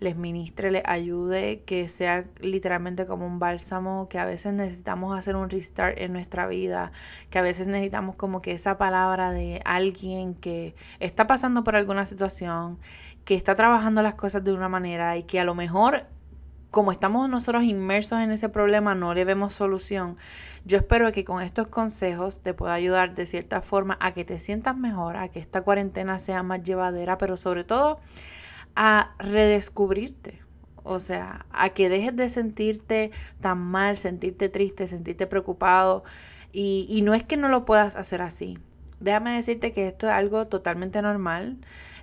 les 0.00 0.16
ministre, 0.16 0.70
les 0.70 0.82
ayude, 0.86 1.62
que 1.64 1.88
sea 1.88 2.24
literalmente 2.40 3.06
como 3.06 3.26
un 3.26 3.38
bálsamo, 3.38 4.08
que 4.08 4.18
a 4.18 4.24
veces 4.24 4.52
necesitamos 4.52 5.18
hacer 5.18 5.36
un 5.36 5.50
restart 5.50 5.98
en 5.98 6.12
nuestra 6.12 6.46
vida, 6.46 6.92
que 7.30 7.38
a 7.38 7.42
veces 7.42 7.66
necesitamos 7.66 8.14
como 8.16 8.40
que 8.40 8.52
esa 8.52 8.78
palabra 8.78 9.32
de 9.32 9.60
alguien 9.64 10.34
que 10.34 10.74
está 11.00 11.26
pasando 11.26 11.64
por 11.64 11.74
alguna 11.74 12.06
situación, 12.06 12.78
que 13.24 13.34
está 13.34 13.56
trabajando 13.56 14.02
las 14.02 14.14
cosas 14.14 14.44
de 14.44 14.52
una 14.52 14.68
manera 14.68 15.16
y 15.16 15.24
que 15.24 15.40
a 15.40 15.44
lo 15.44 15.54
mejor 15.54 16.06
como 16.70 16.92
estamos 16.92 17.28
nosotros 17.28 17.64
inmersos 17.64 18.20
en 18.20 18.30
ese 18.30 18.48
problema, 18.48 18.94
no 18.94 19.14
le 19.14 19.24
vemos 19.24 19.54
solución. 19.54 20.16
Yo 20.64 20.76
espero 20.78 21.10
que 21.12 21.24
con 21.24 21.42
estos 21.42 21.68
consejos 21.68 22.40
te 22.40 22.52
pueda 22.52 22.74
ayudar 22.74 23.14
de 23.14 23.26
cierta 23.26 23.62
forma 23.62 23.96
a 24.00 24.12
que 24.12 24.24
te 24.24 24.38
sientas 24.38 24.76
mejor, 24.76 25.16
a 25.16 25.28
que 25.28 25.40
esta 25.40 25.62
cuarentena 25.62 26.18
sea 26.18 26.42
más 26.42 26.62
llevadera, 26.62 27.16
pero 27.16 27.36
sobre 27.36 27.64
todo 27.64 28.00
a 28.76 29.14
redescubrirte. 29.18 30.42
O 30.84 30.98
sea, 30.98 31.46
a 31.50 31.70
que 31.70 31.88
dejes 31.88 32.16
de 32.16 32.28
sentirte 32.28 33.10
tan 33.40 33.58
mal, 33.58 33.96
sentirte 33.96 34.48
triste, 34.48 34.86
sentirte 34.86 35.26
preocupado. 35.26 36.04
Y, 36.52 36.86
y 36.88 37.02
no 37.02 37.14
es 37.14 37.22
que 37.22 37.36
no 37.36 37.48
lo 37.48 37.64
puedas 37.64 37.96
hacer 37.96 38.22
así. 38.22 38.58
Déjame 39.00 39.34
decirte 39.34 39.72
que 39.72 39.86
esto 39.86 40.06
es 40.06 40.12
algo 40.12 40.46
totalmente 40.48 41.02
normal. 41.02 41.58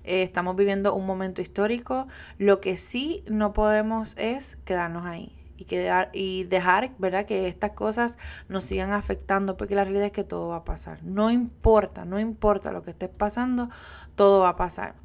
Eh, 0.05 0.23
estamos 0.23 0.55
viviendo 0.55 0.93
un 0.93 1.05
momento 1.05 1.41
histórico. 1.41 2.07
Lo 2.37 2.61
que 2.61 2.77
sí 2.77 3.23
no 3.27 3.53
podemos 3.53 4.15
es 4.17 4.57
quedarnos 4.65 5.05
ahí 5.05 5.35
y, 5.57 5.65
quedar, 5.65 6.09
y 6.13 6.43
dejar 6.43 6.91
¿verdad? 6.97 7.25
que 7.25 7.47
estas 7.47 7.71
cosas 7.71 8.17
nos 8.47 8.63
sigan 8.65 8.93
afectando, 8.93 9.57
porque 9.57 9.75
la 9.75 9.83
realidad 9.83 10.07
es 10.07 10.11
que 10.11 10.23
todo 10.23 10.49
va 10.49 10.57
a 10.57 10.63
pasar. 10.63 11.03
No 11.03 11.31
importa, 11.31 12.05
no 12.05 12.19
importa 12.19 12.71
lo 12.71 12.83
que 12.83 12.91
esté 12.91 13.07
pasando, 13.07 13.69
todo 14.15 14.41
va 14.41 14.49
a 14.49 14.55
pasar. 14.55 14.95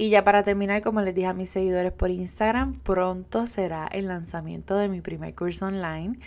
Y 0.00 0.10
ya 0.10 0.22
para 0.22 0.44
terminar, 0.44 0.80
como 0.80 1.00
les 1.00 1.12
dije 1.12 1.26
a 1.26 1.32
mis 1.32 1.50
seguidores 1.50 1.90
por 1.90 2.10
Instagram, 2.10 2.74
pronto 2.84 3.48
será 3.48 3.88
el 3.88 4.06
lanzamiento 4.06 4.76
de 4.76 4.88
mi 4.88 5.00
primer 5.00 5.34
curso 5.34 5.66
online, 5.66 6.20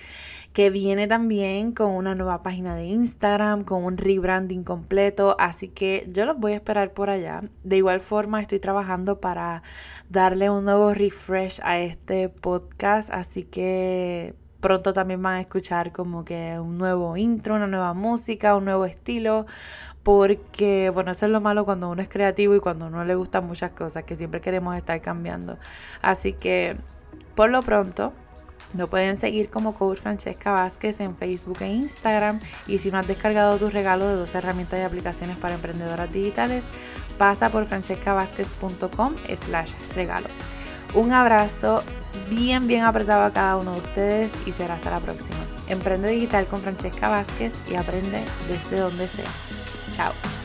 que 0.51 0.69
viene 0.69 1.07
también 1.07 1.71
con 1.71 1.91
una 1.91 2.13
nueva 2.13 2.43
página 2.43 2.75
de 2.75 2.83
Instagram, 2.87 3.63
con 3.63 3.85
un 3.85 3.95
rebranding 3.95 4.65
completo, 4.65 5.37
así 5.39 5.69
que 5.69 6.05
yo 6.11 6.25
los 6.25 6.37
voy 6.37 6.51
a 6.51 6.55
esperar 6.55 6.91
por 6.91 7.09
allá. 7.09 7.43
De 7.63 7.77
igual 7.77 8.01
forma, 8.01 8.41
estoy 8.41 8.59
trabajando 8.59 9.21
para 9.21 9.63
darle 10.09 10.49
un 10.49 10.65
nuevo 10.65 10.93
refresh 10.93 11.61
a 11.63 11.79
este 11.79 12.27
podcast, 12.27 13.09
así 13.09 13.43
que 13.45 14.35
pronto 14.59 14.93
también 14.93 15.21
van 15.21 15.35
a 15.35 15.41
escuchar 15.41 15.91
como 15.91 16.23
que 16.23 16.59
un 16.59 16.77
nuevo 16.77 17.17
intro, 17.17 17.55
una 17.55 17.67
nueva 17.67 17.93
música, 17.93 18.55
un 18.55 18.65
nuevo 18.65 18.85
estilo, 18.85 19.45
porque, 20.03 20.89
bueno, 20.89 21.11
eso 21.11 21.25
es 21.25 21.31
lo 21.31 21.41
malo 21.41 21.65
cuando 21.65 21.89
uno 21.89 22.01
es 22.01 22.09
creativo 22.09 22.55
y 22.55 22.59
cuando 22.59 22.87
uno 22.87 23.05
le 23.05 23.15
gustan 23.15 23.45
muchas 23.45 23.71
cosas, 23.71 24.03
que 24.03 24.15
siempre 24.15 24.41
queremos 24.41 24.75
estar 24.75 24.99
cambiando. 25.01 25.57
Así 26.01 26.33
que, 26.33 26.77
por 27.35 27.49
lo 27.49 27.61
pronto, 27.61 28.13
me 28.73 28.87
pueden 28.87 29.17
seguir 29.17 29.49
como 29.49 29.75
Coach 29.75 29.99
Francesca 29.99 30.51
Vázquez 30.51 30.99
en 31.01 31.15
Facebook 31.15 31.57
e 31.61 31.67
Instagram. 31.67 32.39
Y 32.67 32.79
si 32.79 32.89
no 32.89 32.97
has 32.97 33.07
descargado 33.07 33.57
tu 33.57 33.69
regalo 33.69 34.07
de 34.07 34.15
dos 34.15 34.33
herramientas 34.33 34.79
y 34.79 34.83
aplicaciones 34.83 35.37
para 35.37 35.55
emprendedoras 35.55 36.11
digitales, 36.11 36.63
pasa 37.17 37.49
por 37.49 37.65
francescavázquez.com 37.67 39.15
slash 39.35 39.71
regalo. 39.95 40.27
Un 40.93 41.13
abrazo 41.13 41.83
bien, 42.29 42.67
bien 42.67 42.83
apretado 42.83 43.23
a 43.23 43.31
cada 43.31 43.57
uno 43.57 43.73
de 43.73 43.79
ustedes 43.79 44.31
y 44.45 44.51
será 44.51 44.75
hasta 44.75 44.89
la 44.89 44.99
próxima. 44.99 45.37
Emprende 45.67 46.09
digital 46.09 46.47
con 46.47 46.59
Francesca 46.59 47.09
Vázquez 47.09 47.53
y 47.69 47.75
aprende 47.75 48.21
desde 48.49 48.79
donde 48.79 49.07
sea. 49.07 49.50
Ciao. 49.91 50.40